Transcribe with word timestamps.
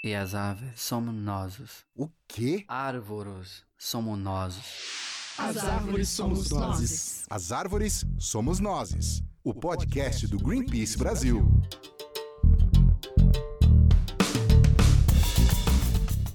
E 0.00 0.14
as 0.14 0.32
aves 0.32 0.70
somos 0.76 1.12
nós. 1.12 1.54
O 1.92 2.08
quê? 2.28 2.64
Árvores 2.68 3.64
somos 3.76 4.16
nós. 4.16 4.54
As 5.36 5.56
árvores 5.56 6.08
somos 6.08 6.50
nós. 6.50 7.24
As 7.28 7.50
árvores 7.50 8.04
somos 8.16 8.60
nós. 8.60 9.24
O 9.42 9.52
podcast 9.52 10.28
do 10.28 10.38
Greenpeace 10.38 10.96
Brasil. 10.96 11.44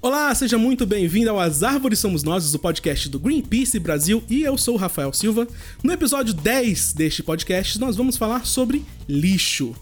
Olá, 0.02 0.36
seja 0.36 0.58
muito 0.58 0.86
bem-vindo 0.86 1.30
ao 1.30 1.40
As 1.40 1.64
Árvores 1.64 2.00
Somos 2.00 2.22
Nós, 2.22 2.54
o 2.54 2.60
podcast 2.60 3.08
do 3.08 3.18
Greenpeace 3.18 3.80
Brasil, 3.80 4.22
e 4.30 4.42
eu 4.42 4.58
sou 4.58 4.76
o 4.76 4.78
Rafael 4.78 5.14
Silva. 5.14 5.48
No 5.82 5.94
episódio 5.94 6.34
10 6.34 6.92
deste 6.92 7.24
podcast, 7.24 7.80
nós 7.80 7.96
vamos 7.96 8.18
falar 8.18 8.46
sobre 8.46 8.86
lixo. 9.08 9.74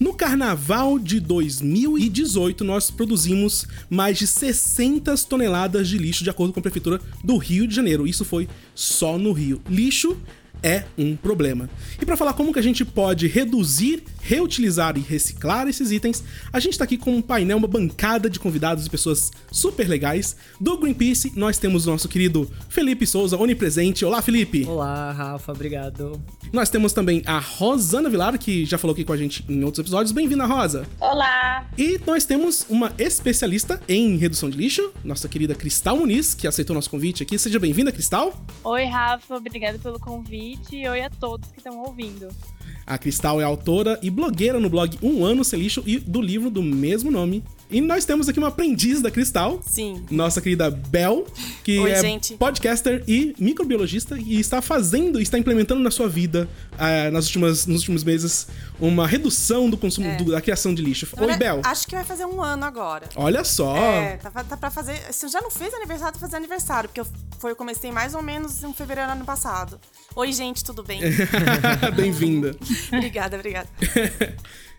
No 0.00 0.14
carnaval 0.14 0.96
de 0.96 1.18
2018, 1.18 2.62
nós 2.62 2.88
produzimos 2.88 3.66
mais 3.90 4.16
de 4.16 4.28
60 4.28 5.12
toneladas 5.28 5.88
de 5.88 5.98
lixo, 5.98 6.22
de 6.22 6.30
acordo 6.30 6.52
com 6.52 6.60
a 6.60 6.62
Prefeitura 6.62 7.00
do 7.24 7.36
Rio 7.36 7.66
de 7.66 7.74
Janeiro. 7.74 8.06
Isso 8.06 8.24
foi 8.24 8.48
só 8.76 9.18
no 9.18 9.32
Rio. 9.32 9.60
Lixo 9.68 10.16
é 10.62 10.84
um 10.96 11.16
problema. 11.16 11.68
E 12.00 12.06
para 12.06 12.16
falar 12.16 12.32
como 12.34 12.52
que 12.52 12.58
a 12.58 12.62
gente 12.62 12.84
pode 12.84 13.26
reduzir, 13.26 14.04
reutilizar 14.28 14.98
e 14.98 15.00
reciclar 15.00 15.66
esses 15.68 15.90
itens, 15.90 16.22
a 16.52 16.60
gente 16.60 16.72
está 16.72 16.84
aqui 16.84 16.98
com 16.98 17.16
um 17.16 17.22
painel, 17.22 17.56
uma 17.56 17.66
bancada 17.66 18.28
de 18.28 18.38
convidados 18.38 18.84
e 18.84 18.90
pessoas 18.90 19.30
super 19.50 19.88
legais. 19.88 20.36
Do 20.60 20.76
Greenpeace, 20.76 21.32
nós 21.34 21.56
temos 21.56 21.86
o 21.86 21.90
nosso 21.90 22.10
querido 22.10 22.50
Felipe 22.68 23.06
Souza, 23.06 23.38
onipresente. 23.38 24.04
Olá, 24.04 24.20
Felipe! 24.20 24.66
Olá, 24.66 25.12
Rafa, 25.12 25.52
obrigado. 25.52 26.20
Nós 26.52 26.68
temos 26.68 26.92
também 26.92 27.22
a 27.24 27.38
Rosana 27.38 28.10
Vilar, 28.10 28.38
que 28.38 28.66
já 28.66 28.76
falou 28.76 28.92
aqui 28.92 29.02
com 29.02 29.14
a 29.14 29.16
gente 29.16 29.42
em 29.48 29.64
outros 29.64 29.78
episódios. 29.78 30.12
Bem-vinda, 30.12 30.44
Rosa! 30.44 30.86
Olá! 31.00 31.66
E 31.78 31.98
nós 32.06 32.26
temos 32.26 32.66
uma 32.68 32.92
especialista 32.98 33.80
em 33.88 34.18
redução 34.18 34.50
de 34.50 34.58
lixo, 34.58 34.92
nossa 35.02 35.26
querida 35.26 35.54
Cristal 35.54 35.96
Muniz, 35.96 36.34
que 36.34 36.46
aceitou 36.46 36.74
nosso 36.74 36.90
convite 36.90 37.22
aqui. 37.22 37.38
Seja 37.38 37.58
bem-vinda, 37.58 37.90
Cristal! 37.90 38.38
Oi, 38.62 38.84
Rafa, 38.84 39.36
obrigada 39.36 39.78
pelo 39.78 39.98
convite 39.98 40.76
e 40.76 40.86
oi 40.86 41.00
a 41.00 41.08
todos 41.08 41.50
que 41.50 41.58
estão 41.58 41.78
ouvindo. 41.78 42.28
A 42.88 42.96
Cristal 42.96 43.38
é 43.38 43.44
autora 43.44 43.98
e 44.02 44.10
blogueira 44.18 44.58
no 44.58 44.68
blog 44.68 44.98
Um 45.00 45.24
Ano 45.24 45.44
Sem 45.44 45.60
Lixo 45.60 45.82
e 45.86 45.98
do 45.98 46.20
livro 46.20 46.50
do 46.50 46.60
mesmo 46.62 47.10
nome. 47.10 47.42
E 47.70 47.80
nós 47.82 48.04
temos 48.06 48.28
aqui 48.28 48.38
uma 48.38 48.48
aprendiz 48.48 49.02
da 49.02 49.10
Cristal. 49.10 49.60
Sim. 49.64 50.02
Nossa 50.10 50.40
querida 50.40 50.70
Bel, 50.70 51.26
que 51.62 51.78
Oi, 51.78 51.90
é 51.90 52.00
gente. 52.00 52.34
podcaster 52.34 53.04
e 53.06 53.34
microbiologista 53.38 54.18
e 54.18 54.40
está 54.40 54.62
fazendo, 54.62 55.20
está 55.20 55.38
implementando 55.38 55.82
na 55.82 55.90
sua 55.90 56.08
vida, 56.08 56.48
ah, 56.78 57.10
nas 57.10 57.26
últimas, 57.26 57.66
nos 57.66 57.80
últimos 57.80 58.02
meses, 58.04 58.46
uma 58.80 59.06
redução 59.06 59.68
do 59.68 59.76
consumo, 59.76 60.06
É. 60.08 60.16
do- 60.16 60.32
da 60.32 60.40
criação 60.40 60.74
de 60.74 60.80
lixo. 60.82 61.06
Na 61.14 61.22
Oi, 61.22 61.28
verdade, 61.28 61.56
Bel. 61.56 61.60
Acho 61.70 61.86
que 61.86 61.94
vai 61.94 62.04
fazer 62.04 62.24
um 62.24 62.42
ano 62.42 62.64
agora. 62.64 63.06
Olha 63.16 63.44
só. 63.44 63.76
É, 63.76 64.16
tá, 64.16 64.30
tá 64.30 64.56
pra 64.56 64.70
fazer. 64.70 64.98
Se 65.12 65.26
eu 65.26 65.30
já 65.30 65.40
não 65.42 65.50
fez 65.50 65.72
aniversário, 65.74 66.14
tá 66.14 66.18
fazer 66.20 66.36
aniversário, 66.36 66.88
porque 66.88 67.00
eu, 67.02 67.06
foi, 67.38 67.50
eu 67.52 67.56
comecei 67.56 67.92
mais 67.92 68.14
ou 68.14 68.22
menos 68.22 68.64
em 68.64 68.72
fevereiro 68.72 69.10
do 69.10 69.12
ano 69.16 69.24
passado. 69.26 69.78
Oi, 70.16 70.32
gente, 70.32 70.64
tudo 70.64 70.82
bem? 70.82 71.00
Bem-vinda. 71.94 72.56
obrigada, 72.90 73.36
obrigada. 73.36 73.68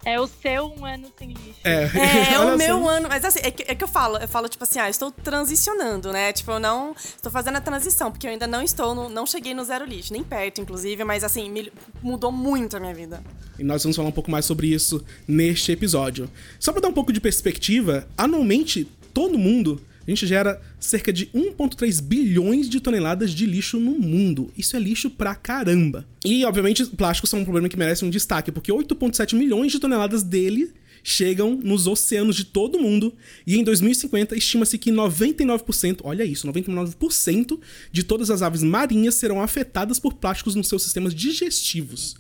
É 0.06 0.18
o 0.18 0.28
seu 0.28 0.74
um 0.78 0.86
ano 0.86 1.12
sem 1.20 1.30
lixo. 1.34 1.60
É, 1.64 1.84
É, 1.94 2.34
é 2.36 2.40
o 2.40 2.58
meu 2.58 2.88
ano. 2.88 3.10
Mas 3.10 3.26
assim, 3.26 3.40
é 3.44 3.52
que, 3.52 3.64
é 3.70 3.76
que 3.76 3.84
eu 3.84 3.88
falo, 3.88 4.18
eu 4.18 4.28
falo, 4.30 4.48
tipo 4.48 4.64
assim, 4.64 4.80
ah, 4.80 4.90
estou 4.90 5.12
transicionando, 5.12 6.12
né? 6.14 6.32
Tipo, 6.32 6.52
eu 6.52 6.60
não. 6.60 6.94
Estou 6.94 7.30
fazendo 7.30 7.58
a 7.58 7.62
transição, 7.62 8.10
porque 8.10 8.26
eu 8.26 8.32
ainda 8.32 8.48
não 8.48 8.62
estou, 8.62 8.96
no, 8.96 9.10
não 9.10 9.26
cheguei 9.26 9.54
no 9.54 9.64
zero 9.66 9.84
lixo, 9.86 10.14
nem 10.14 10.24
perto, 10.24 10.62
inclusive, 10.62 11.04
mas 11.04 11.24
assim, 11.24 11.50
me- 11.50 11.72
mudou 12.02 12.32
muito 12.32 12.78
a 12.78 12.80
minha 12.80 12.94
vida. 12.94 13.22
E 13.58 13.64
nós 13.64 13.84
vamos 13.84 13.98
falar 13.98 14.08
um 14.08 14.14
pouco 14.14 14.32
mais 14.32 14.46
sobre 14.46 14.68
isso 14.68 15.04
neste 15.28 15.74
episódio. 15.74 16.30
Só 16.60 16.72
para 16.72 16.82
dar 16.82 16.88
um 16.88 16.94
pouco 16.94 17.12
de 17.12 17.20
perspectiva, 17.20 18.08
anualmente 18.18 18.86
todo 19.14 19.38
mundo 19.38 19.82
a 20.10 20.16
gente 20.16 20.26
gera 20.26 20.60
cerca 20.80 21.14
de 21.14 21.28
1,3 21.28 22.02
bilhões 22.02 22.68
de 22.68 22.80
toneladas 22.80 23.30
de 23.32 23.46
lixo 23.46 23.80
no 23.80 23.92
mundo. 23.92 24.52
Isso 24.58 24.76
é 24.76 24.80
lixo 24.80 25.08
pra 25.08 25.36
caramba. 25.36 26.04
E, 26.26 26.44
obviamente, 26.46 26.84
plásticos 26.88 27.30
são 27.30 27.42
um 27.42 27.44
problema 27.44 27.70
que 27.70 27.78
merece 27.78 28.04
um 28.04 28.10
destaque, 28.10 28.52
porque 28.52 28.72
8,7 28.72 29.36
milhões 29.36 29.72
de 29.72 29.78
toneladas 29.78 30.24
dele 30.24 30.74
chegam 31.04 31.56
nos 31.56 31.86
oceanos 31.86 32.36
de 32.36 32.46
todo 32.46 32.80
mundo. 32.80 33.14
E 33.46 33.58
em 33.58 33.64
2050, 33.64 34.36
estima-se 34.36 34.80
que 34.80 34.92
99%, 34.92 36.00
olha 36.04 36.24
isso, 36.24 36.48
99% 36.48 37.60
de 37.92 38.02
todas 38.02 38.32
as 38.32 38.42
aves 38.42 38.64
marinhas 38.64 39.14
serão 39.14 39.40
afetadas 39.40 40.00
por 40.00 40.14
plásticos 40.14 40.56
nos 40.56 40.68
seus 40.68 40.82
sistemas 40.82 41.14
digestivos. 41.14 42.16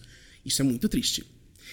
Isso 0.45 0.61
é 0.61 0.65
muito 0.65 0.87
triste. 0.87 1.25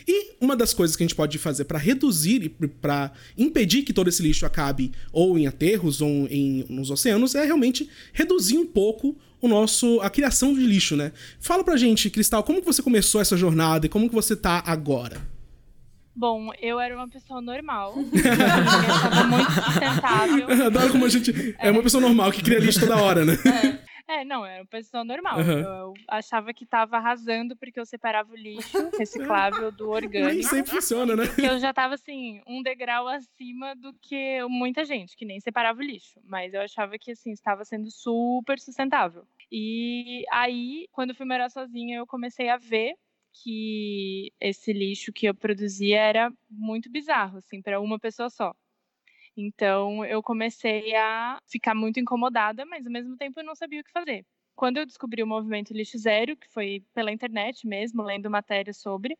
E 0.06 0.34
uma 0.40 0.56
das 0.56 0.74
coisas 0.74 0.96
que 0.96 1.02
a 1.02 1.06
gente 1.06 1.14
pode 1.14 1.38
fazer 1.38 1.64
para 1.64 1.78
reduzir 1.78 2.42
e 2.42 2.48
para 2.48 3.12
impedir 3.36 3.82
que 3.82 3.92
todo 3.92 4.08
esse 4.08 4.22
lixo 4.22 4.46
acabe 4.46 4.92
ou 5.12 5.38
em 5.38 5.46
aterros 5.46 6.00
ou 6.00 6.26
em, 6.30 6.64
nos 6.68 6.90
oceanos 6.90 7.34
é 7.34 7.44
realmente 7.44 7.88
reduzir 8.12 8.58
um 8.58 8.66
pouco 8.66 9.16
o 9.40 9.48
nosso 9.48 10.00
a 10.00 10.10
criação 10.10 10.54
de 10.54 10.60
lixo, 10.60 10.96
né? 10.96 11.12
Fala 11.40 11.62
pra 11.62 11.76
gente, 11.76 12.10
Cristal, 12.10 12.42
como 12.42 12.60
que 12.60 12.66
você 12.66 12.82
começou 12.82 13.20
essa 13.20 13.36
jornada 13.36 13.86
e 13.86 13.88
como 13.88 14.08
que 14.08 14.14
você 14.14 14.34
tá 14.34 14.62
agora? 14.66 15.20
Bom, 16.14 16.50
eu 16.62 16.80
era 16.80 16.96
uma 16.96 17.06
pessoa 17.06 17.42
normal. 17.42 17.94
eu 18.08 18.38
tava 18.38 19.24
muito 19.24 19.52
sustentável. 19.52 20.46
Adoro 20.66 20.92
como 20.92 21.04
a 21.04 21.08
gente 21.10 21.54
é 21.58 21.70
uma 21.70 21.82
pessoa 21.82 22.00
normal 22.00 22.32
que 22.32 22.42
cria 22.42 22.58
lixo 22.58 22.80
toda 22.80 22.96
hora, 22.96 23.22
né? 23.22 23.34
É, 23.44 23.78
não, 24.25 24.41
eu 24.41 24.47
era 24.47 24.62
uma 24.62 24.69
pessoa 24.69 25.05
normal. 25.05 25.41
Aham. 25.41 25.61
Eu, 25.61 25.94
achava 26.09 26.55
que 26.55 26.65
tava 26.65 26.97
arrasando 26.97 27.56
porque 27.56 27.78
eu 27.78 27.87
separava 27.87 28.33
o 28.33 28.37
lixo 28.37 28.71
reciclável 28.99 29.72
do 29.72 29.84
Nem 29.84 29.94
orgânico. 29.94 30.49
sempre 30.49 30.71
funciona, 30.71 31.17
né? 31.17 31.25
Eu 31.39 31.59
já 31.59 31.72
tava 31.72 31.94
assim, 31.94 32.41
um 32.47 32.62
degrau 32.62 33.09
acima 33.09 33.75
do 33.75 33.93
que 33.94 34.43
muita 34.49 34.84
gente, 34.84 35.17
que 35.17 35.25
nem 35.25 35.41
separava 35.41 35.81
o 35.81 35.83
lixo. 35.83 36.21
Mas 36.25 36.55
eu 36.55 36.61
achava 36.61 36.99
que 36.99 37.11
assim, 37.11 37.33
estava 37.33 37.65
sendo 37.65 37.91
super 37.91 38.59
sustentável. 38.61 39.27
E 39.50 40.25
aí, 40.33 40.87
quando 40.93 41.11
eu 41.11 41.17
fui 41.17 41.27
morar 41.27 41.50
sozinha, 41.50 41.99
eu 41.99 42.06
comecei 42.06 42.49
a 42.49 42.56
ver 42.56 42.94
que 43.43 44.33
esse 44.41 44.73
lixo 44.73 45.12
que 45.12 45.27
eu 45.27 45.34
produzia 45.34 46.00
era 46.00 46.33
muito 46.49 46.91
bizarro, 46.91 47.38
assim, 47.38 47.61
para 47.61 47.81
uma 47.81 47.99
pessoa 47.99 48.31
só. 48.31 48.55
Então 49.36 50.04
eu 50.04 50.22
comecei 50.22 50.94
a 50.94 51.38
ficar 51.47 51.74
muito 51.74 52.00
incomodada, 52.00 52.64
mas 52.64 52.86
ao 52.86 52.92
mesmo 52.92 53.16
tempo 53.16 53.41
eu 53.41 53.44
não 53.44 53.54
sabia 53.54 53.80
o 53.80 53.84
que 53.84 53.92
fazer. 53.92 54.24
Quando 54.54 54.78
eu 54.78 54.86
descobri 54.86 55.22
o 55.22 55.26
movimento 55.26 55.74
Lixo 55.74 55.98
Zero, 55.98 56.36
que 56.36 56.48
foi 56.50 56.82
pela 56.94 57.12
internet 57.12 57.66
mesmo, 57.66 58.02
lendo 58.02 58.30
matérias 58.30 58.78
sobre, 58.78 59.19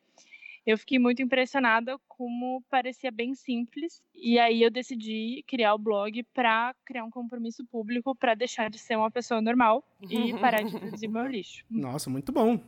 eu 0.67 0.77
fiquei 0.77 0.99
muito 0.99 1.23
impressionada 1.23 1.97
como 2.09 2.61
parecia 2.69 3.13
bem 3.13 3.35
simples. 3.35 4.03
E 4.13 4.39
aí 4.39 4.63
eu 4.63 4.71
decidi 4.71 5.45
criar 5.47 5.75
o 5.75 5.79
blog 5.79 6.25
para 6.35 6.75
criar 6.85 7.05
um 7.05 7.11
compromisso 7.11 7.65
público 7.67 8.17
para 8.17 8.35
deixar 8.35 8.69
de 8.69 8.79
ser 8.79 8.97
uma 8.97 9.11
pessoa 9.11 9.41
normal 9.41 9.85
e 10.11 10.33
parar 10.41 10.65
de 10.65 10.77
produzir 10.77 11.07
meu 11.07 11.27
lixo. 11.27 11.65
Nossa, 11.71 12.11
muito 12.11 12.33
bom. 12.33 12.59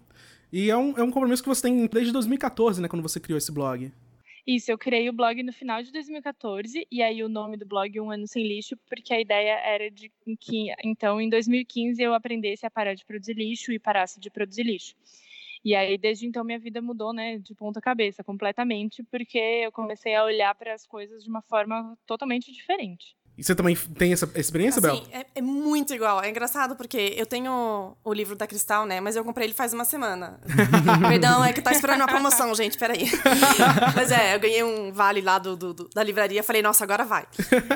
E 0.53 0.71
é 0.71 0.77
um, 0.77 0.97
é 0.97 1.03
um 1.03 1.11
compromisso 1.11 1.43
que 1.43 1.49
você 1.49 1.63
tem 1.63 1.87
desde 1.87 2.13
2014, 2.13 2.81
né? 2.81 2.89
Quando 2.89 3.03
você 3.03 3.19
criou 3.19 3.37
esse 3.37 3.51
blog. 3.51 3.93
Isso, 4.51 4.71
eu 4.71 4.79
criei 4.79 5.11
o 5.11 5.13
blog 5.13 5.43
no 5.43 5.53
final 5.53 5.83
de 5.83 5.93
2014, 5.93 6.87
e 6.91 7.03
aí 7.03 7.23
o 7.23 7.29
nome 7.29 7.59
do 7.59 7.67
blog 7.67 8.01
Um 8.01 8.11
Ano 8.11 8.27
Sem 8.27 8.49
Lixo, 8.49 8.79
porque 8.89 9.13
a 9.13 9.21
ideia 9.21 9.59
era 9.59 9.91
de 9.91 10.11
que, 10.41 10.73
então, 10.83 11.21
em 11.21 11.29
2015 11.29 12.03
eu 12.03 12.15
aprendesse 12.15 12.65
a 12.65 12.71
parar 12.71 12.95
de 12.95 13.05
produzir 13.05 13.35
lixo 13.35 13.71
e 13.73 13.79
parasse 13.79 14.19
de 14.19 14.31
produzir 14.31 14.63
lixo. 14.63 14.97
E 15.63 15.75
aí, 15.75 15.99
desde 15.99 16.27
então, 16.27 16.43
minha 16.45 16.59
vida 16.59 16.81
mudou, 16.81 17.13
né, 17.13 17.37
de 17.39 17.55
ponta 17.55 17.79
cabeça, 17.79 18.25
completamente, 18.25 19.03
porque 19.03 19.37
eu 19.39 19.71
comecei 19.71 20.15
a 20.15 20.25
olhar 20.25 20.55
para 20.55 20.73
as 20.73 20.87
coisas 20.87 21.23
de 21.23 21.29
uma 21.29 21.43
forma 21.43 21.95
totalmente 22.07 22.51
diferente. 22.51 23.18
E 23.39 23.45
você 23.45 23.55
também 23.55 23.77
tem 23.77 24.13
essa 24.13 24.29
experiência, 24.35 24.81
Bel? 24.83 24.95
Assim, 24.95 25.07
é, 25.13 25.25
é 25.37 25.41
muito 25.41 25.95
igual. 25.95 26.21
É 26.21 26.29
engraçado 26.29 26.75
porque 26.75 27.15
eu 27.17 27.25
tenho 27.25 27.97
o 28.03 28.13
livro 28.13 28.35
da 28.35 28.49
Cristal, 28.49 28.85
né? 28.85 29.01
Mas 29.01 29.15
eu 29.15 29.25
comprei 29.25 29.47
ele 29.47 29.55
faz 29.55 29.73
uma 29.73 29.85
semana. 29.85 30.41
Perdão, 31.09 31.45
é 31.45 31.53
que 31.53 31.63
tá 31.63 31.71
esperando 31.71 32.01
uma 32.01 32.09
promoção, 32.09 32.53
gente. 32.57 32.77
Peraí. 32.77 33.09
mas 33.95 34.11
é, 34.11 34.35
eu 34.35 34.41
ganhei 34.41 34.65
um 34.65 34.93
vale 34.93 35.21
lá 35.21 35.39
do, 35.39 35.57
do- 35.57 35.73
do- 35.73 35.89
da 35.95 36.03
livraria. 36.03 36.43
Falei, 36.43 36.63
nossa, 36.63 36.83
agora 36.83 37.05
vai. 37.05 37.27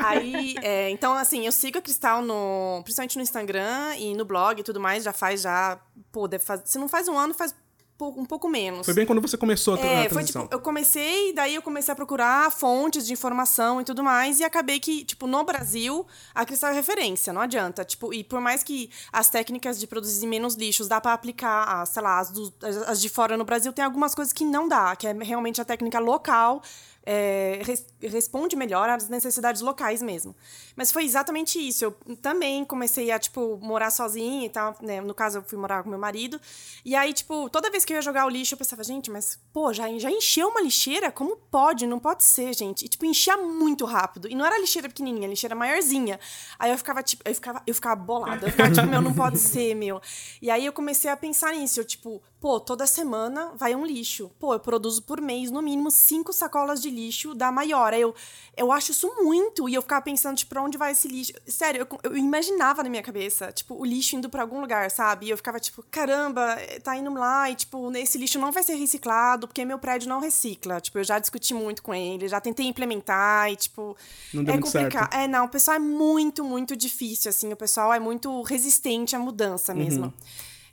Aí, 0.04 0.56
é, 0.62 0.90
então, 0.90 1.14
assim, 1.14 1.46
eu 1.46 1.52
sigo 1.52 1.78
a 1.78 1.80
Cristal 1.80 2.22
no, 2.22 2.80
principalmente 2.82 3.16
no 3.16 3.22
Instagram 3.22 3.94
e 3.98 4.16
no 4.16 4.24
blog 4.24 4.58
e 4.58 4.64
tudo 4.64 4.80
mais. 4.80 5.04
Já 5.04 5.12
faz, 5.12 5.42
já. 5.42 5.78
Pô, 6.10 6.26
deve 6.26 6.44
faz, 6.44 6.62
se 6.64 6.76
não 6.76 6.88
faz 6.88 7.06
um 7.06 7.16
ano, 7.16 7.32
faz 7.34 7.54
pou- 8.02 8.20
um 8.20 8.24
pouco 8.24 8.48
menos. 8.48 8.84
Foi 8.84 8.94
bem 8.94 9.06
quando 9.06 9.20
você 9.20 9.36
começou 9.36 9.74
a, 9.74 9.78
tra- 9.78 9.86
a 9.88 9.92
É, 9.92 10.02
foi 10.04 10.08
transição. 10.08 10.42
tipo, 10.42 10.54
eu 10.54 10.60
comecei, 10.60 11.32
daí 11.32 11.54
eu 11.54 11.62
comecei 11.62 11.92
a 11.92 11.94
procurar 11.94 12.50
fontes 12.50 13.06
de 13.06 13.12
informação 13.12 13.80
e 13.80 13.84
tudo 13.84 14.02
mais, 14.02 14.40
e 14.40 14.44
acabei 14.44 14.80
que, 14.80 15.04
tipo, 15.04 15.26
no 15.26 15.44
Brasil, 15.44 16.04
a 16.34 16.44
Cristal 16.44 16.70
é 16.70 16.74
referência, 16.74 17.32
não 17.32 17.40
adianta. 17.40 17.84
Tipo, 17.84 18.12
e 18.12 18.24
por 18.24 18.40
mais 18.40 18.62
que 18.64 18.90
as 19.12 19.28
técnicas 19.30 19.78
de 19.78 19.86
produzir 19.86 20.26
menos 20.26 20.54
lixos 20.54 20.88
dá 20.88 21.00
pra 21.00 21.12
aplicar, 21.12 21.86
sei 21.86 22.02
lá, 22.02 22.18
as, 22.18 22.30
do- 22.30 22.52
as 22.88 23.00
de 23.00 23.08
fora 23.08 23.36
no 23.36 23.44
Brasil, 23.44 23.72
tem 23.72 23.84
algumas 23.84 24.14
coisas 24.14 24.32
que 24.32 24.44
não 24.44 24.66
dá, 24.66 24.96
que 24.96 25.06
é 25.06 25.12
realmente 25.12 25.60
a 25.60 25.64
técnica 25.64 25.98
local, 26.00 26.62
é, 27.04 27.60
res- 27.64 27.86
responde 28.00 28.54
melhor 28.56 28.88
às 28.88 29.08
necessidades 29.08 29.60
locais 29.60 30.00
mesmo. 30.02 30.34
Mas 30.76 30.90
foi 30.92 31.04
exatamente 31.04 31.58
isso. 31.58 31.84
Eu 31.84 31.92
também 32.16 32.64
comecei 32.64 33.10
a, 33.10 33.18
tipo, 33.18 33.58
morar 33.60 33.90
sozinha 33.90 34.46
e 34.46 34.48
tal, 34.48 34.76
né? 34.80 35.00
No 35.00 35.12
caso, 35.14 35.38
eu 35.38 35.42
fui 35.42 35.58
morar 35.58 35.82
com 35.82 35.90
meu 35.90 35.98
marido. 35.98 36.40
E 36.84 36.94
aí, 36.94 37.12
tipo, 37.12 37.50
toda 37.50 37.70
vez 37.70 37.84
que 37.84 37.92
eu 37.92 37.96
ia 37.96 38.02
jogar 38.02 38.24
o 38.26 38.28
lixo, 38.28 38.54
eu 38.54 38.58
pensava, 38.58 38.82
gente, 38.84 39.10
mas, 39.10 39.38
pô, 39.52 39.72
já, 39.72 39.86
já 39.98 40.10
encheu 40.10 40.48
uma 40.48 40.60
lixeira? 40.62 41.10
Como 41.10 41.36
pode? 41.36 41.86
Não 41.86 41.98
pode 41.98 42.24
ser, 42.24 42.54
gente. 42.54 42.84
E, 42.84 42.88
tipo, 42.88 43.04
enchia 43.04 43.36
muito 43.36 43.84
rápido. 43.84 44.28
E 44.28 44.34
não 44.34 44.46
era 44.46 44.58
lixeira 44.58 44.88
pequenininha, 44.88 45.28
lixeira 45.28 45.54
maiorzinha. 45.54 46.18
Aí 46.58 46.70
eu 46.70 46.78
ficava, 46.78 47.02
tipo, 47.02 47.22
eu 47.28 47.34
ficava, 47.34 47.62
eu 47.66 47.74
ficava 47.74 47.96
bolada. 47.96 48.46
Eu 48.46 48.50
ficava, 48.50 48.70
tipo, 48.72 48.86
meu, 48.86 49.02
não 49.02 49.12
pode 49.12 49.38
ser, 49.38 49.74
meu. 49.74 50.00
E 50.40 50.50
aí 50.50 50.64
eu 50.64 50.72
comecei 50.72 51.10
a 51.10 51.16
pensar 51.16 51.52
nisso. 51.52 51.80
Eu, 51.80 51.84
tipo, 51.84 52.22
pô, 52.42 52.58
toda 52.58 52.88
semana 52.88 53.52
vai 53.54 53.72
um 53.72 53.86
lixo. 53.86 54.28
Pô, 54.40 54.52
eu 54.52 54.58
produzo 54.58 55.00
por 55.04 55.20
mês, 55.20 55.48
no 55.48 55.62
mínimo, 55.62 55.92
cinco 55.92 56.32
sacolas 56.32 56.82
de 56.82 56.90
lixo 56.90 57.36
da 57.36 57.52
maior. 57.52 57.94
Aí 57.94 58.00
eu, 58.00 58.12
eu 58.56 58.72
acho 58.72 58.90
isso 58.90 59.08
muito. 59.22 59.68
E 59.68 59.74
eu 59.74 59.80
ficava 59.80 60.02
pensando, 60.02 60.36
tipo, 60.36 60.48
pra 60.48 60.60
onde 60.60 60.76
vai 60.76 60.90
esse 60.90 61.06
lixo? 61.06 61.32
Sério, 61.46 61.86
eu, 61.88 62.10
eu 62.10 62.16
imaginava 62.16 62.82
na 62.82 62.90
minha 62.90 63.02
cabeça, 63.02 63.52
tipo, 63.52 63.80
o 63.80 63.84
lixo 63.84 64.16
indo 64.16 64.28
pra 64.28 64.42
algum 64.42 64.60
lugar, 64.60 64.90
sabe? 64.90 65.26
E 65.26 65.30
eu 65.30 65.36
ficava, 65.36 65.60
tipo, 65.60 65.84
caramba, 65.88 66.58
tá 66.82 66.96
indo 66.96 67.14
lá 67.14 67.48
e, 67.48 67.54
tipo, 67.54 67.96
esse 67.96 68.18
lixo 68.18 68.40
não 68.40 68.50
vai 68.50 68.64
ser 68.64 68.74
reciclado 68.74 69.46
porque 69.46 69.64
meu 69.64 69.78
prédio 69.78 70.08
não 70.08 70.18
recicla. 70.18 70.80
Tipo, 70.80 70.98
eu 70.98 71.04
já 71.04 71.20
discuti 71.20 71.54
muito 71.54 71.80
com 71.80 71.94
ele, 71.94 72.26
já 72.26 72.40
tentei 72.40 72.66
implementar 72.66 73.52
e, 73.52 73.56
tipo. 73.56 73.96
Não 74.34 74.42
deu 74.42 74.54
é 74.54 74.56
muito 74.56 74.68
certo. 74.68 74.92
complicado. 74.92 75.14
É, 75.14 75.28
não, 75.28 75.44
o 75.44 75.48
pessoal 75.48 75.76
é 75.76 75.80
muito, 75.80 76.42
muito 76.42 76.74
difícil, 76.74 77.28
assim. 77.28 77.52
O 77.52 77.56
pessoal 77.56 77.92
é 77.92 78.00
muito 78.00 78.42
resistente 78.42 79.14
à 79.14 79.18
mudança 79.20 79.72
mesmo. 79.72 80.06
Uhum. 80.06 80.12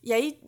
E 0.03 0.13
aí, 0.13 0.39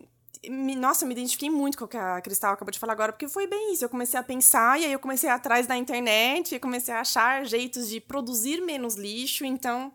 me- 0.50 0.76
nossa, 0.76 1.04
eu 1.04 1.08
me 1.08 1.14
identifiquei 1.14 1.50
muito 1.50 1.78
com 1.78 1.86
o 1.86 1.88
que 1.88 1.98
a 1.98 2.20
Cristal 2.22 2.54
acabou 2.54 2.72
de 2.72 2.80
falar 2.80 2.94
agora, 2.94 3.12
porque 3.14 3.28
foi 3.28 3.48
bem 3.48 3.74
isso. 3.74 3.84
Eu 3.86 3.90
comecei 3.90 4.20
a 4.20 4.24
pensar, 4.24 4.80
e 4.80 4.86
aí 4.86 4.92
eu 4.94 5.00
comecei 5.00 5.30
atrás 5.30 5.68
da 5.68 5.76
internet, 5.78 6.56
e 6.56 6.60
comecei 6.60 6.94
a 6.94 7.02
achar 7.02 7.46
jeitos 7.46 7.88
de 7.90 8.00
produzir 8.00 8.62
menos 8.62 8.96
lixo, 8.96 9.46
então. 9.46 9.92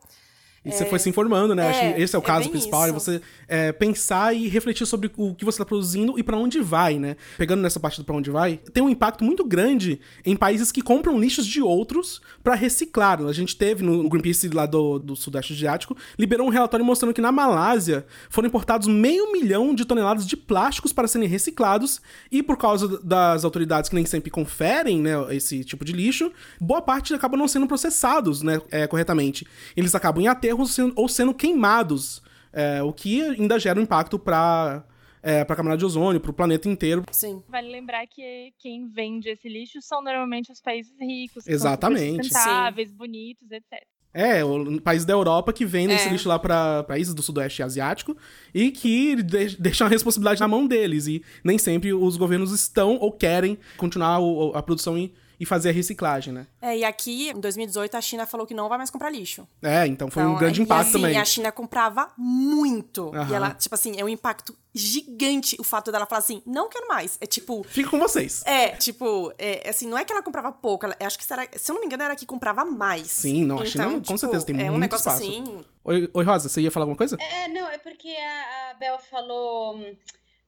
E 0.66 0.72
você 0.72 0.84
foi 0.84 0.98
se 0.98 1.08
informando, 1.08 1.54
né? 1.54 1.68
Acho 1.68 1.80
que 1.80 1.86
é, 1.86 2.00
esse 2.00 2.16
é 2.16 2.18
o 2.18 2.22
é 2.22 2.24
caso 2.24 2.50
principal, 2.50 2.84
é 2.84 2.86
isso. 2.86 3.00
você 3.00 3.20
é, 3.46 3.72
pensar 3.72 4.34
e 4.34 4.48
refletir 4.48 4.86
sobre 4.86 5.10
o 5.16 5.34
que 5.34 5.44
você 5.44 5.56
está 5.56 5.64
produzindo 5.64 6.18
e 6.18 6.22
pra 6.22 6.36
onde 6.36 6.60
vai, 6.60 6.98
né? 6.98 7.16
Pegando 7.38 7.62
nessa 7.62 7.78
parte 7.78 8.00
do 8.00 8.04
pra 8.04 8.16
onde 8.16 8.30
vai, 8.30 8.58
tem 8.72 8.82
um 8.82 8.88
impacto 8.88 9.22
muito 9.22 9.44
grande 9.44 10.00
em 10.24 10.34
países 10.36 10.72
que 10.72 10.82
compram 10.82 11.18
lixos 11.18 11.46
de 11.46 11.62
outros 11.62 12.20
pra 12.42 12.54
reciclar. 12.54 13.22
A 13.22 13.32
gente 13.32 13.56
teve 13.56 13.84
no 13.84 14.08
Greenpeace 14.08 14.48
lá 14.48 14.66
do, 14.66 14.98
do 14.98 15.14
Sudeste 15.14 15.52
Asiático, 15.52 15.96
liberou 16.18 16.46
um 16.46 16.50
relatório 16.50 16.84
mostrando 16.84 17.14
que 17.14 17.20
na 17.20 17.30
Malásia 17.30 18.04
foram 18.28 18.48
importados 18.48 18.88
meio 18.88 19.32
milhão 19.32 19.74
de 19.74 19.84
toneladas 19.84 20.26
de 20.26 20.36
plásticos 20.36 20.92
para 20.92 21.06
serem 21.06 21.28
reciclados 21.28 22.00
e 22.30 22.42
por 22.42 22.56
causa 22.56 22.98
das 23.02 23.44
autoridades 23.44 23.88
que 23.88 23.94
nem 23.94 24.04
sempre 24.04 24.30
conferem, 24.30 25.00
né, 25.00 25.12
esse 25.34 25.64
tipo 25.64 25.84
de 25.84 25.92
lixo, 25.92 26.32
boa 26.60 26.82
parte 26.82 27.14
acaba 27.14 27.36
não 27.36 27.46
sendo 27.46 27.66
processados, 27.66 28.42
né, 28.42 28.60
é, 28.70 28.86
corretamente. 28.86 29.46
Eles 29.76 29.94
acabam 29.94 30.22
em 30.22 30.26
aterros 30.56 30.75
sendo- 30.75 30.93
ou 30.97 31.08
sendo 31.08 31.32
queimados, 31.35 32.23
é, 32.53 32.82
o 32.82 32.93
que 32.93 33.23
ainda 33.23 33.58
gera 33.58 33.79
um 33.79 33.82
impacto 33.82 34.19
para 34.19 34.85
é, 35.23 35.44
para 35.44 35.55
a 35.55 35.56
camada 35.56 35.76
de 35.76 35.85
ozônio, 35.85 36.20
para 36.20 36.31
o 36.31 36.35
planeta 36.35 36.69
inteiro. 36.69 37.03
Sim. 37.11 37.43
Vale 37.49 37.69
lembrar 37.69 38.06
que 38.06 38.53
quem 38.61 38.87
vende 38.88 39.29
esse 39.29 39.49
lixo 39.49 39.82
são 39.82 40.00
normalmente 40.00 40.53
os 40.53 40.61
países 40.61 40.93
ricos, 41.00 41.43
que 41.43 41.50
Exatamente. 41.50 42.29
sustentáveis, 42.29 42.93
bonitos, 42.93 43.50
etc. 43.50 43.73
É, 44.14 44.44
o 44.44 44.81
país 44.81 45.05
da 45.05 45.12
Europa 45.14 45.53
que 45.53 45.67
vende 45.67 45.94
É. 45.94 45.97
esse 45.97 46.08
lixo 46.11 46.29
lá 46.29 46.38
para 46.38 46.85
países 46.85 47.12
do 47.12 47.23
Sudeste 47.23 47.61
Asiático 47.61 48.17
e 48.55 48.70
que 48.70 49.20
de 49.20 49.56
deixam 49.56 49.88
a 49.88 49.91
responsabilidade 49.91 50.38
na 50.41 50.47
mão 50.47 50.64
deles. 50.64 51.08
E 51.08 51.25
nem 51.43 51.58
sempre 51.58 51.93
os 51.93 52.17
governos 52.17 52.53
estão 52.53 52.97
ou 52.97 53.11
querem 53.11 53.58
continuar 53.76 54.20
o- 54.20 54.53
a 54.55 54.62
produção 54.62 54.97
e, 54.97 55.12
e 55.38 55.44
fazer 55.46 55.70
a 55.70 55.72
reciclagem, 55.72 56.32
né? 56.32 56.46
É, 56.60 56.78
e 56.78 56.84
aqui, 56.84 57.30
em 57.30 57.40
2018, 57.40 57.96
a 57.96 58.00
China 58.00 58.26
falou 58.26 58.46
que 58.46 58.54
não 58.54 58.68
vai 58.68 58.78
mais 58.78 58.90
comprar 58.90 59.10
lixo. 59.10 59.46
É, 59.62 59.86
então 59.86 60.10
foi 60.10 60.22
um 60.22 60.28
Então, 60.28 60.38
grande 60.38 60.60
e 60.60 60.64
impacto 60.64 60.88
assim, 60.88 60.92
também. 61.00 61.18
A 61.18 61.24
China 61.24 61.52
comprava 61.52 62.10
muito. 62.16 63.14
Aham. 63.14 63.30
E 63.30 63.34
ela, 63.34 63.50
tipo 63.54 63.74
assim, 63.74 63.98
é 63.98 64.04
um 64.04 64.08
impacto 64.08 64.56
gigante 64.74 65.56
o 65.58 65.64
fato 65.64 65.90
dela 65.90 66.06
falar 66.06 66.18
assim, 66.18 66.42
não 66.46 66.68
quero 66.68 66.86
mais. 66.88 67.16
É 67.20 67.26
tipo, 67.26 67.64
Fica 67.64 67.88
com 67.90 67.98
vocês. 67.98 68.42
É, 68.46 68.70
tipo, 68.70 69.32
é, 69.38 69.68
assim, 69.68 69.86
não 69.88 69.96
é 69.96 70.04
que 70.04 70.12
ela 70.12 70.22
comprava 70.22 70.52
pouco, 70.52 70.86
ela, 70.86 70.96
acho 71.00 71.18
que 71.18 71.24
será, 71.24 71.46
se 71.56 71.70
eu 71.70 71.74
não 71.74 71.80
me 71.80 71.86
engano, 71.86 72.02
era 72.02 72.14
que 72.16 72.26
comprava 72.26 72.64
mais. 72.64 73.06
Sim, 73.10 73.44
não, 73.44 73.60
a 73.60 73.64
China, 73.64 74.00
com 74.06 74.16
certeza, 74.16 74.44
tem 74.46 74.60
é 74.60 74.64
um 74.64 74.78
muito 74.78 74.80
negócio 74.82 75.10
espaço. 75.10 75.22
assim. 75.22 75.64
Oi, 75.84 76.10
oi, 76.12 76.24
Rosa, 76.24 76.48
você 76.48 76.60
ia 76.60 76.70
falar 76.70 76.84
alguma 76.84 76.96
coisa? 76.96 77.16
É, 77.20 77.48
não, 77.48 77.68
é 77.68 77.78
porque 77.78 78.08
a, 78.08 78.70
a 78.70 78.74
Bel 78.74 78.98
falou 78.98 79.76
hum, 79.76 79.96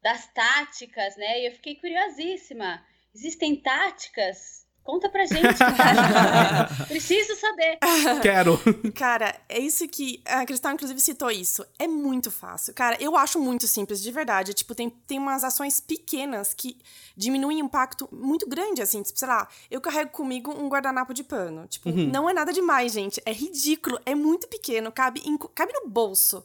das 0.03 0.27
táticas, 0.33 1.17
né? 1.17 1.41
E 1.43 1.47
eu 1.49 1.53
fiquei 1.53 1.77
curiosíssima. 1.77 2.83
Existem 3.15 3.57
táticas? 3.57 4.67
Conta 4.89 5.07
pra 5.11 5.27
gente. 5.27 5.43
Preciso 6.89 7.37
saber. 7.37 7.77
Quero. 8.23 8.59
Cara, 8.95 9.39
é 9.47 9.59
isso 9.59 9.87
que. 9.87 10.23
A 10.25 10.47
Cristal, 10.47 10.73
inclusive, 10.73 10.99
citou 10.99 11.31
isso. 11.31 11.63
É 11.79 11.87
muito 11.87 12.31
fácil. 12.31 12.73
Cara, 12.73 12.97
eu 12.99 13.15
acho 13.15 13.39
muito 13.39 13.67
simples, 13.69 14.01
de 14.01 14.11
verdade. 14.11 14.55
Tipo, 14.55 14.75
tem, 14.75 14.89
tem 14.89 15.19
umas 15.19 15.45
ações 15.45 15.79
pequenas 15.79 16.55
que 16.55 16.79
diminuem 17.15 17.61
o 17.63 17.67
impacto 17.67 18.09
muito 18.11 18.49
grande, 18.49 18.81
assim. 18.81 19.03
Tipo, 19.03 19.19
sei 19.19 19.29
lá, 19.29 19.47
eu 19.71 19.79
carrego 19.79 20.11
comigo 20.11 20.51
um 20.53 20.71
guardanapo 20.71 21.13
de 21.13 21.23
pano. 21.23 21.67
Tipo, 21.67 21.91
não 21.91 22.31
é 22.31 22.33
nada 22.33 22.51
demais, 22.51 22.93
gente. 22.93 23.21
É 23.27 23.33
ridículo. 23.33 24.01
É 24.07 24.15
muito 24.15 24.49
pequeno. 24.49 24.91
Cabe, 24.91 25.21
em- 25.23 25.37
cabe 25.55 25.71
no 25.75 25.87
bolso. 25.91 26.43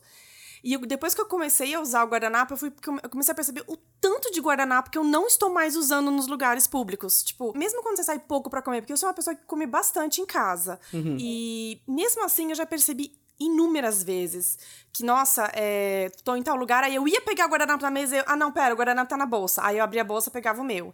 E 0.64 0.74
eu- 0.74 0.80
depois 0.86 1.14
que 1.14 1.20
eu 1.20 1.26
comecei 1.26 1.74
a 1.74 1.82
usar 1.82 2.04
o 2.04 2.08
guardanapo, 2.08 2.54
eu, 2.54 2.58
fui, 2.58 2.72
eu 3.04 3.10
comecei 3.10 3.32
a 3.34 3.36
perceber 3.36 3.64
o 3.68 3.76
tanto 4.00 4.32
de 4.32 4.40
guardanapo 4.40 4.90
que 4.90 4.98
eu 4.98 5.04
não 5.04 5.28
estou 5.28 5.50
mais 5.50 5.76
usando 5.76 6.10
nos 6.10 6.28
lugares 6.28 6.68
públicos. 6.68 7.22
Tipo, 7.24 7.58
mesmo 7.58 7.82
quando 7.84 7.98
você 7.98 8.04
sai 8.04 8.20
pouco 8.20 8.50
pra 8.50 8.62
comer, 8.62 8.82
porque 8.82 8.94
eu 8.94 8.98
sou 8.98 9.10
uma 9.10 9.14
pessoa 9.14 9.36
que 9.36 9.46
come 9.46 9.66
bastante 9.66 10.22
em 10.22 10.26
casa. 10.26 10.80
E 11.20 11.82
mesmo 11.88 12.24
assim 12.24 12.50
eu 12.52 12.56
já 12.56 12.66
percebi 12.66 13.14
inúmeras 13.40 14.02
vezes 14.04 14.58
que, 14.94 15.04
nossa, 15.04 15.50
é, 15.54 16.10
tô 16.24 16.36
em 16.36 16.44
tal 16.44 16.56
lugar, 16.56 16.84
aí 16.84 16.96
eu 16.96 17.06
ia 17.08 17.20
pegar 17.20 17.46
o 17.48 17.50
guardanapo 17.50 17.82
na 17.84 17.92
mesa 17.92 18.16
e 18.16 18.20
eu, 18.20 18.24
ah, 18.28 18.36
não, 18.38 18.52
pera, 18.52 18.74
o 18.74 18.78
guardanapo 18.78 19.10
tá 19.10 19.18
na 19.18 19.26
bolsa. 19.26 19.62
Aí 19.66 19.78
eu 19.80 19.84
abria 19.84 20.02
a 20.02 20.06
bolsa, 20.06 20.32
pegava 20.32 20.62
o 20.62 20.64
meu. 20.64 20.94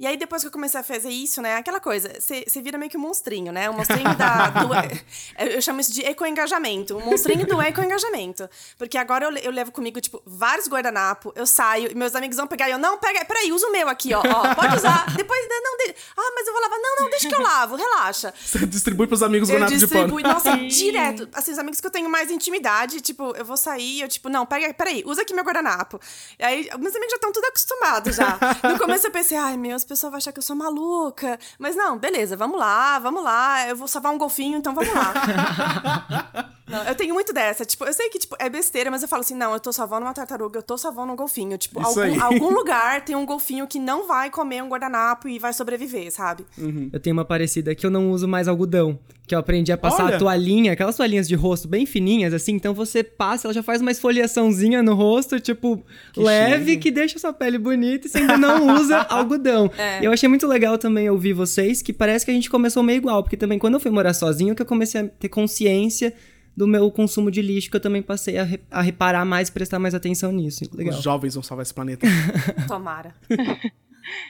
E 0.00 0.06
aí, 0.06 0.16
depois 0.16 0.40
que 0.40 0.48
eu 0.48 0.50
comecei 0.50 0.80
a 0.80 0.82
fazer 0.82 1.10
isso, 1.10 1.42
né? 1.42 1.56
Aquela 1.56 1.78
coisa, 1.78 2.10
você 2.18 2.62
vira 2.62 2.78
meio 2.78 2.90
que 2.90 2.96
um 2.96 3.00
monstrinho, 3.00 3.52
né? 3.52 3.68
O 3.68 3.74
monstrinho 3.74 4.16
da. 4.16 4.48
Do, 4.48 4.70
eu 5.52 5.60
chamo 5.60 5.78
isso 5.78 5.92
de 5.92 6.02
eco-engajamento. 6.02 6.96
O 6.96 7.04
monstrinho 7.04 7.46
do 7.46 7.60
eco-engajamento. 7.60 8.48
Porque 8.78 8.96
agora 8.96 9.26
eu, 9.26 9.36
eu 9.36 9.50
levo 9.52 9.70
comigo, 9.70 10.00
tipo, 10.00 10.22
vários 10.24 10.66
guardanapos, 10.68 11.34
eu 11.36 11.46
saio, 11.46 11.92
e 11.92 11.94
meus 11.94 12.14
amigos 12.14 12.38
vão 12.38 12.46
pegar 12.46 12.70
e 12.70 12.72
eu, 12.72 12.78
não, 12.78 12.96
pega, 12.96 13.22
peraí, 13.26 13.52
usa 13.52 13.66
o 13.66 13.72
meu 13.72 13.90
aqui, 13.90 14.14
ó. 14.14 14.20
ó 14.20 14.54
pode 14.54 14.74
usar. 14.74 15.04
Depois, 15.14 15.42
né, 15.42 15.54
não, 15.62 15.76
de, 15.76 15.94
ah, 16.16 16.32
mas 16.34 16.46
eu 16.46 16.52
vou 16.54 16.62
lavar. 16.62 16.78
Não, 16.78 16.96
não, 17.00 17.10
deixa 17.10 17.28
que 17.28 17.34
eu 17.34 17.42
lavo, 17.42 17.76
relaxa. 17.76 18.32
Você 18.42 18.64
distribui 18.64 19.06
pros 19.06 19.22
amigos 19.22 19.50
o 19.50 19.52
guardanapo 19.52 19.76
de 19.76 19.86
pano. 19.86 20.18
nossa, 20.20 20.56
direto. 20.66 21.28
Assim, 21.34 21.52
os 21.52 21.58
amigos 21.58 21.78
que 21.78 21.86
eu 21.86 21.90
tenho 21.90 22.08
mais 22.08 22.30
intimidade, 22.30 23.02
tipo, 23.02 23.36
eu 23.36 23.44
vou 23.44 23.58
sair, 23.58 24.00
eu, 24.00 24.08
tipo, 24.08 24.30
não, 24.30 24.46
pega, 24.46 24.72
peraí, 24.72 25.02
usa 25.04 25.20
aqui 25.20 25.34
meu 25.34 25.44
guardanapo. 25.44 26.00
E 26.38 26.42
aí, 26.42 26.70
meus 26.78 26.96
amigos 26.96 27.10
já 27.10 27.16
estão 27.16 27.32
tudo 27.32 27.44
acostumados 27.44 28.16
já. 28.16 28.38
No 28.62 28.78
começo 28.78 29.06
eu 29.06 29.10
pensei, 29.10 29.36
ai, 29.36 29.58
meu, 29.58 29.76
as 29.92 29.98
pessoas 29.98 30.10
vão 30.10 30.18
achar 30.18 30.32
que 30.32 30.38
eu 30.38 30.42
sou 30.42 30.54
maluca. 30.54 31.38
Mas 31.58 31.74
não, 31.74 31.98
beleza, 31.98 32.36
vamos 32.36 32.58
lá, 32.58 32.98
vamos 32.98 33.22
lá. 33.22 33.68
Eu 33.68 33.76
vou 33.76 33.88
salvar 33.88 34.12
um 34.12 34.18
golfinho, 34.18 34.58
então 34.58 34.74
vamos 34.74 34.92
lá. 34.94 36.50
Não, 36.70 36.84
eu 36.84 36.94
tenho 36.94 37.12
muito 37.12 37.32
dessa. 37.32 37.64
Tipo, 37.64 37.84
eu 37.84 37.92
sei 37.92 38.08
que 38.10 38.18
tipo, 38.20 38.36
é 38.38 38.48
besteira, 38.48 38.92
mas 38.92 39.02
eu 39.02 39.08
falo 39.08 39.22
assim: 39.22 39.34
não, 39.34 39.52
eu 39.52 39.58
tô 39.58 39.72
salvando 39.72 40.06
uma 40.06 40.14
tartaruga, 40.14 40.60
eu 40.60 40.62
tô 40.62 40.78
salvando 40.78 41.12
um 41.12 41.16
golfinho. 41.16 41.58
Tipo, 41.58 41.80
algum, 41.84 42.22
algum 42.22 42.50
lugar 42.54 43.04
tem 43.04 43.16
um 43.16 43.26
golfinho 43.26 43.66
que 43.66 43.80
não 43.80 44.06
vai 44.06 44.30
comer 44.30 44.62
um 44.62 44.68
guardanapo 44.68 45.28
e 45.28 45.36
vai 45.38 45.52
sobreviver, 45.52 46.12
sabe? 46.12 46.46
Eu 46.92 47.00
tenho 47.00 47.14
uma 47.14 47.24
parecida 47.24 47.74
que 47.74 47.84
eu 47.84 47.90
não 47.90 48.12
uso 48.12 48.28
mais 48.28 48.46
algodão. 48.46 48.96
Que 49.30 49.34
eu 49.36 49.38
aprendi 49.38 49.70
a 49.70 49.78
passar 49.78 50.06
Olha! 50.06 50.16
a 50.16 50.18
toalhinha, 50.18 50.72
aquelas 50.72 50.96
toalhinhas 50.96 51.28
de 51.28 51.36
rosto 51.36 51.68
bem 51.68 51.86
fininhas, 51.86 52.34
assim. 52.34 52.52
Então 52.54 52.74
você 52.74 53.04
passa, 53.04 53.46
ela 53.46 53.54
já 53.54 53.62
faz 53.62 53.80
uma 53.80 53.92
esfoliaçãozinha 53.92 54.82
no 54.82 54.92
rosto, 54.94 55.38
tipo, 55.38 55.84
leve, 56.16 56.72
chique. 56.72 56.82
que 56.82 56.90
deixa 56.90 57.16
sua 57.16 57.32
pele 57.32 57.56
bonita 57.56 58.08
e 58.08 58.10
você 58.10 58.18
ainda 58.18 58.36
não 58.36 58.74
usa 58.74 58.96
algodão. 59.08 59.70
É. 59.78 60.02
E 60.02 60.04
eu 60.04 60.10
achei 60.12 60.28
muito 60.28 60.48
legal 60.48 60.76
também 60.78 61.08
ouvir 61.08 61.32
vocês, 61.32 61.80
que 61.80 61.92
parece 61.92 62.24
que 62.24 62.32
a 62.32 62.34
gente 62.34 62.50
começou 62.50 62.82
meio 62.82 62.96
igual. 62.96 63.22
Porque 63.22 63.36
também 63.36 63.56
quando 63.56 63.74
eu 63.74 63.80
fui 63.80 63.92
morar 63.92 64.14
sozinho, 64.14 64.52
que 64.52 64.62
eu 64.62 64.66
comecei 64.66 65.00
a 65.00 65.04
ter 65.06 65.28
consciência 65.28 66.12
do 66.56 66.66
meu 66.66 66.90
consumo 66.90 67.30
de 67.30 67.40
lixo, 67.40 67.70
que 67.70 67.76
eu 67.76 67.80
também 67.80 68.02
passei 68.02 68.36
a, 68.36 68.42
re- 68.42 68.60
a 68.68 68.82
reparar 68.82 69.24
mais, 69.24 69.48
prestar 69.48 69.78
mais 69.78 69.94
atenção 69.94 70.32
nisso. 70.32 70.64
Legal. 70.74 70.92
Os 70.96 71.04
jovens 71.04 71.34
vão 71.34 71.42
salvar 71.44 71.62
esse 71.62 71.72
planeta. 71.72 72.04
Tomara. 72.66 73.14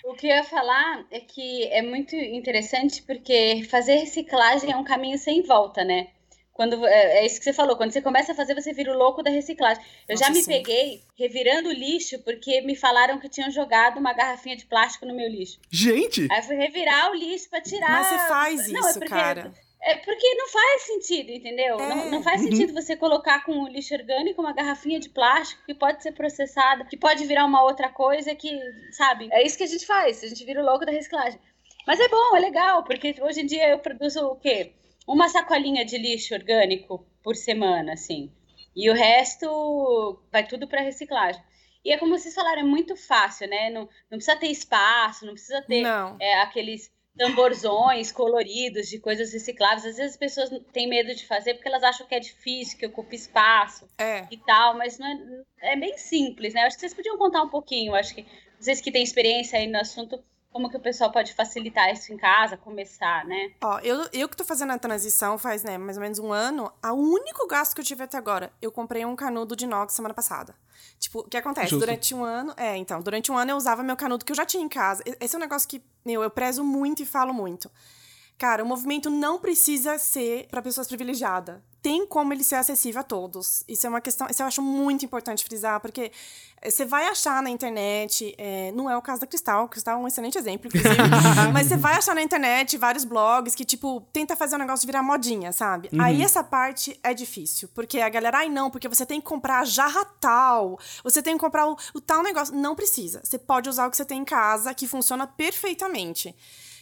O 0.05 0.15
que 0.15 0.27
eu 0.27 0.37
ia 0.37 0.45
falar 0.45 1.05
é 1.11 1.21
que 1.21 1.65
é 1.69 1.83
muito 1.83 2.15
interessante 2.17 3.03
porque 3.03 3.67
fazer 3.71 3.97
reciclagem 3.97 4.73
é 4.73 4.77
um 4.77 4.85
caminho 4.85 5.19
sem 5.19 5.43
volta, 5.43 5.85
né? 5.85 6.09
Quando, 6.53 6.87
é, 6.87 7.21
é 7.21 7.27
isso 7.27 7.39
que 7.39 7.45
você 7.45 7.55
falou, 7.55 7.75
quando 7.77 7.91
você 7.91 8.03
começa 8.03 8.33
a 8.33 8.35
fazer, 8.35 8.55
você 8.55 8.73
vira 8.73 8.93
o 8.93 8.99
louco 8.99 9.23
da 9.23 9.31
reciclagem. 9.31 9.83
Eu 10.07 10.15
já 10.17 10.27
Nossa, 10.29 10.39
me 10.39 10.45
sim. 10.45 10.51
peguei 10.51 11.01
revirando 11.19 11.71
o 11.71 11.73
lixo 11.73 12.19
porque 12.19 12.61
me 12.63 12.77
falaram 12.77 13.19
que 13.19 13.31
tinham 13.31 13.51
jogado 13.51 13.99
uma 13.99 14.13
garrafinha 14.13 14.57
de 14.57 14.67
plástico 14.67 15.07
no 15.07 15.15
meu 15.17 15.27
lixo. 15.29 15.59
Gente! 15.71 16.29
Aí 16.31 16.39
eu 16.39 16.43
fui 16.43 16.57
revirar 16.57 17.11
o 17.11 17.15
lixo 17.15 17.49
pra 17.49 17.63
tirar. 17.63 17.91
Mas 17.91 18.07
você 18.09 18.29
faz 18.29 18.73
Não, 18.73 18.87
é 18.87 18.91
isso, 18.91 18.99
porque- 18.99 19.09
cara. 19.15 19.55
É 19.83 19.97
porque 19.97 20.35
não 20.35 20.49
faz 20.49 20.83
sentido, 20.83 21.31
entendeu? 21.31 21.81
É. 21.81 21.89
Não, 21.89 22.11
não 22.11 22.23
faz 22.23 22.43
sentido 22.43 22.75
você 22.75 22.97
colocar 22.97 23.45
com 23.45 23.61
o 23.61 23.69
lixo 23.69 23.95
orgânico 23.95 24.41
uma 24.41 24.53
garrafinha 24.53 25.01
de 25.01 25.09
plástico 25.09 25.65
que 25.65 25.75
pode 25.75 26.03
ser 26.03 26.13
processada, 26.13 26.85
que 26.85 26.99
pode 26.99 27.25
virar 27.25 27.47
uma 27.47 27.63
outra 27.63 27.89
coisa 27.89 28.35
que, 28.35 28.59
sabe? 28.93 29.29
É 29.33 29.45
isso 29.45 29.57
que 29.57 29.65
a 29.65 29.69
gente 29.69 29.87
faz, 29.87 30.23
a 30.23 30.29
gente 30.29 30.45
vira 30.45 30.61
o 30.61 30.65
louco 30.65 30.85
da 30.85 30.93
reciclagem. 30.93 31.41
Mas 31.87 31.99
é 31.99 32.09
bom, 32.09 32.37
é 32.37 32.41
legal, 32.41 32.85
porque 32.85 33.15
hoje 33.21 33.41
em 33.41 33.47
dia 33.47 33.71
eu 33.71 33.79
produzo 33.79 34.21
o 34.27 34.37
quê? 34.37 34.75
Uma 35.07 35.29
sacolinha 35.29 35.85
de 35.85 35.97
lixo 35.97 36.35
orgânico 36.35 37.07
por 37.23 37.35
semana, 37.35 37.95
assim. 37.95 38.31
E 38.77 38.91
o 38.91 38.95
resto 38.95 40.21
vai 40.31 40.47
tudo 40.47 40.69
para 40.69 40.83
reciclagem. 40.83 41.43
E 41.85 41.93
é 41.93 41.99
como 41.99 42.17
vocês 42.17 42.35
falaram, 42.35 42.61
é 42.61 42.65
muito 42.65 42.95
fácil, 42.95 43.49
né? 43.49 43.71
Não, 43.71 43.89
não 44.11 44.19
precisa 44.19 44.37
ter 44.37 44.49
espaço, 44.49 45.25
não 45.25 45.33
precisa 45.33 45.63
ter 45.63 45.81
Não. 45.81 46.17
é, 46.21 46.43
aqueles 46.43 46.93
tamborzões 47.21 48.11
coloridos 48.11 48.89
de 48.89 48.99
coisas 48.99 49.31
recicláveis. 49.31 49.85
Às 49.85 49.97
vezes 49.99 50.12
as 50.12 50.17
pessoas 50.17 50.49
têm 50.73 50.89
medo 50.89 51.15
de 51.15 51.27
fazer 51.27 51.53
porque 51.53 51.69
elas 51.69 51.83
acham 51.83 52.07
que 52.07 52.15
é 52.15 52.19
difícil, 52.19 52.79
que 52.79 52.87
ocupa 52.87 53.15
espaço 53.15 53.87
É. 53.99 54.27
e 54.31 54.39
tal, 54.39 54.79
mas 54.79 54.99
não 54.99 55.07
é, 55.61 55.75
é 55.75 55.77
bem 55.77 55.99
simples, 55.99 56.55
né? 56.55 56.62
Acho 56.62 56.77
que 56.77 56.81
vocês 56.81 56.95
podiam 56.95 57.19
contar 57.19 57.43
um 57.43 57.50
pouquinho, 57.50 57.95
acho 57.95 58.15
que 58.15 58.25
vocês 58.59 58.81
que 58.81 58.91
têm 58.91 59.03
experiência 59.03 59.59
aí 59.59 59.67
no 59.67 59.79
assunto, 59.79 60.19
como 60.52 60.69
que 60.69 60.76
o 60.76 60.80
pessoal 60.80 61.12
pode 61.12 61.33
facilitar 61.33 61.92
isso 61.92 62.12
em 62.12 62.16
casa, 62.16 62.57
começar, 62.57 63.25
né? 63.25 63.52
Ó, 63.62 63.78
eu, 63.80 64.09
eu 64.12 64.28
que 64.28 64.37
tô 64.37 64.45
fazendo 64.45 64.73
a 64.73 64.78
transição 64.78 65.38
faz, 65.38 65.62
né, 65.62 65.78
mais 65.78 65.97
ou 65.97 66.02
menos 66.02 66.19
um 66.19 66.33
ano, 66.33 66.73
o 66.83 66.95
único 66.95 67.47
gasto 67.47 67.75
que 67.75 67.80
eu 67.80 67.85
tive 67.85 68.02
até 68.02 68.19
agora, 68.19 68.52
eu 68.61 68.73
comprei 68.73 69.04
um 69.04 69.14
canudo 69.14 69.54
de 69.54 69.64
inox 69.64 69.95
semana 69.95 70.12
passada. 70.12 70.54
Tipo, 70.99 71.21
o 71.21 71.25
que 71.25 71.37
acontece? 71.37 71.69
Justo. 71.69 71.80
Durante 71.80 72.14
um 72.14 72.25
ano, 72.25 72.52
é, 72.57 72.76
então, 72.76 73.00
durante 73.00 73.30
um 73.30 73.38
ano 73.38 73.52
eu 73.52 73.57
usava 73.57 73.83
meu 73.83 73.97
canudo 73.97 74.25
que 74.25 74.33
eu 74.33 74.37
já 74.37 74.45
tinha 74.45 74.62
em 74.62 74.69
casa. 74.69 75.02
Esse 75.21 75.37
é 75.37 75.38
um 75.38 75.40
negócio 75.40 75.69
que, 75.69 75.83
meu, 76.04 76.23
eu 76.23 76.30
prezo 76.30 76.64
muito 76.64 77.02
e 77.02 77.07
falo 77.07 77.33
muito. 77.33 77.71
Cara, 78.41 78.65
o 78.65 78.67
movimento 78.67 79.11
não 79.11 79.39
precisa 79.39 79.99
ser 79.99 80.49
para 80.51 80.63
pessoas 80.63 80.87
privilegiadas. 80.87 81.57
Tem 81.83 82.07
como 82.07 82.33
ele 82.33 82.43
ser 82.43 82.55
acessível 82.55 83.03
a 83.03 83.05
todos. 83.05 83.63
Isso 83.69 83.87
é 83.87 83.91
uma 83.91 84.01
questão, 84.01 84.27
isso 84.31 84.41
eu 84.41 84.47
acho 84.47 84.63
muito 84.63 85.05
importante 85.05 85.45
frisar, 85.45 85.79
porque 85.79 86.11
eh, 86.63 86.71
você 86.71 86.87
vai 86.87 87.07
achar 87.07 87.43
na 87.43 87.51
internet, 87.51 88.35
eh, 88.39 88.73
não 88.75 88.89
é 88.89 88.97
o 88.97 89.03
caso 89.03 89.21
da 89.21 89.27
Cristal, 89.27 89.69
Cristal 89.69 89.99
é 89.99 90.03
um 90.03 90.09
excelente 90.09 90.39
exemplo, 90.39 90.69
inclusive, 90.69 90.97
mas 91.53 91.67
você 91.67 91.77
vai 91.77 91.97
achar 91.97 92.15
na 92.15 92.23
internet 92.23 92.79
vários 92.79 93.05
blogs 93.05 93.55
que, 93.55 93.65
tipo, 93.65 94.01
tenta 94.11 94.35
fazer 94.35 94.57
o 94.57 94.59
negócio 94.59 94.87
virar 94.87 95.03
modinha, 95.03 95.53
sabe? 95.53 95.91
Aí 96.01 96.23
essa 96.23 96.43
parte 96.43 96.99
é 97.03 97.13
difícil, 97.13 97.69
porque 97.75 98.01
a 98.01 98.09
galera, 98.09 98.39
ai 98.39 98.49
não, 98.49 98.71
porque 98.71 98.89
você 98.89 99.05
tem 99.05 99.21
que 99.21 99.27
comprar 99.27 99.61
a 99.61 99.65
jarra 99.67 100.03
tal, 100.19 100.79
você 101.05 101.23
tem 101.23 101.35
que 101.35 101.41
comprar 101.41 101.67
o, 101.67 101.77
o 101.93 102.01
tal 102.01 102.23
negócio. 102.23 102.55
Não 102.55 102.75
precisa. 102.75 103.21
Você 103.23 103.39
pode 103.39 103.69
usar 103.69 103.87
o 103.87 103.91
que 103.91 103.99
você 103.99 104.05
tem 104.07 104.23
em 104.23 104.25
casa, 104.25 104.73
que 104.73 104.89
funciona 104.89 105.27
perfeitamente. 105.27 106.35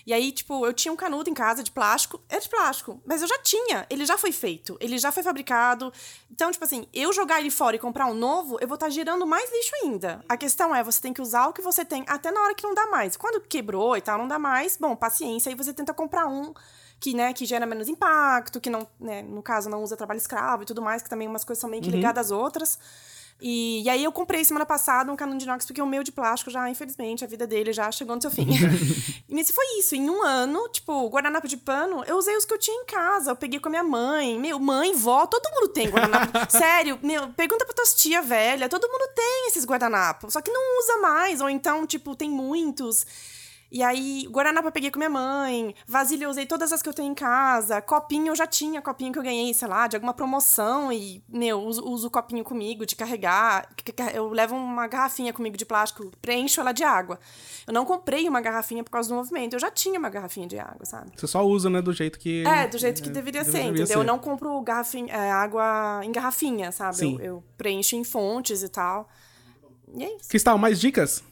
E 0.08 0.12
aí, 0.14 0.32
tipo, 0.32 0.64
eu 0.64 0.72
tinha 0.72 0.90
um 0.90 0.96
canudo 0.96 1.28
em 1.28 1.34
casa 1.34 1.62
de 1.62 1.70
plástico. 1.70 2.18
É 2.30 2.40
de 2.40 2.48
plástico, 2.48 2.98
mas 3.04 3.20
eu 3.20 3.28
já 3.28 3.36
tinha. 3.42 3.86
Ele 3.90 4.06
já 4.06 4.16
foi 4.16 4.32
feito, 4.32 4.74
ele 4.80 4.96
já 4.96 5.12
foi 5.12 5.22
fabricado. 5.22 5.92
Então, 6.30 6.50
tipo 6.50 6.64
assim, 6.64 6.86
eu 6.94 7.12
jogar 7.12 7.40
ele 7.40 7.50
fora 7.50 7.76
e 7.76 7.78
comprar 7.78 8.06
um 8.06 8.14
novo, 8.14 8.56
eu 8.58 8.66
vou 8.66 8.76
estar 8.76 8.88
gerando 8.88 9.26
mais 9.26 9.52
lixo 9.52 9.70
ainda. 9.82 10.24
A 10.26 10.34
questão 10.34 10.74
é, 10.74 10.82
você 10.82 10.98
tem 10.98 11.12
que 11.12 11.20
usar 11.20 11.48
o 11.48 11.52
que 11.52 11.60
você 11.60 11.84
tem 11.84 12.06
até 12.08 12.30
na 12.30 12.40
hora 12.40 12.54
que 12.54 12.64
não 12.64 12.72
dá 12.72 12.86
mais. 12.86 13.18
Quando 13.18 13.38
quebrou 13.42 13.98
e 13.98 14.00
tal, 14.00 14.16
não 14.16 14.26
dá 14.26 14.38
mais, 14.38 14.78
bom, 14.78 14.96
paciência, 14.96 15.50
aí 15.50 15.54
você 15.54 15.74
tenta 15.74 15.92
comprar 15.92 16.26
um 16.26 16.54
que, 17.00 17.14
né, 17.14 17.32
que 17.32 17.44
gera 17.44 17.66
menos 17.66 17.88
impacto, 17.88 18.60
que 18.60 18.70
não, 18.70 18.86
né, 18.98 19.22
no 19.22 19.42
caso, 19.42 19.70
não 19.70 19.82
usa 19.82 19.96
trabalho 19.96 20.18
escravo 20.18 20.62
e 20.62 20.66
tudo 20.66 20.82
mais, 20.82 21.02
que 21.02 21.08
também 21.08 21.28
umas 21.28 21.44
coisas 21.44 21.60
são 21.60 21.70
meio 21.70 21.82
que 21.82 21.90
ligadas 21.90 22.26
às 22.26 22.30
outras. 22.30 22.78
E, 23.40 23.82
e 23.84 23.88
aí 23.88 24.02
eu 24.02 24.10
comprei 24.10 24.44
semana 24.44 24.66
passada 24.66 25.12
um 25.12 25.16
canudo 25.16 25.38
de 25.38 25.44
inox, 25.44 25.64
porque 25.64 25.80
o 25.80 25.86
meu 25.86 26.02
de 26.02 26.10
plástico 26.10 26.50
já, 26.50 26.68
infelizmente, 26.68 27.24
a 27.24 27.26
vida 27.26 27.46
dele 27.46 27.72
já 27.72 27.90
chegou 27.92 28.16
no 28.16 28.20
seu 28.20 28.30
fim. 28.30 28.48
e 29.28 29.34
nesse 29.34 29.52
foi 29.52 29.64
isso. 29.78 29.94
Em 29.94 30.10
um 30.10 30.24
ano, 30.24 30.68
tipo, 30.70 31.08
guardanapo 31.08 31.46
de 31.46 31.56
pano, 31.56 32.02
eu 32.04 32.16
usei 32.16 32.36
os 32.36 32.44
que 32.44 32.52
eu 32.52 32.58
tinha 32.58 32.76
em 32.82 32.84
casa. 32.84 33.30
Eu 33.30 33.36
peguei 33.36 33.60
com 33.60 33.68
a 33.68 33.70
minha 33.70 33.84
mãe. 33.84 34.38
Meu, 34.38 34.58
mãe, 34.58 34.92
vó, 34.92 35.24
todo 35.26 35.48
mundo 35.54 35.68
tem 35.68 35.88
guardanapo. 35.88 36.32
Sério, 36.50 36.98
meu, 37.00 37.28
pergunta 37.30 37.64
pra 37.64 37.74
tuas 37.74 37.94
tia 37.94 38.20
velha. 38.20 38.68
Todo 38.68 38.88
mundo 38.88 39.08
tem 39.14 39.46
esses 39.48 39.64
guardanapos. 39.64 40.32
Só 40.32 40.40
que 40.40 40.50
não 40.50 40.80
usa 40.80 40.96
mais. 40.96 41.40
Ou 41.40 41.48
então, 41.48 41.86
tipo, 41.86 42.16
tem 42.16 42.28
muitos. 42.28 43.06
E 43.70 43.82
aí, 43.82 44.26
guardanapo 44.30 44.68
eu 44.68 44.72
peguei 44.72 44.90
com 44.90 44.98
minha 44.98 45.10
mãe, 45.10 45.74
vasilha 45.86 46.24
eu 46.24 46.30
usei 46.30 46.46
todas 46.46 46.72
as 46.72 46.80
que 46.80 46.88
eu 46.88 46.94
tenho 46.94 47.10
em 47.10 47.14
casa, 47.14 47.82
copinho 47.82 48.28
eu 48.28 48.36
já 48.36 48.46
tinha, 48.46 48.80
copinho 48.80 49.12
que 49.12 49.18
eu 49.18 49.22
ganhei, 49.22 49.52
sei 49.52 49.68
lá, 49.68 49.86
de 49.86 49.94
alguma 49.94 50.14
promoção 50.14 50.90
e, 50.90 51.22
meu, 51.28 51.60
uso, 51.60 51.84
uso 51.84 52.06
o 52.08 52.10
copinho 52.10 52.42
comigo 52.42 52.86
de 52.86 52.96
carregar, 52.96 53.68
eu 54.14 54.30
levo 54.30 54.56
uma 54.56 54.86
garrafinha 54.86 55.34
comigo 55.34 55.56
de 55.56 55.66
plástico, 55.66 56.10
preencho 56.22 56.60
ela 56.62 56.72
de 56.72 56.82
água. 56.82 57.20
Eu 57.66 57.74
não 57.74 57.84
comprei 57.84 58.26
uma 58.26 58.40
garrafinha 58.40 58.82
por 58.82 58.90
causa 58.90 59.10
do 59.10 59.14
movimento, 59.14 59.52
eu 59.52 59.60
já 59.60 59.70
tinha 59.70 59.98
uma 59.98 60.08
garrafinha 60.08 60.46
de 60.46 60.58
água, 60.58 60.86
sabe? 60.86 61.12
Você 61.14 61.26
só 61.26 61.44
usa, 61.46 61.68
né, 61.68 61.82
do 61.82 61.92
jeito 61.92 62.18
que. 62.18 62.44
É, 62.46 62.66
do 62.66 62.78
jeito 62.78 63.02
que 63.02 63.10
deveria 63.10 63.44
ser, 63.44 63.52
deveria 63.52 63.68
entendeu? 63.70 63.86
ser. 63.86 63.96
Eu 63.96 64.04
não 64.04 64.18
compro 64.18 64.58
garrafinha, 64.62 65.12
é, 65.12 65.30
água 65.30 66.00
em 66.02 66.10
garrafinha, 66.10 66.72
sabe? 66.72 67.02
Eu, 67.02 67.20
eu 67.20 67.44
preencho 67.58 67.96
em 67.96 68.04
fontes 68.04 68.62
e 68.62 68.68
tal. 68.70 69.10
E 69.94 70.04
é 70.04 70.16
isso. 70.16 70.28
Cristal, 70.30 70.56
mais 70.56 70.80
dicas? 70.80 71.22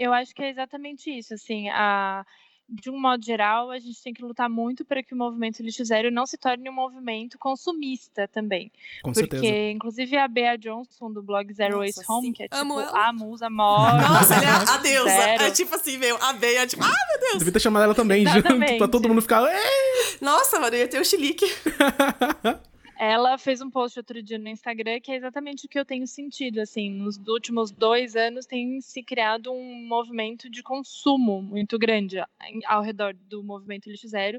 Eu 0.00 0.14
acho 0.14 0.34
que 0.34 0.42
é 0.42 0.48
exatamente 0.48 1.10
isso, 1.10 1.34
assim, 1.34 1.68
a 1.68 2.24
de 2.72 2.88
um 2.88 2.96
modo 3.00 3.24
geral, 3.24 3.70
a 3.72 3.80
gente 3.80 4.00
tem 4.00 4.14
que 4.14 4.22
lutar 4.22 4.48
muito 4.48 4.84
para 4.84 5.02
que 5.02 5.12
o 5.12 5.16
movimento 5.16 5.60
lixo 5.60 5.84
zero 5.84 6.08
não 6.08 6.24
se 6.24 6.38
torne 6.38 6.70
um 6.70 6.72
movimento 6.72 7.36
consumista 7.36 8.28
também. 8.28 8.70
Com 9.02 9.12
Porque, 9.12 9.28
certeza. 9.28 9.70
inclusive, 9.72 10.16
a 10.16 10.28
Bea 10.28 10.56
Johnson, 10.56 11.10
do 11.12 11.20
blog 11.20 11.52
Zero 11.52 11.78
Nossa, 11.78 11.86
Waste 11.98 12.04
Home, 12.12 12.26
sim. 12.28 12.32
que 12.32 12.44
é 12.44 12.48
Amo 12.52 12.76
tipo 12.80 12.88
ela. 12.88 13.08
a 13.08 13.12
musa 13.12 13.50
maior. 13.50 14.00
Nossa, 14.00 14.34
ela 14.36 14.44
é 14.44 14.68
a, 14.68 14.76
deusa. 14.76 15.10
zero. 15.10 15.42
É 15.42 15.50
tipo 15.50 15.74
assim, 15.74 15.98
meu, 15.98 16.16
a 16.22 16.32
Bea, 16.32 16.64
tipo, 16.64 16.84
ah, 16.84 16.88
meu 17.10 17.20
Deus. 17.20 17.38
Devia 17.38 17.52
ter 17.52 17.60
chamado 17.60 17.82
ela 17.82 17.94
também, 17.94 18.24
junto, 18.28 18.76
pra 18.78 18.86
todo 18.86 19.08
mundo 19.08 19.20
ficar. 19.20 19.42
"Ei!" 19.52 20.18
Nossa, 20.20 20.60
mano, 20.60 20.76
eu 20.76 20.80
ia 20.82 20.88
ter 20.88 21.00
o 21.00 21.04
chilique. 21.04 21.46
Ela 23.02 23.38
fez 23.38 23.62
um 23.62 23.70
post 23.70 23.98
outro 23.98 24.22
dia 24.22 24.38
no 24.38 24.50
Instagram 24.50 25.00
que 25.00 25.10
é 25.10 25.16
exatamente 25.16 25.64
o 25.64 25.68
que 25.70 25.78
eu 25.78 25.86
tenho 25.86 26.06
sentido, 26.06 26.60
assim, 26.60 26.90
nos 26.90 27.16
últimos 27.26 27.70
dois 27.70 28.14
anos 28.14 28.44
tem 28.44 28.78
se 28.82 29.02
criado 29.02 29.50
um 29.50 29.88
movimento 29.88 30.50
de 30.50 30.62
consumo 30.62 31.40
muito 31.40 31.78
grande 31.78 32.18
ao 32.66 32.82
redor 32.82 33.14
do 33.14 33.42
movimento 33.42 33.88
lixo 33.88 34.06
zero 34.06 34.38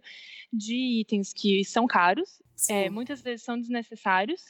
de 0.54 0.76
itens 1.00 1.34
que 1.34 1.66
são 1.66 1.88
caros, 1.88 2.40
é, 2.70 2.88
muitas 2.88 3.20
vezes 3.20 3.42
são 3.42 3.60
desnecessários. 3.60 4.46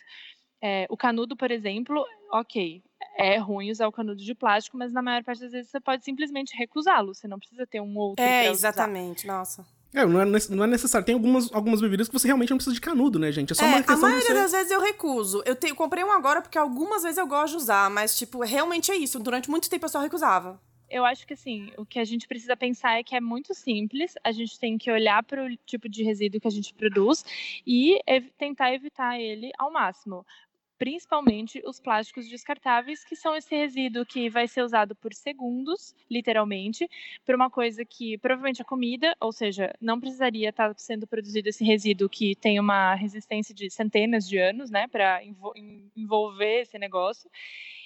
É, 0.62 0.86
o 0.90 0.98
canudo, 0.98 1.38
por 1.38 1.50
exemplo, 1.50 2.06
ok, 2.34 2.84
é 3.16 3.38
ruim 3.38 3.72
usar 3.72 3.88
o 3.88 3.94
canudo 3.94 4.22
de 4.22 4.36
plástico, 4.36 4.78
mas 4.78 4.92
na 4.92 5.02
maior 5.02 5.24
parte 5.24 5.40
das 5.40 5.54
vezes 5.54 5.72
você 5.72 5.80
pode 5.80 6.04
simplesmente 6.04 6.54
recusá-lo, 6.58 7.16
você 7.16 7.30
não 7.30 7.40
precisa 7.40 7.66
ter 7.66 7.80
um 7.80 7.98
outro. 7.98 8.22
É, 8.22 8.44
pra 8.44 8.52
usar. 8.52 8.70
exatamente, 8.70 9.26
nossa. 9.26 9.66
É, 9.94 10.06
não 10.06 10.22
é, 10.22 10.26
não 10.50 10.64
é 10.64 10.68
necessário. 10.68 11.06
Tem 11.06 11.14
algumas, 11.16 11.52
algumas 11.54 11.82
bebidas 11.82 12.08
que 12.08 12.14
você 12.14 12.28
realmente 12.28 12.50
não 12.50 12.58
precisa 12.58 12.74
de 12.74 12.80
canudo, 12.82 13.20
né, 13.20 13.32
gente? 13.32 13.52
É 13.52 13.56
só 13.56 13.66
É, 13.66 13.68
uma 13.68 13.78
a 13.78 13.84
questão 13.84 13.96
de 13.98 14.02
maioria 14.02 14.28
você. 14.28 14.34
das 14.34 14.52
vezes 14.52 14.72
eu 14.72 14.80
recuso. 14.82 15.44
Eu, 15.46 15.56
te- 15.56 15.74
comprei 15.74 16.04
um 16.04 16.12
agora 16.12 16.42
porque 16.42 16.58
algumas 16.58 17.04
vezes 17.04 17.18
eu 17.18 17.28
gosto 17.28 17.52
de 17.52 17.58
usar, 17.58 17.90
mas, 17.90 18.18
tipo, 18.18 18.42
realmente 18.44 18.90
é 18.92 18.96
isso. 18.96 19.20
Durante 19.20 19.50
muito 19.50 19.70
tempo 19.70 19.86
eu 19.86 19.90
só 19.90 20.00
recusava. 20.00 20.60
eu 20.90 21.06
acho 21.06 21.26
que 21.26 21.34
assim, 21.34 21.72
o 21.78 21.86
que 21.86 22.00
a 22.00 22.04
gente 22.06 22.28
precisa 22.28 22.56
pensar 22.56 23.00
é 23.00 23.04
que 23.04 23.16
é 23.16 23.22
muito 23.22 23.54
simples. 23.54 24.14
A 24.24 24.32
gente 24.32 24.58
tem 24.60 24.78
que 24.78 24.92
olhar 24.92 25.24
para 25.24 25.44
o 25.46 25.56
tipo 25.66 25.88
de 25.90 26.04
resíduo 26.04 26.40
que 26.42 26.48
a 26.48 26.52
gente 26.52 26.74
produz 26.74 27.24
e 27.66 27.98
ev- 28.08 28.30
tentar 28.38 28.74
evitar 28.74 29.18
ele 29.20 29.52
ao 29.58 29.72
máximo. 29.72 30.26
Principalmente 30.82 31.62
os 31.64 31.80
plásticos 31.80 32.28
descartáveis, 32.28 33.04
que 33.04 33.16
são 33.16 33.36
esse 33.36 33.56
resíduo 33.56 34.04
que 34.04 34.32
vai 34.32 34.48
ser 34.48 34.64
usado 34.64 34.96
por 34.96 35.14
segundos, 35.14 35.94
literalmente, 36.10 36.90
para 37.24 37.36
uma 37.36 37.52
coisa 37.52 37.86
que 37.86 38.18
provavelmente 38.18 38.64
é 38.64 38.66
comida, 38.66 39.16
ou 39.22 39.32
seja, 39.32 39.72
não 39.80 40.00
precisaria 40.00 40.50
estar 40.50 40.74
sendo 40.80 41.06
produzido 41.06 41.50
esse 41.50 41.64
resíduo 41.64 42.10
que 42.10 42.36
tem 42.36 42.60
uma 42.60 42.96
resistência 42.96 43.54
de 43.54 43.70
centenas 43.70 44.28
de 44.28 44.40
anos, 44.40 44.72
né, 44.72 44.88
para 44.88 45.22
envolver 45.96 46.62
esse 46.62 46.80
negócio 46.80 47.30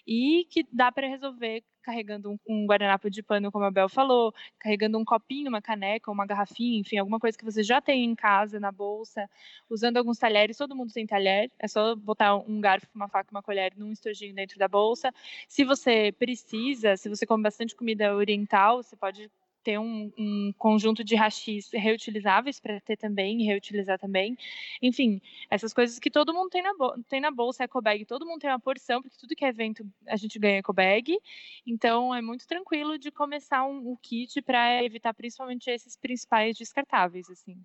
e 0.08 0.46
que 0.50 0.66
dá 0.72 0.92
para 0.92 1.08
resolver 1.08 1.64
carregando 1.86 2.32
um, 2.32 2.40
um 2.48 2.66
guardanapo 2.66 3.10
de 3.12 3.22
pano, 3.22 3.52
como 3.52 3.64
a 3.64 3.70
Bel 3.72 3.88
falou, 3.88 4.34
carregando 4.60 4.98
um 4.98 5.06
copinho, 5.06 5.50
uma 5.50 5.62
caneca, 5.62 6.12
uma 6.12 6.26
garrafinha, 6.26 6.80
enfim, 6.80 6.98
alguma 6.98 7.20
coisa 7.20 7.38
que 7.38 7.46
você 7.46 7.62
já 7.62 7.80
tem 7.80 8.04
em 8.04 8.16
casa, 8.16 8.60
na 8.60 8.72
bolsa, 8.72 9.30
usando 9.70 9.98
alguns 9.98 10.18
talheres, 10.18 10.58
todo 10.58 10.76
mundo 10.76 10.92
tem 10.92 11.06
talher, 11.06 11.52
é 11.60 11.68
só 11.68 11.96
botar 11.96 12.36
um 12.38 12.60
garfo, 12.60 12.88
uma 12.96 13.08
faca, 13.08 13.30
uma 13.32 13.44
colher 13.44 13.72
num 13.78 13.92
estojinho 13.92 14.34
dentro 14.34 14.58
da 14.58 14.68
bolsa. 14.68 15.14
Se 15.48 15.64
você 15.64 16.12
precisa, 16.18 16.98
se 16.98 17.08
você 17.08 17.26
come 17.26 17.44
bastante 17.44 17.76
comida 17.76 18.16
oriental, 18.16 18.82
você 18.82 18.96
pode 18.96 19.30
ter 19.66 19.80
um, 19.80 20.12
um 20.16 20.54
conjunto 20.60 21.04
de 21.04 21.16
hashis 21.16 21.72
reutilizáveis 21.74 22.60
para 22.60 22.80
ter 22.80 22.96
também 22.96 23.42
e 23.42 23.46
reutilizar 23.46 23.98
também. 23.98 24.38
Enfim, 24.82 25.20
essas 25.50 25.74
coisas 25.74 25.98
que 25.98 26.12
todo 26.12 26.34
mundo 26.34 26.50
tem 26.52 26.62
na, 26.62 26.72
tem 27.10 27.20
na 27.20 27.32
bolsa, 27.32 27.64
eco 27.64 27.82
bag, 27.82 28.06
todo 28.06 28.28
mundo 28.28 28.40
tem 28.40 28.50
uma 28.50 28.60
porção, 28.60 29.02
porque 29.02 29.18
tudo 29.18 29.36
que 29.36 29.44
é 29.44 29.50
evento 29.50 29.84
a 30.08 30.16
gente 30.16 30.38
ganha 30.38 30.60
eco 30.60 30.72
bag. 30.72 31.18
Então 31.66 32.14
é 32.14 32.22
muito 32.22 32.48
tranquilo 32.48 33.00
de 33.00 33.12
começar 33.12 33.66
um, 33.66 33.92
um 33.92 33.96
kit 33.96 34.40
para 34.44 34.84
evitar 34.84 35.14
principalmente 35.16 35.70
esses 35.70 35.98
principais 35.98 36.56
descartáveis, 36.56 37.28
assim. 37.30 37.58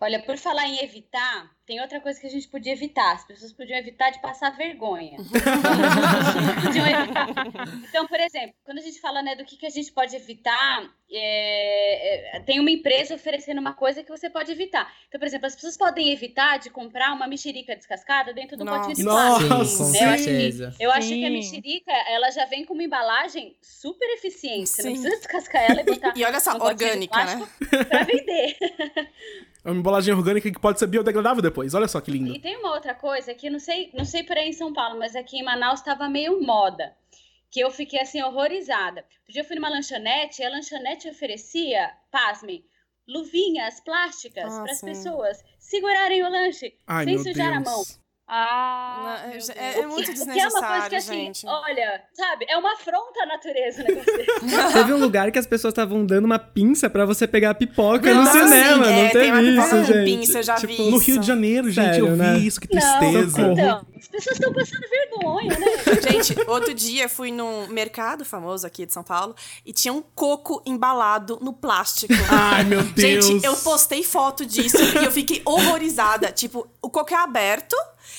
Olha, 0.00 0.20
por 0.22 0.36
falar 0.36 0.66
em 0.66 0.80
evitar, 0.84 1.50
tem 1.64 1.80
outra 1.80 1.98
coisa 2.00 2.20
que 2.20 2.26
a 2.26 2.30
gente 2.30 2.46
podia 2.48 2.72
evitar. 2.72 3.12
As 3.14 3.24
pessoas 3.26 3.52
podiam 3.54 3.78
evitar 3.78 4.10
de 4.10 4.20
passar 4.20 4.50
vergonha. 4.54 5.16
Podiam 6.62 6.86
evitar. 6.86 7.26
Então, 7.88 8.06
por 8.06 8.20
exemplo, 8.20 8.54
quando 8.64 8.78
a 8.78 8.82
gente 8.82 9.00
fala 9.00 9.22
né, 9.22 9.34
do 9.34 9.44
que, 9.46 9.56
que 9.56 9.64
a 9.64 9.70
gente 9.70 9.90
pode 9.92 10.14
evitar, 10.14 10.82
é, 11.10 12.36
é, 12.36 12.40
tem 12.40 12.60
uma 12.60 12.70
empresa 12.70 13.14
oferecendo 13.14 13.60
uma 13.60 13.72
coisa 13.72 14.02
que 14.02 14.10
você 14.10 14.28
pode 14.28 14.52
evitar. 14.52 14.92
Então, 15.08 15.18
por 15.18 15.26
exemplo, 15.26 15.46
as 15.46 15.54
pessoas 15.54 15.76
podem 15.76 16.10
evitar 16.12 16.58
de 16.58 16.68
comprar 16.68 17.12
uma 17.14 17.26
mexerica 17.26 17.74
descascada 17.74 18.34
dentro 18.34 18.58
do 18.58 18.66
potinho 18.66 18.94
de 18.94 19.02
Nossa, 19.04 19.46
plástico. 19.46 19.64
Sim, 19.64 19.84
com 19.84 19.90
né? 19.92 19.98
Eu 20.04 20.08
acho 20.10 20.16
que- 20.18 20.24
certeza. 20.30 20.74
Eu 20.78 20.90
acho 20.92 21.08
que 21.08 21.24
a 21.24 21.30
mexerica, 21.30 21.92
ela 22.08 22.30
já 22.30 22.44
vem 22.44 22.66
com 22.66 22.74
uma 22.74 22.82
embalagem 22.82 23.56
super 23.62 24.06
eficiente. 24.14 24.68
Você 24.68 24.82
não 24.82 24.90
Sim. 24.96 25.00
precisa 25.00 25.16
descascar 25.20 25.62
ela 25.70 25.80
e 25.80 25.84
botar 25.84 26.12
E 26.18 26.24
olha 26.24 26.40
só, 26.40 26.58
orgânica, 26.58 27.24
né? 27.24 27.46
Pra 27.88 28.02
vender. 28.02 28.56
É 29.64 29.70
uma 29.70 29.78
embalagem 29.78 30.12
orgânica 30.12 30.50
que 30.50 30.60
pode 30.60 30.78
ser 30.78 30.86
biodegradável 30.86 31.42
depois. 31.42 31.72
Olha 31.72 31.88
só 31.88 32.00
que 32.00 32.10
lindo. 32.10 32.34
E 32.34 32.38
tem 32.38 32.56
uma 32.58 32.74
outra 32.74 32.94
coisa 32.94 33.32
que 33.34 33.48
não 33.48 33.58
sei, 33.58 33.90
não 33.94 34.04
sei 34.04 34.22
por 34.22 34.36
aí 34.36 34.50
em 34.50 34.52
São 34.52 34.72
Paulo, 34.72 34.98
mas 34.98 35.16
aqui 35.16 35.38
em 35.38 35.42
Manaus 35.42 35.80
estava 35.80 36.08
meio 36.08 36.42
moda. 36.42 36.94
Que 37.50 37.60
eu 37.60 37.70
fiquei 37.70 38.00
assim 38.00 38.22
horrorizada. 38.22 39.00
Outro 39.20 39.32
dia 39.32 39.40
eu 39.40 39.46
fui 39.46 39.56
numa 39.56 39.70
lanchonete 39.70 40.42
e 40.42 40.44
a 40.44 40.50
lanchonete 40.50 41.08
oferecia, 41.08 41.90
pasmem, 42.10 42.64
luvinhas 43.08 43.80
plásticas 43.80 44.52
Ah, 44.52 44.62
para 44.62 44.72
as 44.72 44.80
pessoas 44.80 45.42
segurarem 45.58 46.22
o 46.22 46.30
lanche 46.30 46.74
Ai, 46.86 47.04
sem 47.04 47.18
sujar 47.18 47.54
a 47.54 47.60
mão. 47.60 47.82
Ah, 48.26 49.26
Não, 49.26 49.32
é- 49.32 49.36
é- 49.54 49.78
é 49.80 49.86
muito 49.86 49.86
Que 49.86 49.86
é 49.86 49.86
uma 49.86 49.90
coisa 49.90 50.12
desnecessário, 50.14 50.88
que 50.90 50.96
assim, 50.96 51.12
gente. 51.26 51.46
olha, 51.46 52.02
sabe, 52.14 52.46
é 52.48 52.56
uma 52.56 52.72
afronta 52.72 53.22
à 53.22 53.26
natureza 53.26 53.82
o 53.82 53.84
negócio 53.84 54.16
desse. 54.16 54.72
Teve 54.72 54.92
um 54.94 54.96
lugar 54.98 55.30
que 55.30 55.38
as 55.38 55.46
pessoas 55.46 55.72
estavam 55.72 56.06
dando 56.06 56.24
uma 56.24 56.38
pinça 56.38 56.88
pra 56.88 57.04
você 57.04 57.26
pegar 57.28 57.50
a 57.50 57.54
pipoca 57.54 58.14
no 58.14 58.22
Nossa, 58.24 58.32
cinema. 58.44 58.84
sim, 58.86 58.90
não 58.92 58.98
é, 58.98 59.08
tem 59.10 59.30
uma 59.30 59.40
teve 59.40 59.50
pipoca 59.50 59.66
isso, 59.66 59.76
com 59.76 59.84
gente. 59.84 60.04
pinça, 60.04 60.38
eu 60.38 60.42
já 60.42 60.56
vi 60.56 60.90
No 60.90 60.96
Rio 60.96 60.98
isso. 61.12 61.18
de 61.18 61.26
Janeiro, 61.26 61.70
gente, 61.70 61.84
Sério, 61.84 62.06
eu 62.06 62.12
vi 62.12 62.18
né? 62.22 62.38
isso, 62.38 62.60
que 62.60 62.74
Não, 62.74 62.80
tristeza. 62.98 63.40
então, 63.42 63.86
as 64.00 64.08
pessoas 64.08 64.36
estão 64.36 64.52
passando 64.54 64.88
vergonha, 64.88 65.58
né? 65.58 65.66
Gente, 66.10 66.34
outro 66.48 66.72
dia 66.72 67.08
fui 67.10 67.30
num 67.30 67.66
mercado 67.68 68.24
famoso 68.24 68.66
aqui 68.66 68.86
de 68.86 68.92
São 68.94 69.02
Paulo 69.02 69.34
e 69.66 69.72
tinha 69.72 69.92
um 69.92 70.02
coco 70.14 70.62
embalado 70.64 71.38
no 71.42 71.52
plástico. 71.52 72.14
Ai, 72.30 72.64
meu 72.64 72.82
Deus. 72.82 73.26
Gente, 73.26 73.44
eu 73.44 73.54
postei 73.56 74.02
foto 74.02 74.46
disso 74.46 74.78
e 74.78 75.04
eu 75.04 75.12
fiquei 75.12 75.42
horrorizada. 75.44 76.32
Tipo, 76.32 76.66
o 76.80 76.88
coco 76.88 77.12
é 77.12 77.16
aberto 77.18 77.76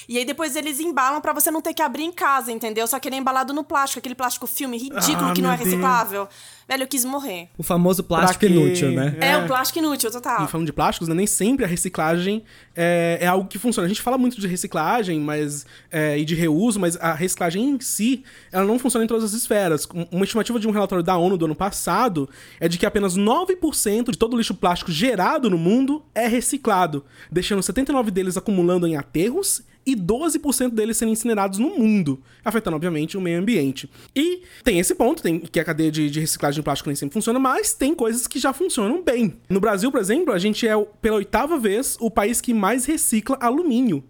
e 0.08 0.18
aí 0.18 0.26
depois 0.26 0.56
eles 0.56 0.80
embalam 0.80 1.22
pra 1.22 1.34
você 1.34 1.50
não 1.52 1.62
ter 1.62 1.74
que 1.74 1.82
abrir 1.82 2.04
em 2.04 2.12
casa, 2.12 2.52
entendeu? 2.52 2.86
Só 2.88 3.00
que 3.00 3.08
ele 3.08 3.16
é 3.16 3.20
embalado 3.20 3.54
no 3.54 3.64
plástico, 3.64 4.00
aquele 4.00 4.16
plástico 4.16 4.48
filme 4.48 4.78
ridículo 4.78 5.30
Ah, 5.30 5.34
que 5.34 5.42
não 5.42 5.50
é 5.50 5.54
meu 5.56 5.58
Deus. 5.64 5.70
reciclável. 5.70 6.28
Velho, 6.68 6.82
eu 6.84 6.88
quis 6.88 7.06
morrer. 7.06 7.48
O 7.58 7.62
famoso 7.62 8.04
plástico 8.04 8.40
quê? 8.40 8.48
inútil, 8.48 8.90
né? 8.92 9.16
É, 9.22 9.38
o 9.38 9.46
plástico 9.46 9.78
inútil, 9.78 10.10
total. 10.10 10.46
E 10.46 10.48
falando 10.48 10.66
de 10.66 10.74
plásticos, 10.74 11.08
né, 11.08 11.14
nem 11.14 11.28
sempre 11.28 11.64
a 11.64 11.68
reciclagem 11.68 12.44
é, 12.76 13.20
é 13.22 13.28
algo 13.28 13.48
que 13.48 13.60
funciona. 13.60 13.86
A 13.86 13.88
gente 13.88 14.02
fala 14.02 14.18
muito 14.18 14.42
de 14.42 14.48
reciclagem 14.48 15.20
mas, 15.20 15.64
é, 15.92 16.18
e 16.18 16.26
de 16.26 16.34
reuso, 16.34 16.80
mas 16.80 16.98
a 16.98 17.14
reciclagem 17.14 17.64
em 17.70 17.80
si, 17.80 18.24
ela 18.52 18.66
não 18.66 18.80
funciona 18.80 19.06
em 19.06 19.08
todas 19.08 19.24
as 19.24 19.34
esferas. 19.34 19.88
Um- 19.94 20.06
Uma 20.16 20.24
estimativa 20.26 20.60
de 20.60 20.68
um 20.68 20.72
relatório 20.72 21.04
da 21.04 21.16
ONU 21.16 21.38
do 21.38 21.46
ano 21.46 21.56
passado 21.56 22.28
é 22.60 22.68
de 22.68 22.80
que 22.80 22.86
apenas 22.86 23.16
9% 23.16 24.12
de 24.12 24.18
todo 24.18 24.34
o 24.34 24.38
lixo 24.38 24.56
plástico 24.56 24.92
gerado 24.92 25.50
no 25.52 25.58
mundo 25.60 26.04
é 26.16 26.28
reciclado, 26.28 27.06
deixando 27.32 27.62
79% 27.62 28.10
deles 28.12 28.38
acumulando 28.38 28.88
em 28.88 28.96
aterros 28.98 29.62
e 29.86 29.96
12% 29.96 30.72
deles 30.72 30.98
sendo 30.98 31.12
incinerados 31.12 31.60
no 31.60 31.78
mundo, 31.78 32.22
afetando, 32.44 32.76
obviamente, 32.76 33.18
o 33.18 33.22
meio 33.22 33.40
ambiente. 33.40 33.90
E 34.16 34.42
tem 34.64 34.80
esse 34.80 34.96
ponto, 34.96 35.22
tem 35.22 35.40
que 35.40 35.60
a 35.60 35.64
cadeia 35.64 35.92
de, 35.92 36.10
de 36.10 36.20
reciclagem 36.20 36.60
de 36.60 36.64
plástico 36.64 36.90
nem 36.90 36.96
sempre 36.96 37.14
funciona, 37.14 37.38
mas 37.38 37.74
tem 37.74 37.94
coisas 37.94 38.28
que 38.28 38.40
já 38.40 38.52
funcionam 38.52 39.04
bem. 39.04 39.38
No 39.50 39.60
Brasil, 39.60 39.92
por 39.92 40.00
exemplo, 40.00 40.34
a 40.34 40.40
gente 40.40 40.68
é, 40.68 40.76
pela 41.02 41.18
oitava 41.18 41.58
vez, 41.58 41.98
o 42.00 42.10
país 42.10 42.42
que 42.42 42.54
mais 42.54 42.86
recicla 42.86 43.38
alumínio. 43.40 44.04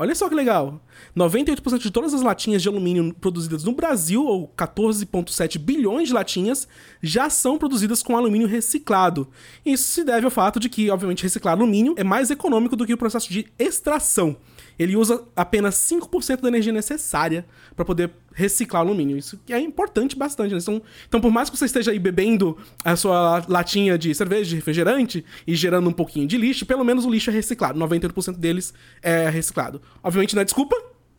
Olha 0.00 0.14
só 0.14 0.30
que 0.30 0.34
legal. 0.34 0.80
98% 1.14 1.78
de 1.78 1.90
todas 1.90 2.14
as 2.14 2.22
latinhas 2.22 2.62
de 2.62 2.68
alumínio 2.68 3.14
produzidas 3.20 3.64
no 3.64 3.72
Brasil, 3.72 4.24
ou 4.24 4.48
14,7 4.56 5.58
bilhões 5.58 6.08
de 6.08 6.14
latinhas, 6.14 6.66
já 7.02 7.28
são 7.28 7.58
produzidas 7.58 8.02
com 8.02 8.16
alumínio 8.16 8.48
reciclado. 8.48 9.28
Isso 9.62 9.90
se 9.90 10.02
deve 10.02 10.24
ao 10.24 10.30
fato 10.30 10.58
de 10.58 10.70
que, 10.70 10.88
obviamente, 10.90 11.22
reciclar 11.22 11.54
alumínio 11.54 11.94
é 11.98 12.02
mais 12.02 12.30
econômico 12.30 12.76
do 12.76 12.86
que 12.86 12.94
o 12.94 12.96
processo 12.96 13.30
de 13.30 13.46
extração. 13.58 14.38
Ele 14.80 14.96
usa 14.96 15.22
apenas 15.36 15.74
5% 15.74 16.40
da 16.40 16.48
energia 16.48 16.72
necessária 16.72 17.44
para 17.76 17.84
poder 17.84 18.10
reciclar 18.32 18.80
alumínio. 18.80 19.18
Isso 19.18 19.38
é 19.50 19.58
importante 19.60 20.16
bastante. 20.16 20.54
Né? 20.54 20.58
Então, 20.58 20.80
então, 21.06 21.20
por 21.20 21.30
mais 21.30 21.50
que 21.50 21.58
você 21.58 21.66
esteja 21.66 21.90
aí 21.90 21.98
bebendo 21.98 22.56
a 22.82 22.96
sua 22.96 23.44
latinha 23.46 23.98
de 23.98 24.14
cerveja, 24.14 24.48
de 24.48 24.56
refrigerante 24.56 25.22
e 25.46 25.54
gerando 25.54 25.90
um 25.90 25.92
pouquinho 25.92 26.26
de 26.26 26.38
lixo, 26.38 26.64
pelo 26.64 26.82
menos 26.82 27.04
o 27.04 27.10
lixo 27.10 27.28
é 27.28 27.32
reciclado. 27.34 27.78
98% 27.78 28.38
deles 28.38 28.72
é 29.02 29.28
reciclado. 29.28 29.82
Obviamente 30.02 30.34
não 30.34 30.40
é 30.40 30.46
desculpa, 30.46 30.74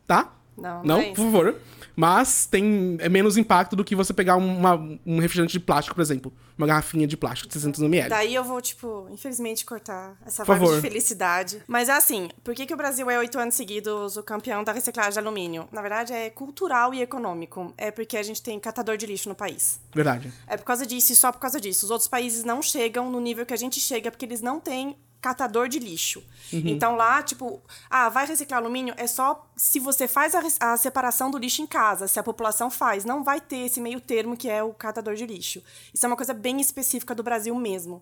tá? 0.08 0.34
Não, 0.58 0.78
Não, 0.78 0.84
não 0.84 1.00
é 1.00 1.10
por 1.10 1.18
favor. 1.18 1.56
Mas 1.96 2.46
tem 2.46 2.98
é 3.00 3.10
menos 3.10 3.38
impacto 3.38 3.76
do 3.76 3.84
que 3.84 3.96
você 3.96 4.14
pegar 4.14 4.36
uma- 4.36 4.76
um 5.06 5.20
refrigerante 5.20 5.54
de 5.54 5.60
plástico, 5.60 5.96
por 5.96 6.02
exemplo. 6.02 6.32
Uma 6.58 6.68
garrafinha 6.68 7.08
de 7.08 7.18
plástico 7.18 7.48
de 7.50 7.54
600ml. 7.60 8.10
Daí 8.10 8.36
eu 8.36 8.44
vou, 8.44 8.62
tipo, 8.62 9.08
infelizmente 9.12 9.66
cortar 9.66 10.16
essa 10.26 10.44
vibe 10.44 10.68
de 10.76 10.82
felicidade. 10.82 11.64
Mas 11.68 11.90
é 11.90 11.94
assim, 11.94 12.30
por 12.44 12.54
que, 12.54 12.66
que 12.66 12.74
o 12.74 12.78
Brasil 12.78 13.10
é 13.10 13.18
oito 13.18 13.40
anos 13.40 13.56
seguidos 13.56 14.16
o 14.18 14.24
campeão 14.24 14.64
da 14.64 14.72
reciclagem 14.72 15.14
de 15.14 15.20
alumínio? 15.20 15.68
Na 15.72 15.82
verdade, 15.82 16.14
é 16.14 16.30
cultural 16.30 16.94
e 16.94 17.02
econômico. 17.02 17.74
É 17.78 17.90
porque 17.92 18.16
a 18.18 18.24
gente 18.24 18.42
tem 18.42 18.60
catador 18.60 18.96
de 18.98 19.06
lixo 19.06 19.28
no 19.30 19.36
país. 19.36 19.80
Verdade. 19.94 20.32
É 20.48 20.56
por 20.58 20.66
causa 20.66 20.86
disso 20.86 21.12
e 21.12 21.16
só 21.16 21.32
por 21.32 21.40
causa 21.40 21.60
disso. 21.60 21.86
Os 21.86 21.92
outros 21.92 22.08
países 22.08 22.44
não 22.44 22.62
chegam 22.62 23.10
no 23.10 23.20
nível 23.20 23.46
que 23.46 23.54
a 23.54 23.58
gente 23.58 23.80
chega 23.80 24.12
porque 24.12 24.26
eles 24.26 24.42
não 24.42 24.60
têm 24.60 24.96
catador 25.22 25.68
de 25.68 25.80
lixo. 25.80 26.24
Então 26.72 26.96
lá, 26.96 27.22
tipo, 27.22 27.62
ah, 27.90 28.10
vai 28.10 28.26
reciclar 28.26 28.60
alumínio? 28.60 28.94
É 28.98 29.08
só 29.08 29.48
se 29.56 29.80
você 29.80 30.08
faz 30.08 30.34
a, 30.36 30.42
a 30.74 30.78
separação 30.78 31.30
do 31.30 31.38
lixo 31.38 31.62
em 31.62 31.68
casa, 31.68 32.08
se 32.08 32.20
a 32.20 32.24
população 32.24 32.70
faz. 32.70 33.06
Não 33.06 33.24
vai 33.24 33.40
ter 33.40 33.58
esse 33.58 33.80
meio 33.80 34.02
termo 34.02 34.36
que 34.36 34.50
é 34.50 34.64
o 34.64 34.74
catador 34.74 35.16
de 35.16 35.26
lixo. 35.26 35.64
Isso 35.94 36.06
é 36.06 36.08
uma 36.08 36.18
coisa 36.18 36.34
bem 36.34 36.60
específica 36.60 37.14
do 37.14 37.24
Brasil 37.24 37.54
mesmo. 37.56 38.02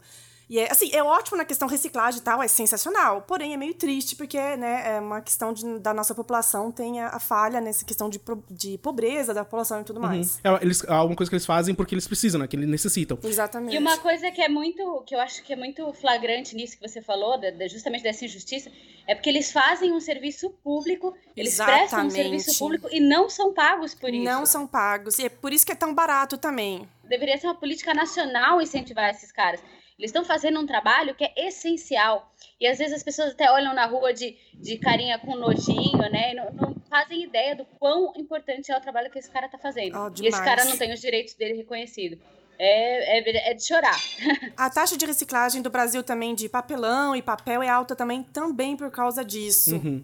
E 0.49 0.57
é, 0.57 0.71
assim, 0.71 0.89
é 0.91 1.03
ótimo 1.03 1.37
na 1.37 1.45
questão 1.45 1.67
reciclagem 1.67 2.19
e 2.19 2.23
tal, 2.23 2.41
é 2.41 2.47
sensacional. 2.47 3.21
Porém, 3.21 3.53
é 3.53 3.57
meio 3.57 3.75
triste 3.75 4.15
porque, 4.15 4.37
né, 4.57 4.95
é 4.95 4.99
uma 4.99 5.21
questão 5.21 5.53
de- 5.53 5.77
da 5.79 5.93
nossa 5.93 6.15
população 6.15 6.71
tem 6.71 6.99
a, 6.99 7.09
a 7.09 7.19
falha 7.19 7.61
nessa 7.61 7.85
questão 7.85 8.09
de, 8.09 8.19
de 8.49 8.77
pobreza 8.79 9.31
da 9.31 9.45
população 9.45 9.81
e 9.81 9.83
tudo 9.83 9.99
mais. 9.99 10.39
É, 10.43 10.49
eles, 10.63 10.83
é 10.83 10.91
alguma 10.91 11.15
coisa 11.15 11.29
que 11.29 11.35
eles 11.35 11.45
fazem 11.45 11.75
porque 11.75 11.93
eles 11.93 12.07
precisam, 12.07 12.39
né? 12.41 12.47
Que 12.47 12.55
eles 12.55 12.67
necessitam. 12.67 13.19
Exatamente. 13.23 13.75
E 13.75 13.77
uma 13.77 13.97
coisa 13.99 14.31
que 14.31 14.41
é 14.41 14.49
muito, 14.49 15.03
que 15.05 15.13
eu 15.13 15.19
acho 15.19 15.43
que 15.43 15.53
é 15.53 15.55
muito 15.55 15.93
flagrante 15.93 16.55
nisso 16.55 16.77
que 16.79 16.87
você 16.87 16.99
falou, 16.99 17.39
da- 17.39 17.51
da- 17.51 17.67
justamente 17.67 18.01
dessa 18.01 18.25
injustiça, 18.25 18.71
é 19.07 19.13
porque 19.13 19.29
eles 19.29 19.51
fazem 19.51 19.91
um 19.93 19.99
serviço 19.99 20.49
público, 20.63 21.15
eles 21.37 21.57
prestam 21.57 21.75
um 21.75 22.07
Exatamente. 22.07 22.13
serviço 22.13 22.57
público 22.57 22.87
e 22.91 22.99
não 22.99 23.29
são 23.29 23.53
pagos 23.53 23.93
por 23.93 24.09
isso. 24.09 24.23
Não 24.23 24.47
são 24.47 24.65
pagos. 24.65 25.19
E 25.19 25.25
é 25.25 25.29
por 25.29 25.53
isso 25.53 25.63
que 25.63 25.71
é 25.71 25.75
tão 25.75 25.93
barato 25.93 26.39
também. 26.39 26.87
Deveria 27.03 27.37
ser 27.37 27.45
uma 27.47 27.55
política 27.55 27.93
nacional 27.93 28.59
incentivar 28.61 29.09
esses 29.11 29.31
caras. 29.31 29.59
Eles 29.99 30.09
estão 30.11 30.23
fazendo 30.23 30.57
um 30.61 30.65
trabalho 30.65 31.13
que 31.13 31.25
é 31.25 31.33
essencial. 31.47 32.33
E 32.59 32.65
às 32.65 32.77
vezes 32.77 32.93
as 32.93 33.03
pessoas 33.03 33.33
até 33.33 33.51
olham 33.51 33.73
na 33.75 33.85
rua 33.85 34.13
de, 34.13 34.37
de 34.53 34.77
carinha 34.77 35.19
com 35.19 35.35
nojinho, 35.35 35.97
né? 36.09 36.31
E 36.31 36.35
não, 36.35 36.51
não 36.53 36.75
fazem 36.89 37.21
ideia 37.23 37.53
do 37.53 37.65
quão 37.65 38.13
importante 38.15 38.71
é 38.71 38.77
o 38.77 38.81
trabalho 38.81 39.11
que 39.11 39.19
esse 39.19 39.29
cara 39.29 39.49
tá 39.49 39.57
fazendo. 39.57 39.97
Oh, 39.97 40.23
e 40.23 40.27
esse 40.27 40.41
cara 40.41 40.63
não 40.63 40.77
tem 40.77 40.93
os 40.93 41.01
direitos 41.01 41.33
dele 41.33 41.53
reconhecidos. 41.57 42.17
É, 42.57 43.19
é, 43.19 43.51
é 43.51 43.53
de 43.53 43.65
chorar. 43.65 43.97
A 44.57 44.69
taxa 44.69 44.97
de 44.97 45.05
reciclagem 45.05 45.61
do 45.61 45.69
Brasil 45.69 46.01
também 46.03 46.33
de 46.33 46.47
papelão 46.49 47.13
e 47.15 47.21
papel 47.21 47.61
é 47.61 47.69
alta 47.69 47.93
também, 47.95 48.23
também 48.23 48.75
por 48.77 48.91
causa 48.91 49.23
disso. 49.23 49.75
Uhum. 49.75 50.03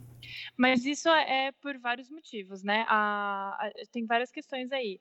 Mas 0.58 0.86
isso 0.86 1.08
é 1.10 1.52
por 1.62 1.78
vários 1.78 2.10
motivos, 2.10 2.64
né? 2.64 2.86
A- 2.88 3.58
a- 3.60 3.72
tem 3.92 4.06
várias 4.06 4.32
questões 4.32 4.72
aí. 4.72 5.00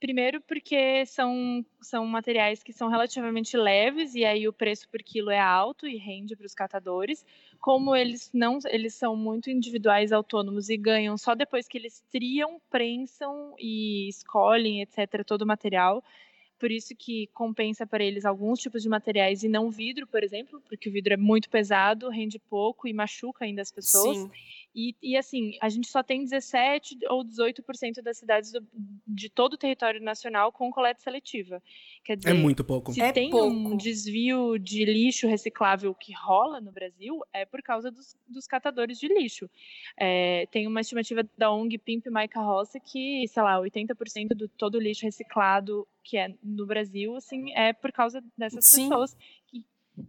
Primeiro, 0.00 0.40
porque 0.42 1.04
são, 1.06 1.64
são 1.80 2.06
materiais 2.06 2.62
que 2.62 2.72
são 2.72 2.88
relativamente 2.88 3.56
leves 3.56 4.14
e 4.14 4.24
aí 4.24 4.46
o 4.46 4.52
preço 4.52 4.88
por 4.88 5.02
quilo 5.02 5.28
é 5.28 5.40
alto 5.40 5.88
e 5.88 5.96
rende 5.96 6.36
para 6.36 6.46
os 6.46 6.54
catadores. 6.54 7.24
Como 7.60 7.96
eles 7.96 8.30
não, 8.32 8.58
eles 8.66 8.94
são 8.94 9.16
muito 9.16 9.50
individuais, 9.50 10.12
autônomos 10.12 10.68
e 10.68 10.76
ganham 10.76 11.18
só 11.18 11.34
depois 11.34 11.66
que 11.66 11.76
eles 11.76 12.00
triam, 12.12 12.60
prensam 12.70 13.56
e 13.58 14.08
escolhem, 14.08 14.82
etc., 14.82 15.24
todo 15.26 15.42
o 15.42 15.46
material. 15.46 16.04
Por 16.60 16.70
isso 16.70 16.94
que 16.96 17.28
compensa 17.34 17.86
para 17.86 18.04
eles 18.04 18.24
alguns 18.24 18.60
tipos 18.60 18.82
de 18.82 18.88
materiais 18.88 19.42
e 19.42 19.48
não 19.48 19.70
vidro, 19.70 20.06
por 20.06 20.22
exemplo, 20.22 20.60
porque 20.68 20.88
o 20.88 20.92
vidro 20.92 21.14
é 21.14 21.16
muito 21.16 21.50
pesado, 21.50 22.08
rende 22.08 22.38
pouco 22.38 22.86
e 22.86 22.92
machuca 22.92 23.44
ainda 23.44 23.62
as 23.62 23.72
pessoas. 23.72 24.16
Sim. 24.16 24.30
E, 24.80 24.94
e, 25.02 25.16
assim, 25.16 25.58
a 25.60 25.68
gente 25.68 25.88
só 25.88 26.04
tem 26.04 26.22
17 26.22 26.96
ou 27.10 27.24
18% 27.24 28.00
das 28.00 28.16
cidades 28.16 28.52
do- 28.52 28.64
de 29.04 29.28
todo 29.28 29.54
o 29.54 29.58
território 29.58 30.00
nacional 30.00 30.52
com 30.52 30.70
coleta 30.70 31.00
seletiva. 31.00 31.60
Quer 32.04 32.16
dizer, 32.16 32.30
É 32.30 32.32
muito 32.32 32.62
pouco. 32.62 32.92
se 32.92 33.00
É 33.00 33.10
tem 33.10 33.28
pouco. 33.28 33.48
um 33.48 33.76
desvio 33.76 34.56
de 34.56 34.84
lixo 34.84 35.26
reciclável 35.26 35.92
que 35.92 36.12
rola 36.12 36.60
no 36.60 36.70
Brasil, 36.70 37.18
é 37.32 37.44
por 37.44 37.60
causa 37.60 37.90
dos, 37.90 38.16
dos 38.28 38.46
catadores 38.46 39.00
de 39.00 39.08
lixo. 39.08 39.50
É, 39.98 40.46
tem 40.52 40.64
uma 40.68 40.80
estimativa 40.80 41.28
da 41.36 41.50
ONG 41.50 41.76
Pimp 41.78 42.06
My 42.06 42.28
Carroça 42.28 42.78
que, 42.78 43.26
sei 43.26 43.42
lá, 43.42 43.58
80% 43.58 44.28
do 44.28 44.48
todo 44.48 44.76
o 44.76 44.80
lixo 44.80 45.04
reciclado 45.04 45.88
que 46.04 46.16
é 46.16 46.32
no 46.42 46.64
Brasil, 46.64 47.14
assim, 47.16 47.52
é 47.52 47.72
por 47.72 47.92
causa 47.92 48.24
dessas 48.36 48.64
Sim. 48.64 48.88
pessoas 48.88 49.14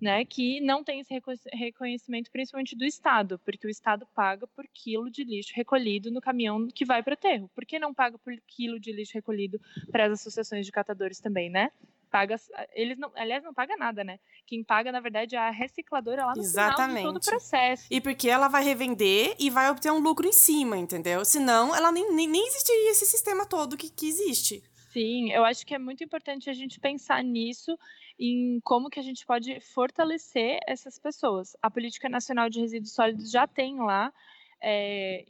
né, 0.01 0.25
que 0.25 0.61
não 0.61 0.83
tem 0.83 0.99
esse 0.99 1.13
reconhecimento 1.53 2.29
principalmente 2.31 2.75
do 2.75 2.85
Estado, 2.85 3.39
porque 3.39 3.67
o 3.67 3.69
Estado 3.69 4.07
paga 4.15 4.47
por 4.47 4.65
quilo 4.73 5.09
de 5.09 5.23
lixo 5.23 5.53
recolhido 5.55 6.11
no 6.11 6.21
caminhão 6.21 6.67
que 6.67 6.85
vai 6.85 7.01
para 7.01 7.11
o 7.11 7.13
aterro. 7.13 7.49
Por 7.55 7.65
que 7.65 7.79
não 7.79 7.93
paga 7.93 8.17
por 8.17 8.33
quilo 8.47 8.79
de 8.79 8.91
lixo 8.91 9.13
recolhido 9.13 9.59
para 9.91 10.05
as 10.05 10.13
associações 10.13 10.65
de 10.65 10.71
catadores 10.71 11.19
também, 11.19 11.49
né? 11.49 11.71
Paga, 12.11 12.35
eles 12.73 12.97
não, 12.97 13.11
aliás, 13.15 13.43
não 13.43 13.53
paga 13.53 13.77
nada, 13.77 14.03
né? 14.03 14.19
Quem 14.47 14.63
paga, 14.63 14.91
na 14.91 14.99
verdade, 14.99 15.35
é 15.35 15.39
a 15.39 15.51
recicladora 15.51 16.25
lá 16.25 16.33
no 16.35 16.41
Exatamente. 16.41 16.97
final 16.97 17.13
de 17.13 17.19
todo 17.19 17.21
o 17.21 17.25
processo. 17.25 17.85
E 17.91 18.01
porque 18.01 18.27
ela 18.27 18.47
vai 18.47 18.63
revender 18.63 19.35
e 19.39 19.49
vai 19.51 19.69
obter 19.69 19.91
um 19.91 19.99
lucro 19.99 20.27
em 20.27 20.33
cima, 20.33 20.75
entendeu? 20.75 21.23
Senão, 21.23 21.75
ela 21.75 21.91
nem, 21.91 22.11
nem, 22.11 22.27
nem 22.27 22.47
existiria 22.47 22.91
esse 22.91 23.05
sistema 23.05 23.45
todo 23.45 23.77
que, 23.77 23.91
que 23.91 24.07
existe. 24.07 24.63
Sim, 24.91 25.31
eu 25.31 25.45
acho 25.45 25.65
que 25.65 25.75
é 25.75 25.77
muito 25.77 26.03
importante 26.03 26.49
a 26.49 26.53
gente 26.53 26.79
pensar 26.79 27.23
nisso, 27.23 27.77
em 28.19 28.59
como 28.61 28.89
que 28.89 28.99
a 28.99 29.03
gente 29.03 29.25
pode 29.25 29.59
fortalecer 29.61 30.59
essas 30.67 30.99
pessoas. 30.99 31.55
A 31.61 31.71
Política 31.71 32.09
Nacional 32.09 32.49
de 32.49 32.59
Resíduos 32.59 32.93
Sólidos 32.93 33.31
já 33.31 33.47
tem 33.47 33.79
lá 33.79 34.13
é, 34.61 35.23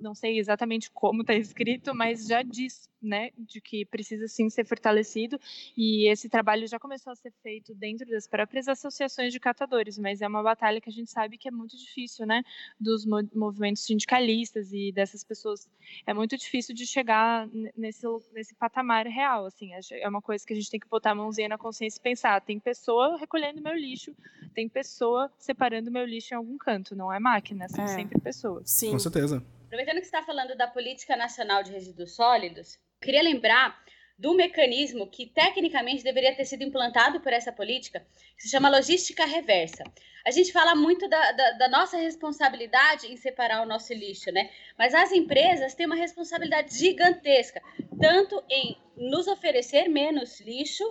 não 0.00 0.14
sei 0.14 0.38
exatamente 0.38 0.90
como 0.92 1.22
está 1.22 1.34
escrito, 1.34 1.94
mas 1.94 2.26
já 2.26 2.42
diz, 2.42 2.88
né, 3.06 3.30
de 3.38 3.60
que 3.60 3.84
precisa 3.84 4.26
sim 4.28 4.50
ser 4.50 4.66
fortalecido 4.66 5.38
e 5.76 6.08
esse 6.10 6.28
trabalho 6.28 6.66
já 6.66 6.78
começou 6.78 7.12
a 7.12 7.16
ser 7.16 7.32
feito 7.42 7.74
dentro 7.74 8.08
das 8.10 8.26
próprias 8.26 8.68
associações 8.68 9.32
de 9.32 9.40
catadores, 9.40 9.98
mas 9.98 10.20
é 10.20 10.28
uma 10.28 10.42
batalha 10.42 10.80
que 10.80 10.88
a 10.88 10.92
gente 10.92 11.10
sabe 11.10 11.38
que 11.38 11.48
é 11.48 11.50
muito 11.50 11.76
difícil, 11.76 12.26
né, 12.26 12.42
dos 12.78 13.06
movimentos 13.34 13.84
sindicalistas 13.84 14.72
e 14.72 14.92
dessas 14.92 15.22
pessoas, 15.22 15.68
é 16.06 16.12
muito 16.12 16.36
difícil 16.36 16.74
de 16.74 16.86
chegar 16.86 17.48
nesse, 17.76 18.06
nesse 18.32 18.54
patamar 18.54 19.06
real, 19.06 19.46
assim, 19.46 19.70
é 19.72 20.08
uma 20.08 20.22
coisa 20.22 20.44
que 20.44 20.52
a 20.52 20.56
gente 20.56 20.70
tem 20.70 20.80
que 20.80 20.88
botar 20.88 21.12
a 21.12 21.14
mãozinha 21.14 21.48
na 21.48 21.58
consciência 21.58 21.98
e 21.98 22.02
pensar, 22.02 22.40
tem 22.40 22.58
pessoa 22.58 23.16
recolhendo 23.16 23.62
meu 23.62 23.74
lixo, 23.74 24.14
tem 24.54 24.68
pessoa 24.68 25.30
separando 25.38 25.90
meu 25.90 26.04
lixo 26.04 26.34
em 26.34 26.36
algum 26.36 26.56
canto, 26.56 26.96
não 26.96 27.12
é 27.12 27.20
máquina, 27.20 27.68
são 27.68 27.84
é. 27.84 27.88
sempre 27.88 28.18
pessoas. 28.20 28.70
Sim. 28.70 28.92
Com 28.92 28.98
certeza. 28.98 29.44
Aproveitando 29.66 29.96
que 29.96 30.06
você 30.06 30.16
está 30.16 30.22
falando 30.22 30.56
da 30.56 30.66
Política 30.66 31.16
Nacional 31.16 31.62
de 31.62 31.72
Resíduos 31.72 32.14
Sólidos, 32.14 32.78
queria 33.00 33.22
lembrar 33.22 33.78
do 34.18 34.34
mecanismo 34.34 35.06
que 35.06 35.26
tecnicamente 35.26 36.02
deveria 36.02 36.34
ter 36.34 36.46
sido 36.46 36.62
implantado 36.62 37.20
por 37.20 37.32
essa 37.32 37.52
política, 37.52 38.06
que 38.36 38.44
se 38.44 38.48
chama 38.48 38.70
logística 38.70 39.26
reversa. 39.26 39.84
A 40.26 40.30
gente 40.30 40.52
fala 40.52 40.74
muito 40.74 41.06
da, 41.08 41.32
da, 41.32 41.50
da, 41.52 41.68
nossa 41.68 41.98
responsabilidade 41.98 43.06
em 43.12 43.16
separar 43.16 43.62
o 43.62 43.66
nosso 43.66 43.92
lixo, 43.92 44.32
né? 44.32 44.50
Mas 44.78 44.94
as 44.94 45.12
empresas 45.12 45.74
têm 45.74 45.86
uma 45.86 45.94
responsabilidade 45.94 46.76
gigantesca, 46.76 47.62
tanto 48.00 48.42
em 48.50 48.76
nos 48.96 49.28
oferecer 49.28 49.88
menos 49.88 50.40
lixo, 50.40 50.82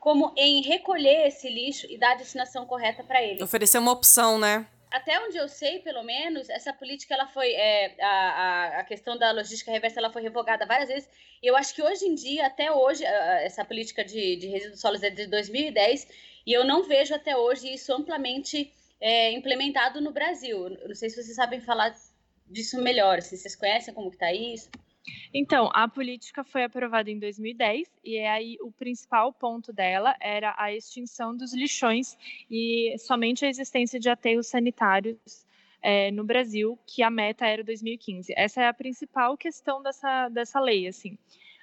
como 0.00 0.32
em 0.36 0.62
recolher 0.62 1.26
esse 1.26 1.48
lixo 1.48 1.86
e 1.90 1.98
dar 1.98 2.12
a 2.12 2.16
destinação 2.16 2.64
correta 2.64 3.04
para 3.04 3.22
ele. 3.22 3.42
Oferecer 3.42 3.78
uma 3.78 3.92
opção, 3.92 4.38
né? 4.38 4.66
Até 4.96 5.20
onde 5.20 5.36
eu 5.36 5.48
sei, 5.48 5.80
pelo 5.80 6.02
menos, 6.02 6.48
essa 6.48 6.72
política 6.72 7.14
ela 7.14 7.26
foi 7.26 7.52
é, 7.52 7.94
a, 8.02 8.80
a, 8.80 8.84
questão 8.84 9.16
da 9.18 9.30
logística 9.30 9.70
reversa 9.70 10.00
ela 10.00 10.12
foi 10.12 10.22
revogada 10.22 10.64
várias 10.64 10.88
vezes. 10.88 11.08
Eu 11.42 11.54
acho 11.54 11.74
que 11.74 11.82
hoje 11.82 12.06
em 12.06 12.14
dia, 12.14 12.46
até 12.46 12.72
hoje, 12.72 13.04
essa 13.04 13.64
política 13.64 14.02
de, 14.02 14.36
de 14.36 14.46
resíduos 14.46 14.80
sólidos 14.80 15.02
é 15.04 15.10
de 15.10 15.26
2010 15.26 16.08
e 16.46 16.52
eu 16.52 16.64
não 16.64 16.82
vejo 16.82 17.14
até 17.14 17.36
hoje 17.36 17.74
isso 17.74 17.92
amplamente 17.92 18.72
é, 18.98 19.32
implementado 19.32 20.00
no 20.00 20.12
Brasil. 20.12 20.70
Não 20.86 20.94
sei 20.94 21.10
se 21.10 21.22
vocês 21.22 21.36
sabem 21.36 21.60
falar 21.60 21.94
disso 22.46 22.80
melhor, 22.80 23.20
se 23.20 23.36
vocês 23.36 23.54
conhecem 23.54 23.92
como 23.92 24.08
que 24.08 24.16
está 24.16 24.32
isso. 24.32 24.70
Então, 25.32 25.70
a 25.72 25.88
política 25.88 26.42
foi 26.44 26.64
aprovada 26.64 27.10
em 27.10 27.18
2010 27.18 27.88
e 28.04 28.18
aí 28.20 28.56
o 28.60 28.70
principal 28.72 29.32
ponto 29.32 29.72
dela 29.72 30.14
era 30.20 30.54
a 30.58 30.72
extinção 30.72 31.36
dos 31.36 31.54
lixões 31.54 32.16
e 32.50 32.94
somente 32.98 33.44
a 33.44 33.48
existência 33.48 33.98
de 34.00 34.08
aterros 34.08 34.46
sanitários 34.46 35.46
é, 35.82 36.10
no 36.10 36.24
Brasil, 36.24 36.78
que 36.86 37.02
a 37.02 37.10
meta 37.10 37.46
era 37.46 37.62
2015. 37.62 38.32
Essa 38.36 38.62
é 38.62 38.68
a 38.68 38.74
principal 38.74 39.36
questão 39.36 39.82
dessa, 39.82 40.28
dessa 40.28 40.60
lei, 40.60 40.88
assim. 40.88 41.16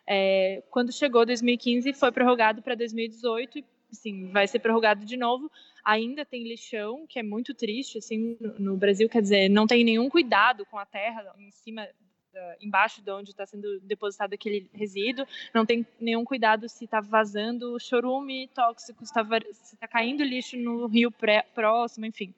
É, 0.08 0.64
quando 0.70 0.92
chegou 0.92 1.26
2015, 1.26 1.94
foi 1.94 2.12
prorrogado 2.12 2.62
para 2.62 2.76
2018 2.76 3.60
e 3.60 3.66
assim, 3.92 4.28
vai 4.32 4.48
ser 4.48 4.60
prorrogado 4.60 5.06
de 5.06 5.18
novo. 5.18 5.52
Ainda 5.84 6.26
tem 6.26 6.44
lixão, 6.44 7.06
que 7.08 7.20
é 7.20 7.24
muito 7.24 7.54
triste, 7.54 7.98
assim, 7.98 8.38
no 8.58 8.78
Brasil, 8.78 9.10
quer 9.10 9.22
dizer, 9.22 9.50
não 9.50 9.68
tem 9.68 9.84
nenhum 9.84 10.10
cuidado 10.10 10.66
com 10.66 10.78
a 10.78 10.86
terra 10.86 11.34
em 11.38 11.52
cima 11.52 11.88
embaixo 12.62 13.02
de 13.02 13.12
onde 13.12 13.32
está 13.32 13.46
sendo 13.46 13.80
depositado 13.82 14.34
aquele 14.34 14.70
resíduo, 14.74 15.26
não 15.54 15.66
tem 15.66 15.86
nenhum 16.00 16.24
cuidado 16.24 16.68
se 16.68 16.86
está 16.86 17.00
vazando 17.00 17.80
chorume 17.80 18.48
tóxico, 18.50 19.06
se 19.06 19.12
está 19.12 19.26
tá 19.80 19.88
caindo 19.88 20.24
lixo 20.24 20.58
no 20.58 20.88
rio 20.88 21.12
pré, 21.12 21.44
próximo, 21.54 22.06
enfim. 22.06 22.34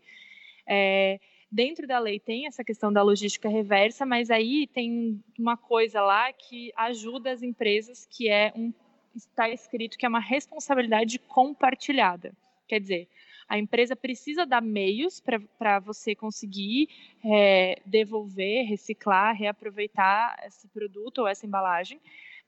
É, 0.68 1.20
dentro 1.52 1.88
da 1.88 2.00
lei 2.00 2.20
tem 2.20 2.48
essa 2.48 2.64
questão 2.64 2.92
da 2.92 3.02
logística 3.02 3.48
reversa, 3.48 4.06
mas 4.06 4.32
aí 4.32 4.68
tem 4.68 5.24
uma 5.38 5.56
coisa 5.56 6.02
lá 6.02 6.32
que 6.34 6.72
ajuda 6.76 7.32
as 7.32 7.42
empresas, 7.42 8.06
que 8.06 8.30
é 8.30 8.52
um 8.56 8.74
está 9.16 9.50
escrito 9.50 9.98
que 9.98 10.06
é 10.06 10.10
uma 10.10 10.20
responsabilidade 10.20 11.18
compartilhada. 11.20 12.34
Quer 12.68 12.80
dizer, 12.80 13.08
a 13.48 13.58
empresa 13.58 13.96
precisa 13.96 14.46
dar 14.46 14.62
meios 14.62 15.22
para 15.58 15.80
você 15.80 16.16
conseguir 16.16 16.90
é, 17.24 17.80
devolver, 17.86 18.66
reciclar, 18.66 19.36
reaproveitar 19.36 20.38
esse 20.46 20.68
produto 20.68 21.20
ou 21.20 21.28
essa 21.28 21.46
embalagem, 21.46 22.00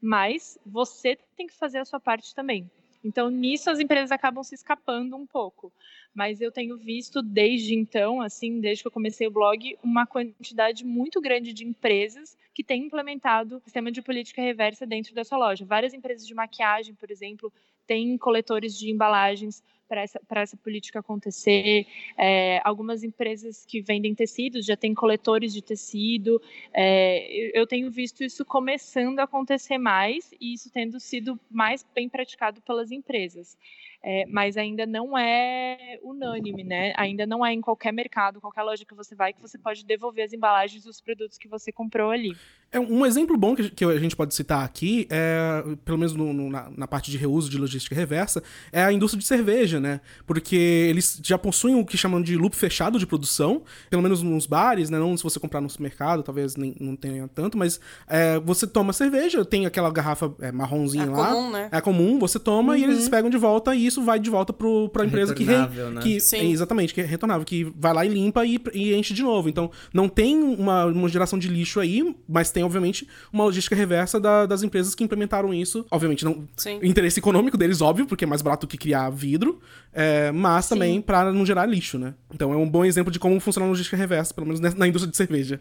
mas 0.01 0.57
você 0.65 1.17
tem 1.35 1.47
que 1.47 1.53
fazer 1.53 1.79
a 1.79 1.85
sua 1.85 1.99
parte 1.99 2.33
também. 2.33 2.69
Então, 3.03 3.29
nisso 3.29 3.69
as 3.69 3.79
empresas 3.79 4.11
acabam 4.11 4.43
se 4.43 4.55
escapando 4.55 5.15
um 5.15 5.25
pouco. 5.25 5.71
Mas 6.13 6.41
eu 6.41 6.51
tenho 6.51 6.77
visto 6.77 7.21
desde 7.21 7.75
então, 7.75 8.21
assim, 8.21 8.59
desde 8.59 8.83
que 8.83 8.87
eu 8.87 8.91
comecei 8.91 9.27
o 9.27 9.31
blog, 9.31 9.77
uma 9.83 10.05
quantidade 10.05 10.83
muito 10.83 11.21
grande 11.21 11.53
de 11.53 11.63
empresas 11.63 12.35
que 12.55 12.63
têm 12.63 12.85
implementado 12.85 13.59
sistema 13.59 13.91
de 13.91 14.01
política 14.01 14.41
reversa 14.41 14.85
dentro 14.85 15.13
da 15.13 15.23
sua 15.23 15.37
loja. 15.37 15.63
Várias 15.63 15.93
empresas 15.93 16.25
de 16.25 16.33
maquiagem, 16.33 16.95
por 16.95 17.11
exemplo, 17.11 17.53
têm 17.85 18.17
coletores 18.17 18.77
de 18.77 18.89
embalagens 18.89 19.63
para 19.87 20.01
essa, 20.01 20.19
essa 20.29 20.57
política 20.57 20.99
acontecer. 20.99 21.85
É, 22.17 22.61
algumas 22.63 23.03
empresas 23.03 23.65
que 23.65 23.81
vendem 23.81 24.13
tecidos 24.13 24.65
já 24.65 24.75
têm 24.75 24.93
coletores 24.93 25.53
de 25.53 25.61
tecido. 25.61 26.41
É, 26.73 27.57
eu 27.57 27.65
tenho 27.65 27.89
visto 27.89 28.23
isso 28.23 28.43
começando 28.45 29.19
a 29.19 29.23
acontecer 29.23 29.77
mais 29.77 30.31
e 30.39 30.53
isso 30.53 30.69
tendo 30.71 30.99
sido 30.99 31.39
mais 31.49 31.85
bem 31.95 32.09
praticado 32.09 32.61
pelas 32.61 32.91
empresas. 32.91 33.57
É, 34.03 34.25
mas 34.27 34.55
ainda 34.57 34.85
não 34.85 35.17
é 35.17 35.99
unânime, 36.03 36.63
né? 36.63 36.93
Ainda 36.97 37.25
não 37.25 37.45
é 37.45 37.51
em 37.51 37.61
qualquer 37.61 37.91
mercado, 37.91 38.39
qualquer 38.39 38.63
loja 38.63 38.85
que 38.85 38.93
você 38.93 39.15
vai, 39.15 39.33
que 39.33 39.41
você 39.41 39.57
pode 39.57 39.83
devolver 39.85 40.23
as 40.23 40.33
embalagens 40.33 40.83
dos 40.83 41.01
produtos 41.01 41.37
que 41.37 41.47
você 41.47 41.71
comprou 41.71 42.11
ali. 42.11 42.35
É 42.69 42.79
um 42.79 43.05
exemplo 43.05 43.37
bom 43.37 43.55
que, 43.55 43.69
que 43.69 43.85
a 43.85 43.97
gente 43.97 44.15
pode 44.15 44.35
citar 44.35 44.63
aqui, 44.63 45.07
é, 45.09 45.63
pelo 45.85 45.97
menos 45.97 46.13
no, 46.13 46.33
no, 46.33 46.49
na, 46.49 46.69
na, 46.75 46.87
parte 46.87 47.09
de 47.09 47.17
reuso 47.17 47.49
de 47.49 47.57
logística 47.57 47.95
reversa, 47.95 48.43
é 48.73 48.83
a 48.83 48.91
indústria 48.91 49.19
de 49.19 49.25
cerveja, 49.25 49.79
né? 49.79 50.01
Porque 50.25 50.55
eles 50.89 51.19
já 51.23 51.37
possuem 51.37 51.75
o 51.75 51.85
que 51.85 51.97
chamam 51.97 52.21
de 52.21 52.35
loop 52.35 52.55
fechado 52.55 52.99
de 52.99 53.07
produção, 53.07 53.63
pelo 53.89 54.01
menos 54.01 54.21
nos 54.21 54.45
bares, 54.45 54.89
né? 54.89 54.99
Não 54.99 55.15
se 55.15 55.23
você 55.23 55.39
comprar 55.39 55.61
no 55.61 55.69
supermercado, 55.69 56.23
talvez 56.23 56.57
nem, 56.57 56.75
não 56.77 56.95
tenha 56.95 57.27
tanto, 57.29 57.57
mas 57.57 57.79
é, 58.05 58.37
você 58.39 58.67
toma 58.67 58.91
cerveja, 58.91 59.45
tem 59.45 59.65
aquela 59.65 59.89
garrafa 59.89 60.33
é, 60.41 60.51
marronzinha 60.51 61.05
é 61.05 61.09
lá. 61.09 61.31
Comum, 61.31 61.51
né? 61.51 61.69
É 61.71 61.79
comum, 61.79 62.19
você 62.19 62.37
toma 62.37 62.73
uhum. 62.73 62.79
e 62.79 62.83
eles 62.83 63.07
pegam 63.07 63.29
de 63.29 63.37
volta 63.37 63.73
e 63.73 63.86
isso 63.87 64.03
vai 64.03 64.19
de 64.19 64.29
volta 64.29 64.53
pro, 64.53 64.89
pra 64.89 65.05
empresa 65.05 65.33
que, 65.33 65.43
re, 65.43 65.53
né? 65.53 66.01
que 66.01 66.19
Sim. 66.19 66.51
exatamente, 66.51 66.93
que 66.93 67.01
é 67.01 67.05
retornável, 67.05 67.45
que 67.45 67.63
vai 67.75 67.93
lá 67.93 68.05
e 68.05 68.09
limpa 68.09 68.45
e, 68.45 68.59
e 68.73 68.93
enche 68.93 69.13
de 69.13 69.23
novo. 69.23 69.49
Então, 69.49 69.71
não 69.93 70.07
tem 70.07 70.37
uma, 70.37 70.85
uma 70.85 71.09
geração 71.09 71.37
de 71.37 71.47
lixo 71.47 71.79
aí, 71.79 72.15
mas 72.27 72.51
tem, 72.51 72.63
obviamente, 72.63 73.07
uma 73.31 73.43
logística 73.43 73.75
reversa 73.75 74.19
da, 74.19 74.45
das 74.45 74.63
empresas 74.63 74.93
que 74.93 75.03
implementaram 75.03 75.53
isso. 75.53 75.85
Obviamente, 75.89 76.23
não. 76.23 76.47
Sim. 76.55 76.79
Interesse 76.83 77.19
econômico 77.19 77.57
deles, 77.57 77.81
óbvio, 77.81 78.05
porque 78.05 78.23
é 78.23 78.27
mais 78.27 78.41
barato 78.41 78.67
que 78.67 78.77
criar 78.77 79.09
vidro, 79.09 79.59
é, 79.93 80.31
mas 80.31 80.65
Sim. 80.65 80.75
também 80.75 81.01
para 81.01 81.31
não 81.31 81.45
gerar 81.45 81.65
lixo, 81.65 81.97
né? 81.97 82.13
Então 82.33 82.53
é 82.53 82.57
um 82.57 82.69
bom 82.69 82.85
exemplo 82.85 83.11
de 83.11 83.19
como 83.19 83.39
funciona 83.39 83.65
a 83.65 83.69
logística 83.69 83.97
reversa, 83.97 84.33
pelo 84.33 84.47
menos 84.47 84.59
na 84.75 84.87
indústria 84.87 85.09
de 85.09 85.17
cerveja. 85.17 85.59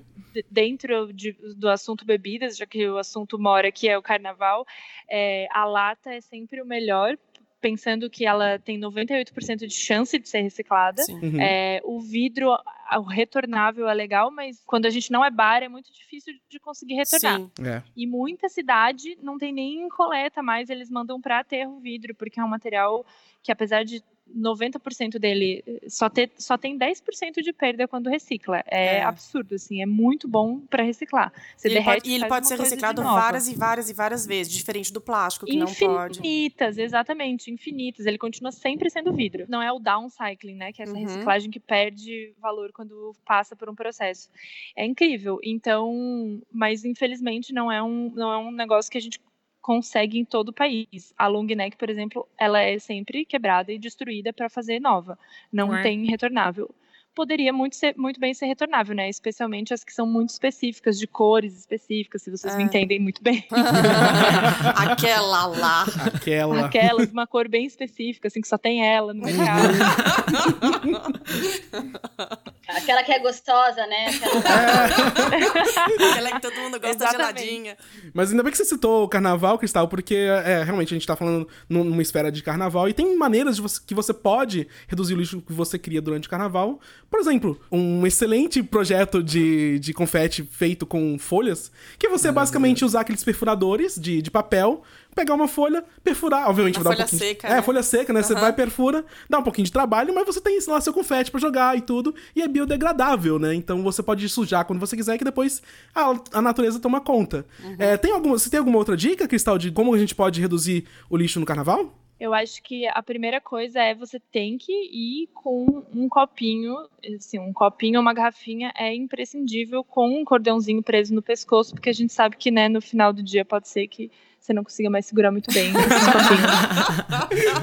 Dentro 0.50 1.12
de, 1.12 1.36
do 1.56 1.68
assunto 1.68 2.04
bebidas, 2.04 2.56
já 2.56 2.66
que 2.66 2.86
o 2.88 2.98
assunto 2.98 3.38
mora 3.38 3.68
aqui 3.68 3.88
é 3.88 3.96
o 3.96 4.02
carnaval, 4.02 4.66
é, 5.08 5.46
a 5.50 5.64
lata 5.64 6.10
é 6.10 6.20
sempre 6.20 6.60
o 6.60 6.66
melhor 6.66 7.16
pensando 7.60 8.08
que 8.10 8.26
ela 8.26 8.58
tem 8.58 8.78
98% 8.78 9.66
de 9.66 9.74
chance 9.74 10.18
de 10.18 10.28
ser 10.28 10.40
reciclada. 10.40 11.02
Uhum. 11.08 11.40
É, 11.40 11.80
o 11.84 12.00
vidro, 12.00 12.50
o 12.98 13.02
retornável 13.02 13.88
é 13.88 13.94
legal, 13.94 14.30
mas 14.30 14.62
quando 14.64 14.86
a 14.86 14.90
gente 14.90 15.10
não 15.10 15.24
é 15.24 15.30
bar, 15.30 15.62
é 15.62 15.68
muito 15.68 15.92
difícil 15.92 16.34
de 16.48 16.60
conseguir 16.60 16.94
retornar. 16.94 17.42
É. 17.64 17.82
E 17.96 18.06
muita 18.06 18.48
cidade 18.48 19.16
não 19.22 19.38
tem 19.38 19.52
nem 19.52 19.88
coleta 19.88 20.42
mais, 20.42 20.70
eles 20.70 20.90
mandam 20.90 21.20
para 21.20 21.40
aterro 21.40 21.80
vidro, 21.80 22.14
porque 22.14 22.38
é 22.38 22.44
um 22.44 22.48
material 22.48 23.04
que, 23.42 23.50
apesar 23.50 23.84
de 23.84 24.02
90% 24.34 25.18
dele 25.18 25.62
só, 25.88 26.08
ter, 26.08 26.30
só 26.36 26.56
tem 26.58 26.78
10% 26.78 27.42
de 27.42 27.52
perda 27.52 27.86
quando 27.86 28.08
recicla. 28.10 28.62
É, 28.66 28.96
É. 28.96 29.02
absurdo, 29.02 29.54
assim, 29.54 29.80
é 29.82 29.86
muito 29.86 30.26
bom 30.28 30.60
para 30.60 30.82
reciclar. 30.82 31.32
Você 31.56 31.68
E 31.68 31.70
ele 31.70 31.74
derrete 31.80 32.00
pode, 32.02 32.10
e 32.10 32.14
ele 32.14 32.26
pode 32.28 32.48
ser 32.48 32.58
reciclado 32.58 33.02
várias 33.02 33.48
e 33.48 33.54
várias 33.54 33.90
e 33.90 33.92
várias 33.94 34.26
vezes, 34.26 34.52
diferente 34.52 34.92
do 34.92 35.00
plástico, 35.00 35.46
que 35.46 35.56
não 35.56 35.72
pode. 35.72 36.18
Infinitas, 36.18 36.78
exatamente, 36.78 37.50
infinitas. 37.50 38.06
Ele 38.06 38.18
continua 38.18 38.52
sempre 38.52 38.90
sendo 38.90 39.12
vidro. 39.12 39.46
Não 39.48 39.62
é 39.62 39.72
o 39.72 39.78
downcycling, 39.78 40.54
né? 40.56 40.72
Que 40.72 40.82
é 40.82 40.84
essa 40.84 40.94
Uhum. 40.94 41.00
reciclagem 41.00 41.50
que 41.50 41.60
perde 41.60 42.34
valor 42.40 42.72
quando 42.72 43.14
passa 43.24 43.54
por 43.56 43.68
um 43.68 43.74
processo. 43.74 44.28
É 44.76 44.84
incrível. 44.84 45.38
Então, 45.42 46.40
mas 46.52 46.84
infelizmente 46.84 47.52
não 47.52 47.70
é 47.70 47.82
um, 47.82 48.10
não 48.14 48.32
é 48.32 48.38
um 48.38 48.50
negócio 48.50 48.90
que 48.90 48.98
a 48.98 49.00
gente 49.00 49.20
consegue 49.66 50.16
em 50.16 50.24
todo 50.24 50.50
o 50.50 50.52
país. 50.52 51.12
A 51.18 51.26
long 51.26 51.44
neck, 51.44 51.76
por 51.76 51.90
exemplo, 51.90 52.28
ela 52.38 52.60
é 52.60 52.78
sempre 52.78 53.24
quebrada 53.24 53.72
e 53.72 53.78
destruída 53.80 54.32
para 54.32 54.48
fazer 54.48 54.78
nova. 54.78 55.18
Não 55.52 55.70
Ué. 55.70 55.82
tem 55.82 56.06
retornável. 56.06 56.72
Poderia 57.16 57.50
muito, 57.50 57.76
ser, 57.76 57.94
muito 57.96 58.20
bem 58.20 58.34
ser 58.34 58.44
retornável, 58.44 58.94
né? 58.94 59.08
Especialmente 59.08 59.72
as 59.72 59.82
que 59.82 59.90
são 59.92 60.06
muito 60.06 60.28
específicas, 60.30 60.98
de 60.98 61.06
cores 61.06 61.58
específicas, 61.58 62.20
se 62.22 62.30
vocês 62.30 62.54
me 62.54 62.62
É. 62.62 62.66
entendem 62.66 63.00
muito 63.00 63.22
bem. 63.22 63.42
Aquela 64.76 65.46
lá. 65.46 65.86
Aquela. 66.14 66.66
Aquelas, 66.66 67.10
uma 67.10 67.26
cor 67.26 67.48
bem 67.48 67.64
específica, 67.64 68.28
assim, 68.28 68.42
que 68.42 68.48
só 68.48 68.58
tem 68.58 68.86
ela 68.86 69.14
no 69.14 69.22
mercado. 69.24 69.72
Aquela 72.68 73.02
que 73.02 73.12
é 73.12 73.18
gostosa, 73.20 73.86
né? 73.86 74.08
Aquela- 74.08 74.36
Aquela 76.12 76.32
que 76.32 76.40
todo 76.40 76.54
mundo 76.60 76.80
gosta 76.80 77.04
Exatamente. 77.04 77.40
geladinha. 77.44 77.76
Mas 78.12 78.30
ainda 78.30 78.42
bem 78.42 78.50
que 78.52 78.58
você 78.58 78.64
citou 78.64 79.04
o 79.04 79.08
carnaval, 79.08 79.58
Cristal, 79.58 79.88
porque 79.88 80.14
é, 80.44 80.62
realmente 80.64 80.92
a 80.92 80.96
gente 80.96 81.06
tá 81.06 81.16
falando 81.16 81.48
num- 81.68 81.84
numa 81.84 82.02
esfera 82.02 82.30
de 82.30 82.42
carnaval 82.42 82.88
e 82.88 82.92
tem 82.92 83.16
maneiras 83.16 83.56
de 83.56 83.62
você- 83.62 83.80
que 83.86 83.94
você 83.94 84.12
pode 84.12 84.66
reduzir 84.88 85.14
o 85.14 85.16
lixo 85.16 85.40
que 85.40 85.52
você 85.52 85.78
cria 85.78 86.02
durante 86.02 86.26
o 86.26 86.30
carnaval. 86.30 86.80
Por 87.10 87.20
exemplo, 87.20 87.58
um 87.70 88.06
excelente 88.06 88.62
projeto 88.62 89.22
de, 89.22 89.78
de 89.78 89.92
confete 89.94 90.42
feito 90.42 90.84
com 90.84 91.18
folhas, 91.18 91.70
que 91.98 92.08
você 92.08 92.32
basicamente 92.32 92.84
usar 92.84 93.02
aqueles 93.02 93.22
perfuradores 93.22 93.96
de, 93.98 94.20
de 94.20 94.30
papel, 94.30 94.82
pegar 95.14 95.34
uma 95.34 95.48
folha, 95.48 95.84
perfurar, 96.02 96.48
obviamente 96.50 96.76
Uma 96.78 96.84
vai 96.84 96.96
dar 96.96 97.04
um 97.04 97.06
folha 97.06 97.18
pouquinho 97.18 97.30
seca, 97.30 97.48
É, 97.48 97.54
né? 97.54 97.62
folha 97.62 97.82
seca, 97.82 98.12
né? 98.12 98.22
Você 98.22 98.32
Aham. 98.32 98.42
vai, 98.42 98.52
perfura, 98.52 99.04
dá 99.30 99.38
um 99.38 99.42
pouquinho 99.42 99.64
de 99.64 99.72
trabalho, 99.72 100.12
mas 100.14 100.26
você 100.26 100.40
tem 100.40 100.58
lá 100.66 100.80
seu 100.80 100.92
confete 100.92 101.30
pra 101.30 101.40
jogar 101.40 101.76
e 101.78 101.80
tudo, 101.80 102.14
e 102.34 102.42
é 102.42 102.48
biodegradável, 102.48 103.38
né? 103.38 103.54
Então 103.54 103.82
você 103.82 104.02
pode 104.02 104.28
sujar 104.28 104.64
quando 104.64 104.80
você 104.80 104.96
quiser, 104.96 105.16
que 105.16 105.24
depois 105.24 105.62
a, 105.94 106.12
a 106.34 106.42
natureza 106.42 106.78
toma 106.80 107.00
conta. 107.00 107.46
Uhum. 107.62 107.76
É, 107.78 107.96
tem 107.96 108.12
alguma, 108.12 108.36
você 108.38 108.50
tem 108.50 108.58
alguma 108.58 108.78
outra 108.78 108.96
dica, 108.96 109.26
Cristal, 109.28 109.56
de 109.58 109.70
como 109.70 109.94
a 109.94 109.98
gente 109.98 110.14
pode 110.14 110.40
reduzir 110.40 110.84
o 111.08 111.16
lixo 111.16 111.38
no 111.40 111.46
carnaval? 111.46 111.96
Eu 112.18 112.32
acho 112.32 112.62
que 112.62 112.86
a 112.88 113.02
primeira 113.02 113.40
coisa 113.40 113.80
é 113.80 113.94
você 113.94 114.18
tem 114.18 114.56
que 114.56 114.72
ir 114.72 115.28
com 115.34 115.84
um 115.94 116.08
copinho, 116.08 116.74
assim, 117.14 117.38
um 117.38 117.52
copinho 117.52 117.96
ou 117.96 118.02
uma 118.02 118.14
garrafinha 118.14 118.72
é 118.74 118.94
imprescindível 118.94 119.84
com 119.84 120.20
um 120.20 120.24
cordãozinho 120.24 120.82
preso 120.82 121.14
no 121.14 121.20
pescoço, 121.20 121.74
porque 121.74 121.90
a 121.90 121.92
gente 121.92 122.12
sabe 122.12 122.36
que, 122.36 122.50
né, 122.50 122.68
no 122.68 122.80
final 122.80 123.12
do 123.12 123.22
dia 123.22 123.44
pode 123.44 123.68
ser 123.68 123.86
que 123.86 124.10
você 124.40 124.52
não 124.52 124.64
consiga 124.64 124.88
mais 124.88 125.04
segurar 125.04 125.30
muito 125.30 125.52
bem 125.52 125.70
esses 125.70 126.06
copinhos. 126.12 127.54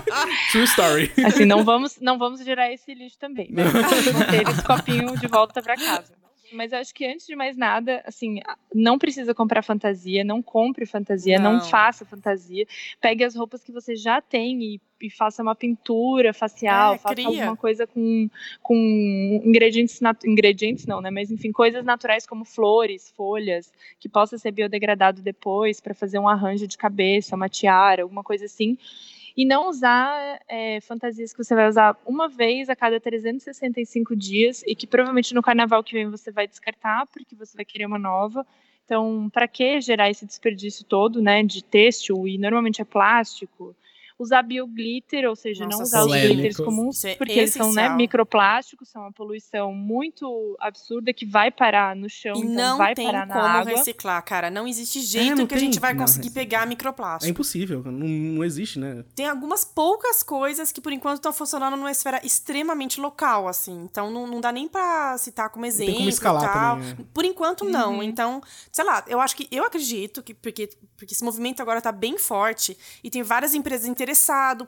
True 0.52 0.64
story. 0.66 1.12
Assim, 1.26 1.46
não 1.46 1.64
vamos, 1.64 1.98
não 2.00 2.20
vamos 2.20 2.44
gerar 2.44 2.72
esse 2.72 2.94
lixo 2.94 3.18
também, 3.18 3.48
né? 3.50 3.64
Vamos 3.74 4.28
ter 4.28 4.48
esse 4.48 4.64
copinho 4.64 5.18
de 5.18 5.28
volta 5.28 5.62
para 5.62 5.76
casa. 5.76 6.23
Mas 6.54 6.72
eu 6.72 6.80
acho 6.80 6.94
que 6.94 7.06
antes 7.06 7.26
de 7.26 7.36
mais 7.36 7.58
nada, 7.58 8.02
assim, 8.06 8.40
não 8.74 8.98
precisa 8.98 9.34
comprar 9.34 9.62
fantasia, 9.64 10.24
não 10.24 10.42
compre 10.42 10.86
fantasia, 10.86 11.40
não, 11.40 11.54
Não. 11.54 11.62
faça 11.62 12.06
fantasia. 12.06 12.66
Pegue 13.02 13.24
as 13.24 13.36
roupas 13.36 13.64
que 13.64 13.72
você 13.72 13.96
já 13.96 14.22
tem 14.22 14.62
e, 14.64 14.82
e 15.02 15.10
faça 15.10 15.42
uma 15.42 15.56
pintura 15.56 16.34
facial, 16.34 16.96
É, 16.96 16.98
faça 16.98 17.16
cria. 17.16 17.28
alguma 17.28 17.58
coisa 17.58 17.88
com, 17.88 18.30
com 18.62 19.42
ingredientes, 19.44 20.00
ingredientes 20.26 20.86
não, 20.86 21.02
né? 21.02 21.10
Mas 21.10 21.32
enfim, 21.32 21.52
coisas 21.52 21.84
naturais 21.84 22.26
como 22.26 22.46
flores, 22.46 23.12
folhas, 23.18 23.72
que 24.00 24.08
possa 24.08 24.38
ser 24.38 24.52
biodegradado 24.52 25.22
depois 25.22 25.82
para 25.82 25.94
fazer 25.94 26.20
um 26.20 26.28
arranjo 26.28 26.68
de 26.68 26.78
cabeça, 26.78 27.36
uma 27.36 27.50
tiara, 27.50 28.04
alguma 28.04 28.24
coisa 28.24 28.46
assim 28.46 28.78
e 29.36 29.46
não 29.46 29.68
usar 29.68 30.40
é, 30.48 30.80
fantasias 30.82 31.32
que 31.32 31.44
você 31.44 31.56
vai 31.56 31.68
usar 31.68 31.98
uma 32.06 32.28
vez 32.30 32.70
a 32.70 32.76
cada 32.76 33.00
365 33.00 34.16
dias 34.16 34.64
e 34.68 34.76
que 34.76 34.86
provavelmente 34.86 35.34
no 35.34 35.42
carnaval 35.42 35.84
que 35.84 35.94
vem 35.94 36.10
você 36.10 36.32
vai 36.32 36.48
descartar 36.48 37.08
porque 37.08 37.36
você 37.36 37.56
vai 37.56 37.66
querer 37.66 37.86
uma 37.86 37.98
nova. 37.98 38.46
Então, 38.86 39.30
para 39.32 39.48
que 39.48 39.80
gerar 39.82 40.10
esse 40.10 40.26
desperdício 40.26 40.86
todo, 40.86 41.22
né, 41.22 41.42
de 41.44 41.64
têxtil 41.64 42.28
e 42.28 42.38
normalmente 42.38 42.82
é 42.82 42.86
plástico? 42.86 43.76
Usar 44.20 44.44
bioglitter, 44.44 45.28
ou 45.28 45.36
seja, 45.36 45.64
não 45.64 45.72
Nossa, 45.72 45.84
usar 45.84 46.00
os 46.02 46.06
polêmico. 46.08 46.34
glitters 46.36 46.58
comuns, 46.58 47.04
é 47.06 47.16
porque 47.16 47.34
eles 47.34 47.54
são 47.54 47.68
né, 47.68 47.82
essencial. 47.82 47.98
microplásticos, 47.98 48.90
são 48.90 49.02
uma 49.02 49.12
poluição 49.12 49.74
muito 49.74 50.56
absurda 50.60 51.14
que 51.14 51.26
vai 51.26 51.52
parar 51.52 51.96
no 51.96 52.10
chão, 52.10 52.36
E 52.36 52.40
então 52.40 52.54
não 52.56 52.78
vai 52.78 52.94
tem 52.96 53.06
parar 53.06 53.26
na 53.28 53.34
como 53.34 53.46
água. 53.48 53.72
reciclar, 53.78 54.24
cara. 54.24 54.50
Não 54.50 54.68
existe 54.68 55.02
jeito 55.02 55.36
não 55.36 55.48
que 55.48 55.56
a 55.56 55.58
gente 55.58 55.74
tem. 55.74 55.82
vai 55.82 55.94
Não 55.94 56.02
conseguir 56.02 56.28
recicla. 56.28 56.42
pegar 56.44 56.64
É 56.64 56.66
microplástico. 56.68 57.30
impossível, 57.32 57.84
não, 57.86 58.08
não 58.08 58.44
existe, 58.44 58.80
né? 58.80 59.04
Tem 59.16 59.28
algumas 59.28 59.64
poucas 59.66 60.22
coisas 60.24 60.72
que, 60.72 60.80
por 60.82 60.92
enquanto, 60.94 61.16
estão 61.16 61.34
funcionando 61.34 61.76
numa 61.76 61.92
esfera 61.92 62.22
extremamente 62.26 63.00
local, 63.02 63.48
assim. 63.48 63.84
Então, 63.84 64.12
não, 64.12 64.28
não 64.28 64.40
dá 64.40 64.52
nem 64.52 64.68
pra 64.68 65.18
citar 65.18 65.50
como 65.50 65.66
exemplo 65.66 65.92
tem 65.94 65.96
como 66.02 66.10
escalar 66.10 66.44
e 66.44 66.54
tal. 66.54 66.76
também, 66.78 66.92
é. 66.92 66.96
Por 67.14 67.26
enquanto, 67.26 67.66
não. 67.66 67.96
Uhum. 67.96 68.04
Então, 68.04 68.42
sei 68.72 68.84
lá, 68.86 69.04
eu 69.08 69.20
acho 69.20 69.36
que... 69.36 69.48
Eu 69.52 69.64
acredito 69.66 70.22
que... 70.22 70.34
Porque, 70.34 70.70
porque 70.98 71.14
esse 71.14 71.24
movimento 71.24 71.62
agora 71.62 71.82
tá 71.82 71.92
bem 71.92 72.18
forte 72.18 72.78
e 73.04 73.10
tem 73.10 73.24
várias 73.24 73.54
empresas 73.54 73.88
interessadas, 73.88 74.03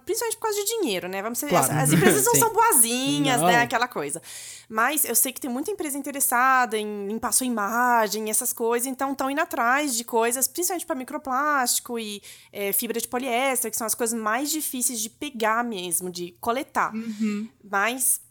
principalmente 0.05 0.37
por 0.37 0.43
causa 0.43 0.57
de 0.59 0.65
dinheiro, 0.65 1.07
né? 1.07 1.21
Vamos 1.21 1.39
ser, 1.39 1.47
Claro. 1.49 1.65
as, 1.71 1.83
as 1.83 1.93
empresas 1.93 2.23
não 2.25 2.35
são 2.35 2.53
boazinhas, 2.53 3.39
Não. 3.41 3.47
né? 3.47 3.57
Aquela 3.61 3.87
coisa. 3.87 4.21
Mas 4.69 5.05
eu 5.05 5.15
sei 5.15 5.31
que 5.31 5.39
tem 5.41 5.49
muita 5.49 5.71
empresa 5.71 5.97
interessada 5.97 6.77
em 6.77 7.07
limpar 7.07 7.31
sua 7.31 7.45
imagem, 7.45 8.29
essas 8.29 8.51
coisas, 8.53 8.87
então 8.87 9.11
estão 9.11 9.29
indo 9.29 9.41
atrás 9.41 9.95
de 9.95 10.03
coisas, 10.03 10.47
principalmente 10.47 10.85
para 10.85 10.95
microplástico 10.95 11.99
e 11.99 12.21
é, 12.51 12.71
fibra 12.73 12.99
de 12.99 13.07
poliéster, 13.07 13.69
que 13.69 13.77
são 13.77 13.85
as 13.87 13.95
coisas 13.95 14.19
mais 14.19 14.49
difíceis 14.51 14.99
de 14.99 15.09
pegar 15.09 15.63
mesmo, 15.63 16.09
de 16.09 16.35
coletar. 16.39 16.93
Uhum. 16.93 17.47
Mas 17.63 18.21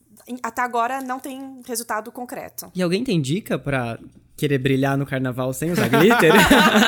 até 0.43 0.63
agora 0.63 1.01
não 1.01 1.19
tem 1.19 1.61
resultado 1.67 2.11
concreto. 2.13 2.71
E 2.75 2.83
alguém 2.83 3.03
tem 3.05 3.21
dica 3.21 3.59
pra 3.59 3.99
querer 4.37 4.59
brilhar 4.59 4.97
no 4.97 5.07
carnaval 5.07 5.53
sem 5.53 5.71
usar 5.71 5.89
glitter? 5.89 6.33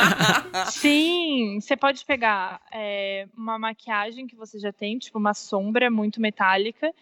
Sim, 0.70 1.58
você 1.60 1.76
pode 1.76 2.04
pegar 2.04 2.60
é, 2.72 3.26
uma 3.36 3.58
maquiagem 3.58 4.26
que 4.26 4.36
você 4.36 4.58
já 4.58 4.72
tem, 4.72 4.98
tipo 4.98 5.18
uma 5.18 5.34
sombra 5.34 5.90
muito 5.90 6.20
metálica, 6.20 6.92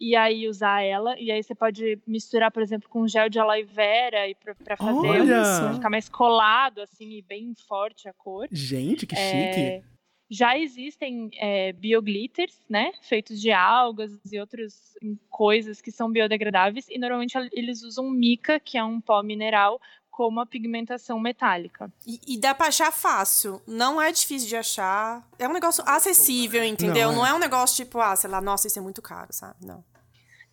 e 0.00 0.16
aí 0.16 0.48
usar 0.48 0.82
ela. 0.82 1.18
E 1.18 1.30
aí 1.30 1.42
você 1.42 1.54
pode 1.54 1.98
misturar, 2.06 2.50
por 2.50 2.62
exemplo, 2.62 2.88
com 2.88 3.06
gel 3.06 3.28
de 3.28 3.38
aloe 3.38 3.62
vera 3.62 4.28
e 4.28 4.34
pra, 4.34 4.54
pra 4.54 4.76
fazer 4.76 5.06
Olha! 5.06 5.42
pra 5.60 5.74
ficar 5.74 5.90
mais 5.90 6.08
colado, 6.08 6.80
assim, 6.80 7.18
e 7.18 7.22
bem 7.22 7.54
forte 7.68 8.08
a 8.08 8.12
cor. 8.12 8.48
Gente, 8.50 9.06
que 9.06 9.14
chique. 9.14 9.84
É, 10.32 10.34
já 10.34 10.58
existem 10.58 11.30
é, 11.34 11.72
bioglitters, 11.72 12.56
né? 12.68 12.92
Feitos 13.02 13.40
de 13.40 13.52
algas 13.52 14.12
e 14.30 14.40
outras 14.40 14.96
coisas 15.28 15.80
que 15.80 15.92
são 15.92 16.10
biodegradáveis. 16.10 16.86
E 16.88 16.98
normalmente 16.98 17.36
eles 17.52 17.82
usam 17.82 18.10
mica, 18.10 18.58
que 18.58 18.78
é 18.78 18.84
um 18.84 19.00
pó 19.00 19.22
mineral, 19.22 19.80
como 20.10 20.40
a 20.40 20.46
pigmentação 20.46 21.18
metálica. 21.18 21.90
E, 22.06 22.20
e 22.26 22.38
dá 22.38 22.54
pra 22.54 22.68
achar 22.68 22.92
fácil. 22.92 23.60
Não 23.66 24.00
é 24.00 24.12
difícil 24.12 24.48
de 24.48 24.56
achar. 24.56 25.26
É 25.38 25.48
um 25.48 25.52
negócio 25.52 25.82
acessível, 25.86 26.64
entendeu? 26.64 27.08
Não, 27.08 27.16
Não 27.16 27.26
é. 27.26 27.30
é, 27.30 27.34
um 27.34 27.38
negócio 27.38 27.84
tipo, 27.84 27.98
ah, 27.98 28.14
sei 28.14 28.30
lá, 28.30 28.40
nossa, 28.40 28.66
isso 28.66 28.78
é 28.78 28.82
muito 28.82 29.00
caro, 29.00 29.32
sabe? 29.32 29.56
Não. 29.64 29.82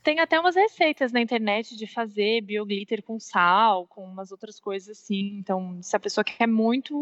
Tem 0.03 0.19
até 0.19 0.39
umas 0.39 0.55
receitas 0.55 1.11
na 1.11 1.21
internet 1.21 1.75
de 1.75 1.85
fazer 1.85 2.41
bioglitter 2.41 3.03
com 3.03 3.19
sal, 3.19 3.85
com 3.87 4.03
umas 4.03 4.31
outras 4.31 4.59
coisas 4.59 4.97
assim. 4.97 5.37
Então, 5.37 5.81
se 5.81 5.95
a 5.95 5.99
pessoa 5.99 6.23
quer 6.23 6.47
muito 6.47 6.95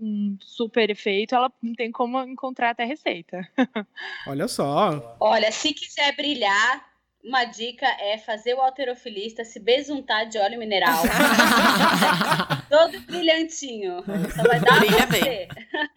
um 0.00 0.36
super 0.40 0.88
efeito, 0.88 1.34
ela 1.34 1.52
não 1.60 1.74
tem 1.74 1.90
como 1.90 2.20
encontrar 2.22 2.70
até 2.70 2.84
receita. 2.84 3.48
Olha 4.26 4.46
só. 4.46 5.16
Olha, 5.18 5.50
se 5.50 5.74
quiser 5.74 6.14
brilhar, 6.14 6.93
uma 7.24 7.44
dica 7.44 7.86
é 7.98 8.18
fazer 8.18 8.54
o 8.54 8.60
alterofilista 8.60 9.44
se 9.44 9.58
besuntar 9.58 10.28
de 10.28 10.38
óleo 10.38 10.58
mineral. 10.58 11.02
Todo 12.68 13.00
brilhantinho. 13.00 14.04
Só 14.36 14.42
vai 14.42 14.60
dar 14.60 14.78
Brilha 14.80 14.96
pra 14.98 15.06
bem. 15.06 15.22
você. 15.22 15.48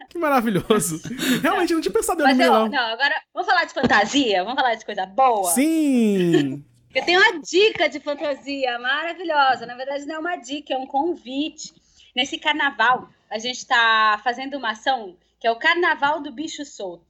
Que 0.08 0.18
maravilhoso. 0.18 1.00
Realmente, 1.42 1.72
eu 1.72 1.76
não 1.76 1.82
tinha 1.82 1.92
pensado 1.92 2.22
em 2.22 2.24
eu, 2.24 2.28
mineral. 2.32 2.68
não, 2.68 2.92
agora 2.92 3.14
vamos 3.34 3.46
falar 3.46 3.64
de 3.64 3.74
fantasia? 3.74 4.42
Vamos 4.42 4.58
falar 4.58 4.74
de 4.74 4.84
coisa 4.86 5.04
boa? 5.04 5.50
Sim! 5.50 6.64
Eu 6.94 7.04
tenho 7.04 7.20
uma 7.20 7.40
dica 7.42 7.88
de 7.88 8.00
fantasia 8.00 8.78
maravilhosa. 8.78 9.66
Na 9.66 9.74
verdade, 9.74 10.06
não 10.06 10.14
é 10.16 10.18
uma 10.18 10.36
dica, 10.36 10.72
é 10.72 10.78
um 10.78 10.86
convite. 10.86 11.74
Nesse 12.16 12.38
carnaval, 12.38 13.10
a 13.30 13.38
gente 13.38 13.58
está 13.58 14.18
fazendo 14.24 14.56
uma 14.56 14.70
ação 14.70 15.14
que 15.38 15.46
é 15.46 15.50
o 15.52 15.56
Carnaval 15.56 16.20
do 16.22 16.32
Bicho 16.32 16.64
Solto. 16.64 17.06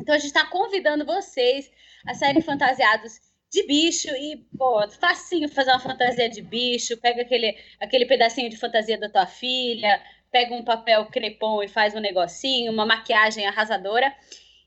Então, 0.00 0.14
a 0.14 0.18
gente 0.18 0.28
está 0.28 0.46
convidando 0.46 1.04
vocês 1.04 1.70
a 2.06 2.14
saírem 2.14 2.42
fantasiados 2.42 3.20
de 3.52 3.66
bicho 3.66 4.08
e, 4.08 4.38
pô, 4.56 4.88
facinho 4.88 5.48
fazer 5.48 5.70
uma 5.70 5.78
fantasia 5.78 6.28
de 6.28 6.40
bicho. 6.40 6.96
Pega 6.96 7.22
aquele, 7.22 7.56
aquele 7.78 8.06
pedacinho 8.06 8.48
de 8.48 8.56
fantasia 8.56 8.98
da 8.98 9.10
tua 9.10 9.26
filha, 9.26 10.02
pega 10.30 10.54
um 10.54 10.64
papel 10.64 11.04
crepom 11.06 11.62
e 11.62 11.68
faz 11.68 11.94
um 11.94 12.00
negocinho, 12.00 12.72
uma 12.72 12.86
maquiagem 12.86 13.46
arrasadora. 13.46 14.12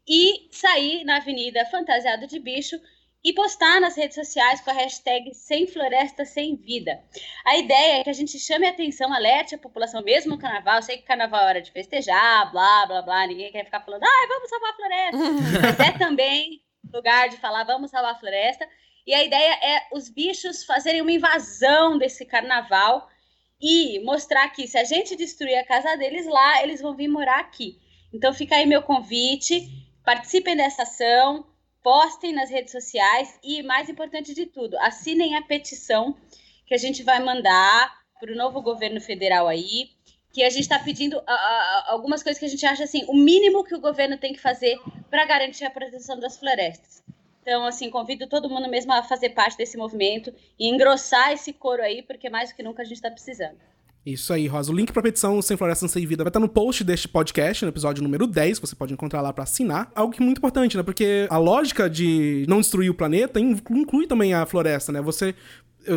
e 0.08 0.48
sair 0.52 1.04
na 1.04 1.18
avenida 1.18 1.66
fantasiado 1.66 2.28
de 2.28 2.40
bicho 2.40 2.80
e 3.24 3.34
postar 3.34 3.82
nas 3.82 3.98
redes 3.98 4.14
sociais 4.14 4.62
com 4.62 4.70
a 4.70 4.74
hashtag 4.74 5.34
Sem 5.34 5.66
Floresta 5.66 6.26
Sem 6.26 6.56
Vida. 6.56 7.04
A 7.44 7.58
ideia 7.58 8.00
é 8.00 8.04
que 8.04 8.10
a 8.12 8.14
gente 8.14 8.38
chame 8.38 8.68
a 8.68 8.70
atenção, 8.70 9.12
alerte 9.12 9.56
a 9.56 9.58
população, 9.58 10.04
mesmo 10.04 10.34
no 10.34 10.38
carnaval. 10.38 10.84
Sei 10.84 10.98
que 10.98 11.04
carnaval 11.04 11.42
é 11.42 11.46
hora 11.46 11.62
de 11.62 11.72
festejar, 11.72 12.52
blá, 12.52 12.86
blá, 12.86 13.02
blá. 13.02 13.26
Ninguém 13.26 13.52
quer 13.52 13.66
ficar 13.66 13.82
falando, 13.82 14.04
ai, 14.04 14.28
vamos 14.28 14.48
salvar 14.48 14.70
a 14.70 14.76
floresta. 14.76 15.18
Mas 15.80 15.80
é 15.80 15.98
também 15.98 16.62
lugar 16.96 17.30
de 17.30 17.38
falar, 17.38 17.64
vamos 17.64 17.92
salvar 17.92 18.14
a 18.14 18.20
floresta. 18.20 18.68
E 19.06 19.14
a 19.14 19.24
ideia 19.24 19.54
é 19.62 19.88
os 19.94 20.10
bichos 20.10 20.64
fazerem 20.64 21.02
uma 21.02 21.12
invasão 21.12 21.98
desse 21.98 22.26
carnaval 22.26 23.08
e 23.62 24.00
mostrar 24.04 24.50
que 24.50 24.68
se 24.68 24.78
a 24.78 24.84
gente 24.84 25.16
destruir 25.16 25.58
a 25.58 25.66
casa 25.66 25.96
deles 25.96 26.26
lá, 26.26 26.64
eles 26.64 26.82
vão 26.82 26.96
vir 26.96 27.08
morar 27.08 27.40
aqui. 27.40 27.80
Então 28.14 28.34
fica 28.34 28.56
aí 28.56 28.66
meu 28.66 28.82
convite, 28.82 29.68
participem 30.04 30.56
dessa 30.56 30.84
ação, 30.84 31.46
postem 31.84 32.34
nas 32.34 32.50
redes 32.50 32.72
sociais 32.72 33.40
e, 33.44 33.62
mais 33.62 33.90
importante 33.90 34.34
de 34.34 34.48
tudo, 34.48 34.78
assinem 34.80 35.36
a 35.36 35.42
petição 35.44 36.16
que 36.66 36.74
a 36.74 36.78
gente 36.78 37.04
vai 37.04 37.20
mandar 37.20 37.94
para 38.20 38.32
o 38.32 38.36
novo 38.36 38.62
governo 38.62 39.00
federal 39.00 39.48
aí, 39.48 39.92
que 40.36 40.44
a 40.44 40.50
gente 40.50 40.64
está 40.64 40.78
pedindo 40.78 41.18
a, 41.26 41.34
a, 41.34 41.86
algumas 41.94 42.22
coisas 42.22 42.38
que 42.38 42.46
a 42.46 42.50
gente 42.50 42.66
acha 42.66 42.84
assim, 42.84 43.06
o 43.08 43.16
mínimo 43.16 43.64
que 43.64 43.74
o 43.74 43.80
governo 43.80 44.18
tem 44.18 44.34
que 44.34 44.42
fazer 44.42 44.78
para 45.10 45.24
garantir 45.24 45.64
a 45.64 45.70
proteção 45.70 46.20
das 46.20 46.38
florestas. 46.38 47.02
Então, 47.42 47.66
assim, 47.66 47.90
convido 47.90 48.28
todo 48.28 48.50
mundo 48.50 48.70
mesmo 48.70 48.92
a 48.92 49.02
fazer 49.02 49.30
parte 49.30 49.58
desse 49.58 49.78
movimento 49.78 50.34
e 50.60 50.68
engrossar 50.68 51.32
esse 51.32 51.54
coro 51.54 51.82
aí, 51.82 52.02
porque 52.02 52.30
mais 52.30 52.50
do 52.50 52.56
que 52.58 52.64
nunca 52.64 52.82
a 52.82 52.86
gente 52.86 52.98
está 52.98 53.10
precisando. 53.10 53.56
Isso 54.06 54.34
aí, 54.34 54.46
Rosa. 54.46 54.74
O 54.74 54.76
link 54.76 54.92
pra 54.92 55.02
petição 55.02 55.42
Sem 55.42 55.56
Floresta 55.56 55.88
Sem 55.88 56.06
Vida 56.06 56.22
vai 56.22 56.30
estar 56.30 56.42
no 56.42 56.50
post 56.50 56.84
deste 56.84 57.08
podcast, 57.08 57.64
no 57.64 57.72
episódio 57.72 58.04
número 58.04 58.28
10, 58.28 58.60
você 58.60 58.76
pode 58.76 58.92
encontrar 58.92 59.22
lá 59.22 59.32
para 59.32 59.46
assinar. 59.46 59.90
Algo 59.96 60.14
que 60.14 60.22
é 60.22 60.26
muito 60.26 60.40
importante, 60.40 60.76
né? 60.76 60.84
Porque 60.84 61.28
a 61.30 61.38
lógica 61.38 61.90
de 61.90 62.46
não 62.50 62.60
destruir 62.60 62.90
o 62.90 62.94
planeta 62.94 63.40
inclui 63.40 64.06
também 64.06 64.34
a 64.34 64.46
floresta, 64.46 64.92
né? 64.92 65.00
Você, 65.00 65.34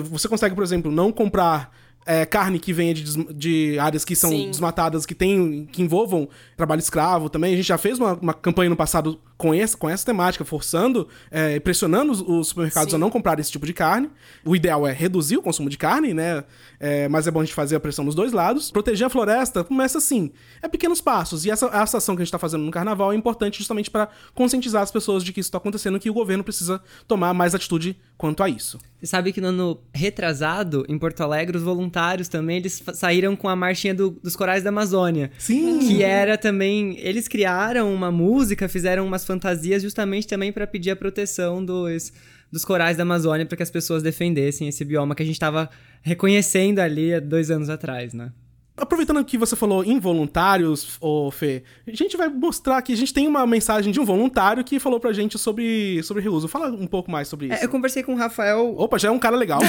você 0.05 0.29
consegue, 0.29 0.55
por 0.55 0.62
exemplo, 0.62 0.92
não 0.92 1.11
comprar 1.11 1.77
é, 2.09 2.25
carne 2.25 2.59
que 2.59 2.73
venha 2.73 2.94
de, 2.94 3.35
de 3.35 3.79
áreas 3.79 4.03
que 4.03 4.16
são 4.16 4.31
Sim. 4.31 4.49
desmatadas, 4.49 5.05
que 5.05 5.14
tem, 5.14 5.68
que 5.71 5.83
envolvam 5.83 6.27
trabalho 6.57 6.79
escravo 6.79 7.29
também. 7.29 7.53
A 7.53 7.57
gente 7.57 7.66
já 7.66 7.77
fez 7.77 7.99
uma, 7.99 8.14
uma 8.14 8.33
campanha 8.33 8.71
no 8.71 8.77
passado 8.77 9.21
com 9.38 9.55
essa, 9.55 9.77
com 9.77 9.88
essa 9.88 10.05
temática, 10.05 10.44
forçando, 10.44 11.09
é, 11.31 11.61
pressionando 11.61 12.11
os, 12.11 12.20
os 12.20 12.48
supermercados 12.48 12.90
Sim. 12.90 12.96
a 12.96 12.98
não 12.98 13.09
comprar 13.09 13.38
esse 13.38 13.53
tipo 13.53 13.64
de 13.64 13.72
carne. 13.72 14.11
O 14.44 14.57
ideal 14.57 14.87
é 14.87 14.92
reduzir 14.92 15.37
o 15.37 15.42
consumo 15.42 15.70
de 15.70 15.79
carne, 15.79 16.12
né? 16.12 16.42
É, 16.81 17.09
mas 17.09 17.29
é 17.29 17.31
bom 17.31 17.40
a 17.40 17.44
gente 17.44 17.55
fazer 17.55 17.77
a 17.77 17.81
pressão 17.81 18.05
nos 18.05 18.16
dois 18.16 18.33
lados. 18.33 18.72
Proteger 18.72 19.07
a 19.07 19.11
floresta 19.11 19.62
começa 19.62 19.98
assim, 19.98 20.33
é 20.61 20.66
pequenos 20.66 21.01
passos. 21.01 21.44
E 21.44 21.51
essa, 21.51 21.66
essa 21.66 21.98
ação 21.98 22.16
que 22.16 22.22
a 22.22 22.24
gente 22.24 22.29
está 22.29 22.38
fazendo 22.38 22.64
no 22.64 22.70
carnaval 22.72 23.12
é 23.12 23.16
importante 23.16 23.59
justamente 23.59 23.90
para 23.90 24.09
conscientizar 24.35 24.83
as 24.83 24.90
pessoas 24.90 25.22
de 25.22 25.33
que 25.33 25.38
isso 25.38 25.48
está 25.48 25.59
acontecendo, 25.59 26.01
que 26.01 26.11
o 26.11 26.14
governo 26.14 26.42
precisa 26.42 26.83
tomar 27.07 27.33
mais 27.33 27.55
atitude 27.55 27.96
quanto 28.16 28.42
a 28.42 28.48
isso. 28.48 28.77
Você 28.98 29.07
sabe 29.07 29.33
que 29.33 29.40
no 29.40 29.48
ano 29.48 29.79
retrasado, 29.94 30.85
em 30.88 30.98
Porto 30.98 31.20
Alegre, 31.20 31.57
os 31.57 31.62
voluntários 31.62 32.27
também, 32.27 32.57
eles 32.57 32.83
saíram 32.94 33.37
com 33.37 33.48
a 33.48 33.55
marchinha 33.55 33.94
do, 33.94 34.11
dos 34.20 34.35
corais 34.35 34.64
da 34.64 34.70
Amazônia. 34.70 35.31
Sim! 35.38 35.79
Que 35.79 36.03
era 36.03 36.37
também... 36.37 36.98
Eles 36.98 37.29
criaram 37.29 37.94
uma 37.94 38.11
música, 38.11 38.68
fizeram 38.68 39.07
umas 39.07 39.24
fantasias 39.28 39.82
justamente 39.82 40.26
também 40.26 40.52
para 40.52 40.66
pedir 40.66 40.90
a 40.90 40.96
proteção 40.96 41.64
dos, 41.64 42.12
dos 42.50 42.64
corais 42.64 42.96
da 42.96 43.04
Amazônia 43.04 43.46
para 43.46 43.56
que 43.56 43.62
as 43.62 43.70
pessoas 43.70 44.02
defendessem 44.02 44.66
esse 44.66 44.84
bioma 44.84 45.14
que 45.14 45.22
a 45.22 45.26
gente 45.26 45.36
estava 45.36 45.70
reconhecendo 46.02 46.80
ali 46.80 47.14
há 47.14 47.20
dois 47.20 47.48
anos 47.48 47.70
atrás, 47.70 48.12
né? 48.12 48.32
Aproveitando 48.76 49.24
que 49.24 49.36
você 49.36 49.56
falou 49.56 49.84
involuntários, 49.84 50.96
ô 51.00 51.30
Fê, 51.30 51.64
a 51.86 51.90
gente 51.90 52.16
vai 52.16 52.28
mostrar 52.28 52.80
que 52.80 52.92
a 52.92 52.96
gente 52.96 53.12
tem 53.12 53.26
uma 53.26 53.44
mensagem 53.44 53.92
de 53.92 53.98
um 53.98 54.04
voluntário 54.04 54.62
que 54.62 54.78
falou 54.78 55.00
pra 55.00 55.12
gente 55.12 55.36
sobre, 55.36 56.00
sobre 56.04 56.22
reuso. 56.22 56.46
Fala 56.46 56.68
um 56.68 56.86
pouco 56.86 57.10
mais 57.10 57.26
sobre 57.26 57.46
é, 57.46 57.54
isso. 57.54 57.62
É, 57.62 57.66
eu 57.66 57.68
conversei 57.70 58.04
com 58.04 58.14
o 58.14 58.16
Rafael. 58.16 58.74
Opa, 58.78 58.96
já 58.98 59.08
é 59.08 59.10
um 59.10 59.18
cara 59.18 59.36
legal. 59.36 59.60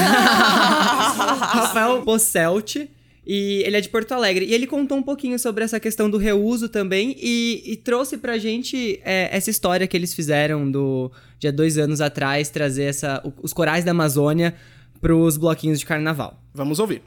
Rafael 1.52 2.04
Posselt. 2.04 2.88
E 3.32 3.62
ele 3.64 3.78
é 3.78 3.82
de 3.82 3.88
Porto 3.88 4.12
Alegre. 4.12 4.44
E 4.44 4.56
ele 4.56 4.66
contou 4.66 4.98
um 4.98 5.04
pouquinho 5.04 5.38
sobre 5.38 5.64
essa 5.64 5.80
questão 5.80 6.10
do 6.10 6.18
reuso 6.18 6.68
também 6.68 7.16
e, 7.22 7.62
e 7.64 7.76
trouxe 7.76 8.18
pra 8.18 8.40
gente 8.40 9.00
é, 9.06 9.30
essa 9.32 9.52
história 9.52 9.86
que 9.86 9.96
eles 9.96 10.16
fizeram 10.16 10.70
do, 10.70 11.12
de 11.38 11.48
há 11.48 11.52
dois 11.52 11.78
anos 11.78 12.02
atrás, 12.02 12.50
trazer 12.50 12.86
essa, 12.86 13.22
os 13.44 13.54
corais 13.54 13.86
da 13.86 13.92
Amazônia 13.92 14.56
pros 15.00 15.38
bloquinhos 15.38 15.80
de 15.80 15.86
carnaval. 15.86 16.42
Vamos 16.52 16.80
ouvir. 16.80 17.04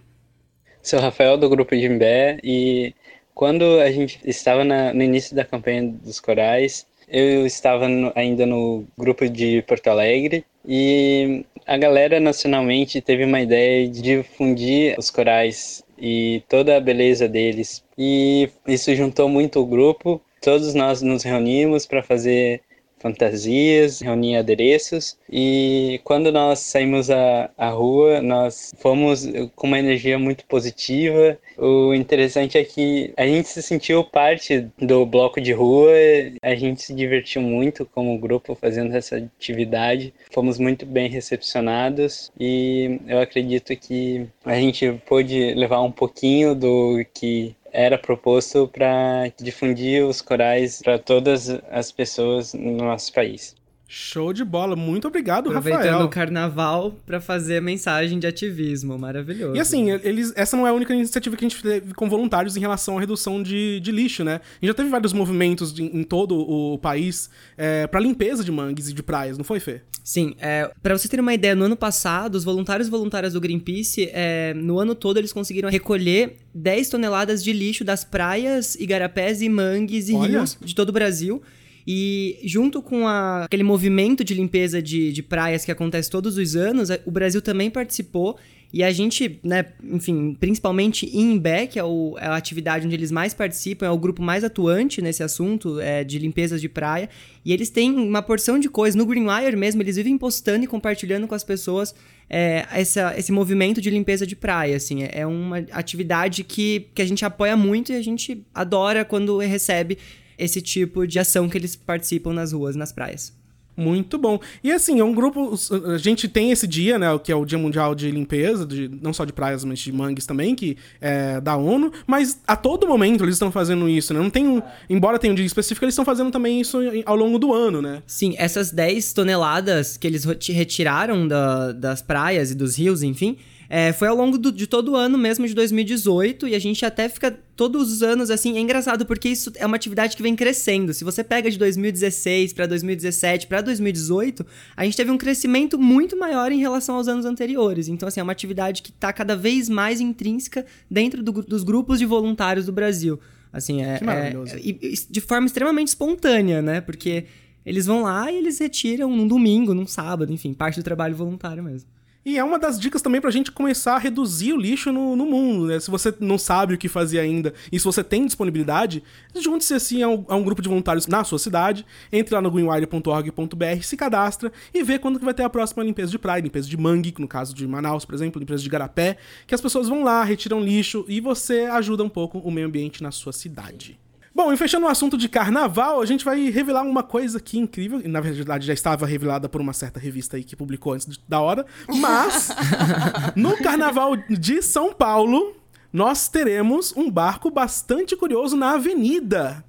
Sou 0.81 1.01
Rafael 1.01 1.37
do 1.37 1.49
grupo 1.49 1.75
de 1.75 1.87
Imbé 1.87 2.39
e 2.45 2.95
quando 3.35 3.81
a 3.81 3.91
gente 3.91 4.21
estava 4.25 4.63
na, 4.63 4.95
no 4.95 5.03
início 5.03 5.35
da 5.35 5.45
campanha 5.45 5.93
dos 6.05 6.21
corais, 6.21 6.87
eu 7.09 7.45
estava 7.45 7.89
no, 7.89 8.13
ainda 8.15 8.47
no 8.47 8.85
grupo 8.97 9.29
de 9.29 9.61
Porto 9.63 9.89
Alegre 9.89 10.45
e 10.65 11.45
a 11.67 11.77
galera 11.77 12.21
nacionalmente 12.21 13.01
teve 13.01 13.25
uma 13.25 13.41
ideia 13.41 13.89
de 13.89 14.01
difundir 14.01 14.95
os 14.97 15.11
corais 15.11 15.83
e 16.03 16.43
toda 16.49 16.77
a 16.77 16.81
beleza 16.81 17.29
deles. 17.29 17.85
E 17.97 18.51
isso 18.67 18.93
juntou 18.97 19.29
muito 19.29 19.61
o 19.61 19.67
grupo. 19.67 20.21
Todos 20.41 20.75
nós 20.75 21.01
nos 21.01 21.23
reunimos 21.23 21.87
para 21.87 22.03
fazer 22.03 22.61
fantasias, 23.03 24.01
reunir 24.01 24.37
adereços 24.37 25.19
e 25.31 26.01
quando 26.05 26.31
nós 26.31 26.61
saímos 26.61 27.11
à, 27.11 27.51
à 27.59 27.69
rua, 27.69 28.23
nós 28.23 28.73
fomos 28.79 29.27
com 29.57 29.67
uma 29.67 29.79
energia 29.79 30.19
muito 30.19 30.47
positiva. 30.47 31.37
O 31.59 31.93
interessante 31.93 32.57
é 32.57 32.65
que 32.65 33.13
a 33.17 33.27
gente 33.27 33.49
se 33.49 33.63
sentiu 33.63 34.05
parte 34.05 34.69
do 34.79 35.05
bloco 35.05 35.41
de 35.41 35.53
rua, 35.53 35.93
a 36.41 36.55
gente 36.55 36.83
se 36.83 36.95
divertiu 36.95 37.43
muito 37.43 37.85
como 37.85 38.19
grupo 38.19 38.55
fazendo 38.55 38.95
essa 38.95 39.17
atividade. 39.17 40.15
Fomos 40.31 40.59
muito 40.59 40.87
bem 40.87 41.09
recepcionados 41.09 42.31
e 42.39 43.01
eu 43.09 43.19
acredito 43.19 43.75
que 43.77 44.29
a 44.45 44.55
gente 44.55 44.93
pôde 45.07 45.55
levar 45.55 45.83
um 45.83 45.93
pouquinho 45.93 46.55
do 46.55 47.05
que 47.13 47.55
era 47.73 47.99
proposto 47.99 48.69
para 48.69 49.29
difundir 49.41 50.05
os 50.05 50.21
corais 50.23 50.81
para 50.83 50.99
todas 50.99 51.49
as 51.71 51.91
pessoas 51.91 52.55
no 52.55 52.77
nosso 52.77 53.13
país. 53.13 53.57
Show 53.95 54.33
de 54.33 54.43
bola, 54.43 54.75
muito 54.75 55.07
obrigado, 55.07 55.51
Aproveitando 55.51 55.77
Rafael. 55.77 55.97
Aproveitando 55.97 56.07
o 56.07 56.09
carnaval 56.09 56.97
para 57.05 57.21
fazer 57.21 57.61
mensagem 57.61 58.19
de 58.19 58.27
ativismo, 58.27 58.99
maravilhoso. 58.99 59.55
E 59.55 59.61
assim, 59.61 59.91
eles, 59.91 60.33
essa 60.35 60.57
não 60.57 60.67
é 60.67 60.71
a 60.71 60.73
única 60.73 60.95
iniciativa 60.95 61.37
que 61.37 61.45
a 61.45 61.49
gente 61.51 61.63
teve 61.63 61.93
com 61.93 62.09
voluntários 62.09 62.57
em 62.57 62.61
relação 62.61 62.97
à 62.97 63.01
redução 63.01 63.43
de, 63.43 63.81
de 63.81 63.93
lixo, 63.93 64.25
né? 64.25 64.37
A 64.37 64.55
gente 64.65 64.69
já 64.69 64.73
teve 64.73 64.89
vários 64.89 65.13
movimentos 65.13 65.75
de, 65.75 65.83
em 65.83 66.03
todo 66.05 66.39
o 66.39 66.79
país 66.79 67.29
é, 67.55 67.87
para 67.87 68.01
limpeza 68.01 68.43
de 68.43 68.51
mangues 68.51 68.89
e 68.89 68.95
de 68.95 69.03
praias, 69.03 69.37
não 69.37 69.45
foi, 69.45 69.61
Fê? 69.61 69.83
Sim, 70.03 70.35
é, 70.41 70.71
para 70.83 70.97
vocês 70.97 71.11
terem 71.11 71.21
uma 71.21 71.35
ideia, 71.35 71.55
no 71.55 71.67
ano 71.67 71.77
passado, 71.77 72.37
os 72.37 72.45
voluntários 72.45 72.89
e 72.89 72.91
voluntárias 72.91 73.35
do 73.35 73.41
Greenpeace, 73.43 74.09
é, 74.11 74.55
no 74.55 74.79
ano 74.79 74.95
todo, 74.95 75.19
eles 75.19 75.35
conseguiram 75.35 75.69
recolher 75.69 76.39
10 76.55 76.89
toneladas 76.89 77.45
de 77.45 77.53
lixo 77.53 77.85
das 77.85 78.05
praias, 78.05 78.75
igarapés 78.75 79.43
e 79.43 79.51
mangues 79.51 80.09
e 80.09 80.15
Olha. 80.15 80.39
rios 80.39 80.57
de 80.59 80.75
todo 80.75 80.89
o 80.89 80.93
Brasil. 80.93 81.43
E 81.87 82.39
junto 82.45 82.81
com 82.81 83.07
a, 83.07 83.45
aquele 83.45 83.63
movimento 83.63 84.23
de 84.23 84.35
limpeza 84.35 84.81
de, 84.81 85.13
de 85.13 85.23
praias 85.23 85.65
que 85.65 85.73
acontece 85.73 86.11
todos 86.11 86.37
os 86.37 86.55
anos, 86.55 86.89
o 87.05 87.11
Brasil 87.11 87.43
também 87.43 87.71
participou. 87.71 88.39
E 88.73 88.83
a 88.83 88.91
gente, 88.91 89.39
né, 89.45 89.67
enfim, 89.85 90.35
principalmente 90.41 91.05
em 91.07 91.33
Imbé, 91.33 91.67
que 91.67 91.79
é, 91.79 91.85
o, 91.85 92.17
é, 92.19 92.27
a 92.27 92.37
atividade 92.37 92.87
onde 92.87 92.97
eles 92.97 93.11
mais 93.11 93.35
participam, 93.35 93.85
é 93.85 93.91
o 93.91 93.99
grupo 93.99 94.23
mais 94.23 94.43
atuante 94.45 95.03
nesse 95.03 95.23
assunto 95.23 95.79
é, 95.79 96.03
de 96.03 96.19
limpezas 96.19 96.59
de 96.59 96.71
praia. 96.71 97.11
E 97.45 97.53
eles 97.53 97.69
têm 97.69 97.95
uma 97.95 98.23
porção 98.23 98.59
de 98.59 98.71
coisas. 98.71 98.95
No 98.95 99.05
Greenwire 99.05 99.57
mesmo, 99.57 99.83
eles 99.83 99.97
vivem 99.97 100.17
postando 100.17 100.65
e 100.65 100.67
compartilhando 100.67 101.29
com 101.29 101.35
as 101.35 101.45
pessoas 101.45 101.95
é, 102.31 102.67
essa, 102.73 103.13
esse 103.19 103.31
movimento 103.31 103.79
de 103.79 103.91
limpeza 103.91 104.27
de 104.27 104.35
praia, 104.35 104.77
assim. 104.77 105.03
É, 105.03 105.21
é 105.21 105.27
uma 105.27 105.59
atividade 105.73 106.43
que, 106.43 106.87
que 106.95 107.03
a 107.03 107.07
gente 107.07 107.27
apoia 107.27 107.55
muito 107.55 107.93
e 107.93 107.97
a 107.97 108.03
gente 108.03 108.43
adora 108.55 109.05
quando 109.05 109.37
recebe 109.37 109.99
esse 110.43 110.61
tipo 110.61 111.07
de 111.07 111.19
ação 111.19 111.49
que 111.49 111.57
eles 111.57 111.77
participam 111.77 112.33
nas 112.33 112.53
ruas, 112.53 112.77
nas 112.77 112.93
praias. 112.93 113.33
Muito 113.77 114.19
bom. 114.19 114.39
E 114.63 114.71
assim, 114.71 115.01
é 115.01 115.05
um 115.05 115.15
grupo. 115.15 115.55
A 115.95 115.97
gente 115.97 116.29
tem 116.29 116.51
esse 116.51 116.67
dia, 116.67 116.99
né? 116.99 117.07
Que 117.19 117.33
é 117.33 117.35
o 117.35 117.45
Dia 117.45 117.59
Mundial 117.59 117.95
de 117.95 118.11
Limpeza, 118.11 118.67
de, 118.67 118.91
não 119.01 119.15
só 119.15 119.25
de 119.25 119.33
praias, 119.33 119.65
mas 119.65 119.79
de 119.79 119.91
mangues 119.91 120.27
também, 120.27 120.55
que 120.55 120.77
é 121.01 121.41
da 121.41 121.57
ONU. 121.57 121.91
Mas 122.07 122.39
a 122.47 122.55
todo 122.55 122.87
momento 122.87 123.25
eles 123.25 123.37
estão 123.37 123.51
fazendo 123.51 123.89
isso, 123.89 124.13
né? 124.13 124.21
Não 124.21 124.29
tem 124.29 124.47
um. 124.47 124.61
Embora 124.91 125.19
tenha 125.19 125.33
um 125.33 125.37
dia 125.37 125.47
específico, 125.47 125.85
eles 125.87 125.95
estão 125.95 126.05
fazendo 126.05 126.31
também 126.31 126.61
isso 126.61 126.79
ao 127.07 127.17
longo 127.17 127.39
do 127.39 127.53
ano, 127.55 127.81
né? 127.81 128.03
Sim, 128.07 128.35
essas 128.37 128.71
10 128.71 129.15
toneladas 129.15 129.97
que 129.97 130.07
eles 130.07 130.25
retiraram 130.25 131.27
da, 131.27 131.73
das 131.73 132.03
praias 132.03 132.51
e 132.51 132.55
dos 132.55 132.77
rios, 132.77 133.03
enfim, 133.03 133.39
é, 133.75 133.91
foi 133.91 134.07
ao 134.07 134.15
longo 134.15 134.37
do, 134.37 134.53
de 134.53 134.67
todo 134.67 134.93
o 134.93 134.97
ano 134.97 135.17
mesmo 135.17 135.47
de 135.47 135.55
2018 135.55 136.47
e 136.47 136.55
a 136.55 136.59
gente 136.59 136.85
até 136.85 137.09
fica 137.09 137.31
todos 137.57 137.91
os 137.91 138.03
anos 138.03 138.31
assim. 138.31 138.59
É 138.59 138.61
engraçado 138.61 139.07
porque 139.07 139.31
isso 139.31 139.51
é 139.57 139.65
uma 139.65 139.77
atividade 139.77 140.15
que 140.15 140.23
vem 140.23 140.37
crescendo. 140.37 140.93
Se 140.93 141.03
você 141.03 141.25
pega 141.25 141.51
de 141.51 141.59
2016 141.59 142.53
para 142.53 142.67
2017 142.67 143.47
para 143.47 143.63
2018, 143.63 144.45
a 144.77 144.85
gente 144.85 144.95
teve 144.95 145.11
um 145.11 145.17
crescimento 145.17 145.79
muito 145.79 146.19
maior 146.19 146.53
em 146.53 146.59
relação 146.59 146.97
aos 146.97 147.09
anos 147.09 147.25
anteriores. 147.25 147.89
Então, 147.89 148.07
assim, 148.07 148.21
é 148.21 148.23
uma 148.23 148.33
atividade 148.33 148.83
que 148.83 148.91
está 148.91 149.11
cada 149.11 149.35
vez 149.35 149.71
mais 149.71 150.03
intrínseca 150.03 150.67
dentro 150.91 151.23
do, 151.23 151.33
dos 151.33 151.65
grupos 151.65 151.99
de 151.99 152.05
voluntários 152.05 152.67
do 152.67 152.73
Brasil. 152.73 153.19
Assim, 153.51 153.83
é, 153.83 153.97
Que 153.97 154.05
maravilhoso. 154.05 154.55
é- 154.55 154.61
e 154.63 154.95
de 155.09 155.21
forma 155.23 155.47
extremamente 155.47 155.89
espontânea, 155.89 156.61
né? 156.61 156.83
Porque 156.83 157.25
eles 157.65 157.87
vão 157.87 158.03
lá 158.03 158.31
e 158.31 158.37
eles 158.37 158.59
retiram 158.59 159.17
num 159.17 159.27
domingo, 159.27 159.73
num 159.73 159.87
sábado, 159.87 160.31
enfim, 160.31 160.53
parte 160.53 160.79
do 160.79 160.83
trabalho 160.83 161.17
voluntário 161.17 161.63
mesmo. 161.65 161.89
E 162.25 162.39
é 162.39 162.45
uma 162.45 162.57
das 162.57 162.79
dicas 162.79 163.03
também 163.03 163.21
pra 163.21 163.33
gente 163.33 163.51
começar 163.51 163.97
a 163.97 163.99
reduzir 163.99 164.53
o 164.53 164.57
lixo 164.57 164.93
no, 164.93 165.17
no 165.17 165.27
mundo, 165.27 165.67
né? 165.67 165.81
Se 165.81 165.91
você 165.91 166.15
não 166.21 166.39
sabe 166.39 166.75
o 166.75 166.79
que 166.79 166.89
fazer 166.89 167.19
ainda 167.19 167.53
e 167.71 167.79
se 167.79 167.85
você 167.85 168.05
tem 168.05 168.25
disponibilidade, 168.25 169.03
junte-se 169.35 169.75
assim 169.75 170.03
a 170.03 170.09
um, 170.09 170.25
a 170.29 170.37
um 170.37 170.45
grupo 170.45 170.63
de 170.63 170.69
voluntários 170.69 171.09
na 171.09 171.25
sua 171.25 171.39
cidade, 171.39 171.85
entre 172.13 172.33
lá 172.33 172.41
no 172.41 172.51
greenwire.org.br, 172.51 173.83
se 173.83 173.97
cadastra 173.97 174.53
e 174.73 174.85
vê 174.85 175.01
quando 175.01 175.19
que 175.19 175.25
vai 175.25 175.35
ter 175.35 175.43
a 175.43 175.51
próxima 175.51 175.83
limpeza 175.83 176.13
de 176.13 176.19
praia, 176.19 176.41
limpeza 176.41 176.69
de 176.69 176.77
mangue, 176.77 177.13
no 177.19 177.27
caso 177.27 177.53
de 177.53 177.67
Manaus, 177.67 178.05
por 178.05 178.15
exemplo, 178.15 178.39
limpeza 178.39 178.63
de 178.63 178.69
Garapé, 178.69 179.17
que 179.45 179.55
as 179.55 179.61
pessoas 179.61 179.89
vão 179.89 180.05
lá, 180.05 180.23
retiram 180.23 180.61
lixo 180.61 181.05
e 181.09 181.21
você 181.21 181.63
ajuda 181.63 182.05
um 182.05 182.09
pouco 182.09 182.39
o 182.39 182.53
meio 182.53 182.69
ambiente 182.69 183.03
na 183.03 183.11
sua 183.11 183.33
cidade. 183.33 183.99
Bom, 184.35 184.53
e 184.53 184.57
fechando 184.57 184.87
o 184.87 184.89
assunto 184.89 185.19
de 185.19 185.29
carnaval, 185.29 186.01
a 186.01 186.07
gente 186.07 186.25
vai 186.25 186.49
revelar 186.49 186.83
uma 186.83 187.03
coisa 187.03 187.39
aqui 187.39 187.59
incrível. 187.59 188.01
E 188.03 188.09
na 188.09 188.21
verdade 188.21 188.67
já 188.67 188.73
estava 188.73 189.07
revelada 189.07 189.49
por 189.49 189.61
uma 189.61 189.73
certa 189.73 190.01
revista 190.01 190.37
aí 190.37 190.45
que 190.45 190.57
publicou 190.57 190.95
antes 190.95 191.19
da 191.29 191.41
hora. 191.41 191.67
Mas, 191.89 192.49
no 193.37 193.57
carnaval 193.59 194.17
de 194.17 194.63
São 194.63 194.93
Paulo, 194.93 195.55
nós 195.93 196.29
teremos 196.29 196.97
um 196.97 197.11
barco 197.11 197.51
bastante 197.51 198.17
curioso 198.17 198.57
na 198.57 198.73
avenida. 198.73 199.63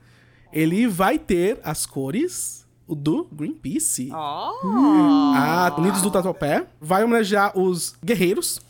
Ele 0.51 0.88
vai 0.88 1.20
ter 1.20 1.59
as 1.64 1.86
cores 1.86 2.66
do 2.88 3.28
Greenpeace. 3.32 4.09
A 4.14 5.76
Unidos 5.78 6.01
do 6.01 6.11
Tatuapé 6.11 6.68
vai 6.80 7.03
homenagear 7.03 7.57
os 7.57 7.95
guerreiros. 8.03 8.61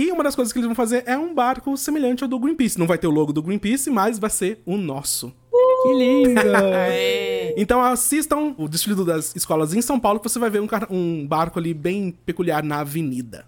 E 0.00 0.10
uma 0.10 0.24
das 0.24 0.34
coisas 0.34 0.50
que 0.50 0.58
eles 0.58 0.66
vão 0.66 0.74
fazer 0.74 1.02
é 1.06 1.18
um 1.18 1.34
barco 1.34 1.76
semelhante 1.76 2.22
ao 2.22 2.28
do 2.28 2.38
Greenpeace. 2.38 2.78
Não 2.78 2.86
vai 2.86 2.96
ter 2.96 3.06
o 3.06 3.10
logo 3.10 3.34
do 3.34 3.42
Greenpeace, 3.42 3.90
mas 3.90 4.18
vai 4.18 4.30
ser 4.30 4.62
o 4.64 4.78
nosso. 4.78 5.30
Que 5.82 5.92
lindo! 5.94 6.40
Então 7.56 7.82
assistam 7.82 8.54
o 8.56 8.68
desfile 8.68 9.04
das 9.04 9.34
escolas 9.36 9.74
em 9.74 9.82
São 9.82 9.98
Paulo, 10.00 10.18
que 10.20 10.28
você 10.28 10.38
vai 10.38 10.48
ver 10.48 10.62
um, 10.62 10.68
um 10.88 11.26
barco 11.26 11.58
ali 11.58 11.74
bem 11.74 12.12
peculiar 12.24 12.62
na 12.62 12.80
avenida. 12.80 13.44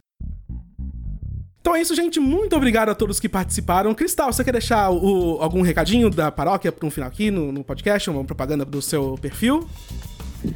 Então 1.61 1.75
é 1.77 1.81
isso, 1.81 1.95
gente. 1.95 2.19
Muito 2.19 2.55
obrigado 2.57 2.89
a 2.89 2.95
todos 2.95 3.21
que 3.21 3.29
participaram. 3.29 3.95
Cristal, 3.95 4.33
você 4.33 4.43
quer 4.43 4.51
deixar 4.53 4.91
o- 4.91 5.39
algum 5.41 5.63
recadinho 5.63 6.11
da 6.11 6.31
paróquia 6.33 6.73
para 6.73 6.87
um 6.87 6.91
final 6.91 7.09
aqui 7.09 7.31
no, 7.31 7.53
no 7.53 7.63
podcast? 7.65 8.11
Uma 8.11 8.25
propaganda 8.25 8.65
do 8.65 8.83
seu 8.83 9.17
perfil? 9.23 9.67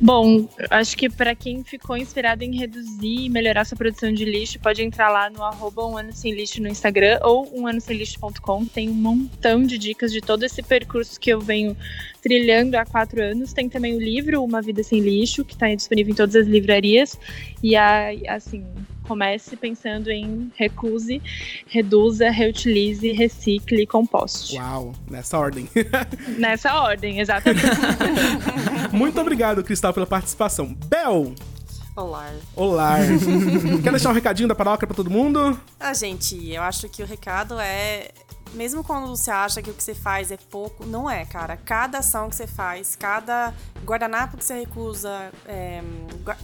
Bom, 0.00 0.48
acho 0.70 0.96
que 0.96 1.08
para 1.08 1.34
quem 1.34 1.62
ficou 1.62 1.96
inspirado 1.96 2.42
em 2.42 2.56
reduzir 2.56 3.26
e 3.26 3.28
melhorar 3.28 3.64
sua 3.64 3.76
produção 3.76 4.12
de 4.12 4.24
lixo, 4.24 4.58
pode 4.58 4.82
entrar 4.82 5.08
lá 5.10 5.30
no 5.30 5.42
arroba 5.42 5.86
um 5.86 5.96
ano 5.96 6.12
sem 6.12 6.32
lixo 6.32 6.60
no 6.60 6.68
Instagram 6.68 7.20
ou 7.22 7.44
umanosemlixo.com. 7.44 8.64
Tem 8.66 8.88
um 8.88 8.94
montão 8.94 9.62
de 9.62 9.78
dicas 9.78 10.12
de 10.12 10.20
todo 10.20 10.42
esse 10.42 10.62
percurso 10.62 11.20
que 11.20 11.30
eu 11.30 11.40
venho 11.40 11.76
trilhando 12.20 12.76
há 12.76 12.84
quatro 12.84 13.22
anos. 13.22 13.52
Tem 13.52 13.68
também 13.68 13.94
o 13.94 14.00
livro 14.00 14.42
Uma 14.42 14.60
Vida 14.60 14.82
Sem 14.82 15.00
Lixo, 15.00 15.44
que 15.44 15.54
está 15.54 15.72
disponível 15.72 16.12
em 16.12 16.16
todas 16.16 16.34
as 16.34 16.46
livrarias. 16.46 17.18
E 17.62 17.76
aí, 17.76 18.26
assim, 18.28 18.64
comece 19.06 19.56
pensando 19.56 20.10
em 20.10 20.52
recuse, 20.56 21.22
reduza, 21.66 22.30
reutilize, 22.30 23.10
recicle 23.12 23.82
e 23.82 23.86
composte. 23.86 24.56
Uau, 24.56 24.92
nessa 25.10 25.38
ordem. 25.38 25.68
Nessa 26.38 26.74
ordem, 26.80 27.20
exatamente. 27.20 27.66
Muito 28.92 29.20
obrigado, 29.20 29.62
Cristal, 29.62 29.92
pela 29.92 30.06
participação. 30.06 30.74
Bel, 30.86 31.34
Olá. 31.96 32.30
olá. 32.54 32.96
quer 33.82 33.90
deixar 33.90 34.10
um 34.10 34.12
recadinho 34.12 34.46
da 34.46 34.54
paróquia 34.54 34.86
para 34.86 34.94
todo 34.94 35.10
mundo? 35.10 35.58
Ah, 35.80 35.94
gente, 35.94 36.52
eu 36.52 36.62
acho 36.62 36.90
que 36.90 37.02
o 37.02 37.06
recado 37.06 37.58
é. 37.58 38.10
Mesmo 38.56 38.82
quando 38.82 39.08
você 39.08 39.30
acha 39.30 39.60
que 39.60 39.70
o 39.70 39.74
que 39.74 39.82
você 39.82 39.94
faz 39.94 40.30
é 40.30 40.38
pouco, 40.50 40.86
não 40.86 41.08
é, 41.10 41.26
cara. 41.26 41.58
Cada 41.58 41.98
ação 41.98 42.30
que 42.30 42.34
você 42.34 42.46
faz, 42.46 42.96
cada 42.96 43.52
guardanapo 43.84 44.38
que 44.38 44.44
você 44.44 44.60
recusa, 44.60 45.30
é, 45.46 45.82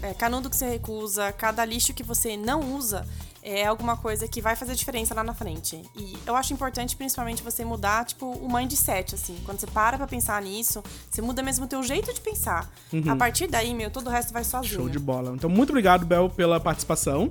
é, 0.02 0.12
canudo 0.12 0.50
que 0.50 0.56
você 0.56 0.68
recusa, 0.68 1.32
cada 1.32 1.64
lixo 1.64 1.94
que 1.94 2.02
você 2.02 2.36
não 2.36 2.74
usa, 2.74 3.06
é 3.42 3.66
alguma 3.66 3.96
coisa 3.96 4.28
que 4.28 4.42
vai 4.42 4.54
fazer 4.54 4.74
diferença 4.74 5.14
lá 5.14 5.24
na 5.24 5.32
frente. 5.32 5.82
E 5.96 6.18
eu 6.26 6.36
acho 6.36 6.52
importante, 6.52 6.94
principalmente, 6.94 7.42
você 7.42 7.64
mudar, 7.64 8.04
tipo, 8.04 8.26
o 8.26 8.52
mindset, 8.52 9.14
assim. 9.14 9.36
Quando 9.44 9.58
você 9.58 9.66
para 9.66 9.96
pra 9.96 10.06
pensar 10.06 10.40
nisso, 10.42 10.84
você 11.10 11.22
muda 11.22 11.42
mesmo 11.42 11.64
o 11.64 11.68
teu 11.68 11.82
jeito 11.82 12.12
de 12.12 12.20
pensar. 12.20 12.70
A 13.08 13.16
partir 13.16 13.46
daí, 13.46 13.74
meu, 13.74 13.90
todo 13.90 14.08
o 14.08 14.10
resto 14.10 14.34
vai 14.34 14.44
sozinho. 14.44 14.74
Show 14.74 14.88
de 14.88 14.98
bola. 14.98 15.32
Então, 15.34 15.48
muito 15.48 15.70
obrigado, 15.70 16.04
Bel, 16.04 16.28
pela 16.28 16.60
participação. 16.60 17.30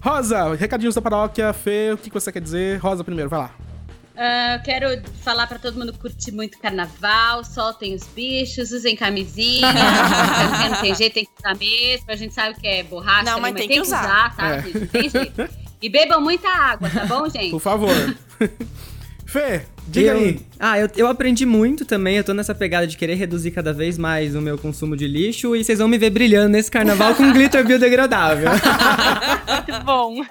Rosa, 0.00 0.54
recadinhos 0.54 0.94
da 0.94 1.02
paróquia. 1.02 1.52
Fê, 1.52 1.90
o 1.92 1.98
que 1.98 2.10
você 2.10 2.30
quer 2.30 2.40
dizer? 2.40 2.78
Rosa, 2.78 3.02
primeiro, 3.02 3.28
vai 3.28 3.40
lá. 3.40 3.67
Eu 4.20 4.60
quero 4.62 5.00
falar 5.22 5.46
pra 5.46 5.58
todo 5.60 5.78
mundo 5.78 5.92
curtir 5.92 6.32
muito 6.32 6.58
carnaval, 6.58 7.44
soltem 7.44 7.94
os 7.94 8.04
bichos, 8.08 8.72
usem 8.72 8.96
camisinha. 8.96 9.60
camisinha 9.72 10.70
não 10.70 10.80
tem 10.80 10.94
jeito, 10.94 11.14
tem 11.14 11.24
que 11.24 11.30
usar 11.38 11.56
mesmo. 11.56 12.06
A 12.08 12.16
gente 12.16 12.34
sabe 12.34 12.58
que 12.60 12.66
é 12.66 12.82
borracha, 12.82 13.22
Não, 13.24 13.34
ali, 13.34 13.42
mas 13.42 13.54
tem 13.54 13.68
que 13.68 13.80
usar. 13.80 14.34
tá? 14.36 14.56
É. 14.56 14.62
gente? 14.62 14.86
Tem 14.88 15.08
jeito. 15.08 15.48
E 15.80 15.88
bebam 15.88 16.20
muita 16.20 16.48
água, 16.48 16.90
tá 16.90 17.06
bom, 17.06 17.28
gente? 17.28 17.50
Por 17.50 17.60
favor. 17.60 17.88
Fê, 19.24 19.62
diga 19.86 20.12
Eu- 20.12 20.16
aí. 20.18 20.40
Ah, 20.58 20.78
eu, 20.78 20.88
eu 20.96 21.06
aprendi 21.06 21.44
muito 21.46 21.84
também. 21.84 22.16
Eu 22.16 22.24
tô 22.24 22.32
nessa 22.34 22.54
pegada 22.54 22.86
de 22.86 22.96
querer 22.96 23.14
reduzir 23.14 23.50
cada 23.52 23.72
vez 23.74 23.96
mais 23.98 24.34
o 24.34 24.40
meu 24.40 24.56
consumo 24.58 24.96
de 24.96 25.06
lixo. 25.06 25.54
E 25.54 25.62
vocês 25.62 25.78
vão 25.78 25.86
me 25.86 25.98
ver 25.98 26.10
brilhando 26.10 26.48
nesse 26.48 26.70
carnaval 26.70 27.14
com 27.14 27.30
glitter 27.32 27.64
biodegradável. 27.64 28.48
Muito 29.68 29.84
bom. 29.84 30.24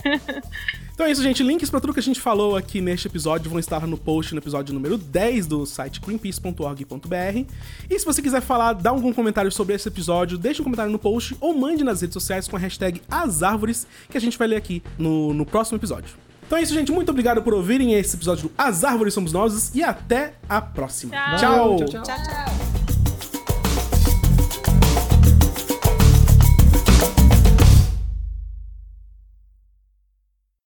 Então 0.97 1.05
é 1.05 1.11
isso, 1.11 1.21
gente. 1.21 1.43
Links 1.43 1.69
pra 1.69 1.79
tudo 1.79 1.93
que 1.93 1.99
a 1.99 2.03
gente 2.03 2.19
falou 2.19 2.55
aqui 2.55 2.81
neste 2.81 3.07
episódio 3.07 3.51
vão 3.51 3.59
estar 3.59 3.85
no 3.85 3.99
post 3.99 4.33
no 4.33 4.39
episódio 4.39 4.73
número 4.73 4.97
10 4.97 5.45
do 5.45 5.63
site 5.63 6.01
greenpeace.org.br. 6.01 7.45
E 7.87 7.99
se 7.99 8.03
você 8.03 8.19
quiser 8.19 8.41
falar, 8.41 8.73
dar 8.73 8.89
algum 8.89 9.13
comentário 9.13 9.51
sobre 9.51 9.75
esse 9.75 9.87
episódio, 9.87 10.39
deixe 10.39 10.59
um 10.59 10.63
comentário 10.63 10.91
no 10.91 10.97
post 10.97 11.37
ou 11.39 11.53
mande 11.53 11.83
nas 11.83 12.01
redes 12.01 12.15
sociais 12.15 12.47
com 12.47 12.55
a 12.55 12.59
hashtag 12.59 12.99
As 13.11 13.43
Árvores, 13.43 13.85
que 14.09 14.17
a 14.17 14.19
gente 14.19 14.39
vai 14.39 14.47
ler 14.47 14.55
aqui 14.55 14.81
no, 14.97 15.35
no 15.35 15.45
próximo 15.45 15.77
episódio. 15.77 16.15
Então 16.47 16.57
é 16.57 16.63
isso, 16.63 16.73
gente. 16.73 16.91
Muito 16.91 17.09
obrigado 17.11 17.43
por 17.43 17.53
ouvirem 17.53 17.93
esse 17.93 18.15
episódio 18.15 18.49
do 18.49 18.51
As 18.57 18.83
Árvores 18.83 19.13
Somos 19.13 19.31
Nós 19.31 19.75
e 19.75 19.83
até 19.83 20.33
a 20.49 20.59
próxima. 20.59 21.13
Tchau. 21.37 21.75
Tchau. 21.75 21.85
Tchau, 21.85 22.01
tchau. 22.01 22.96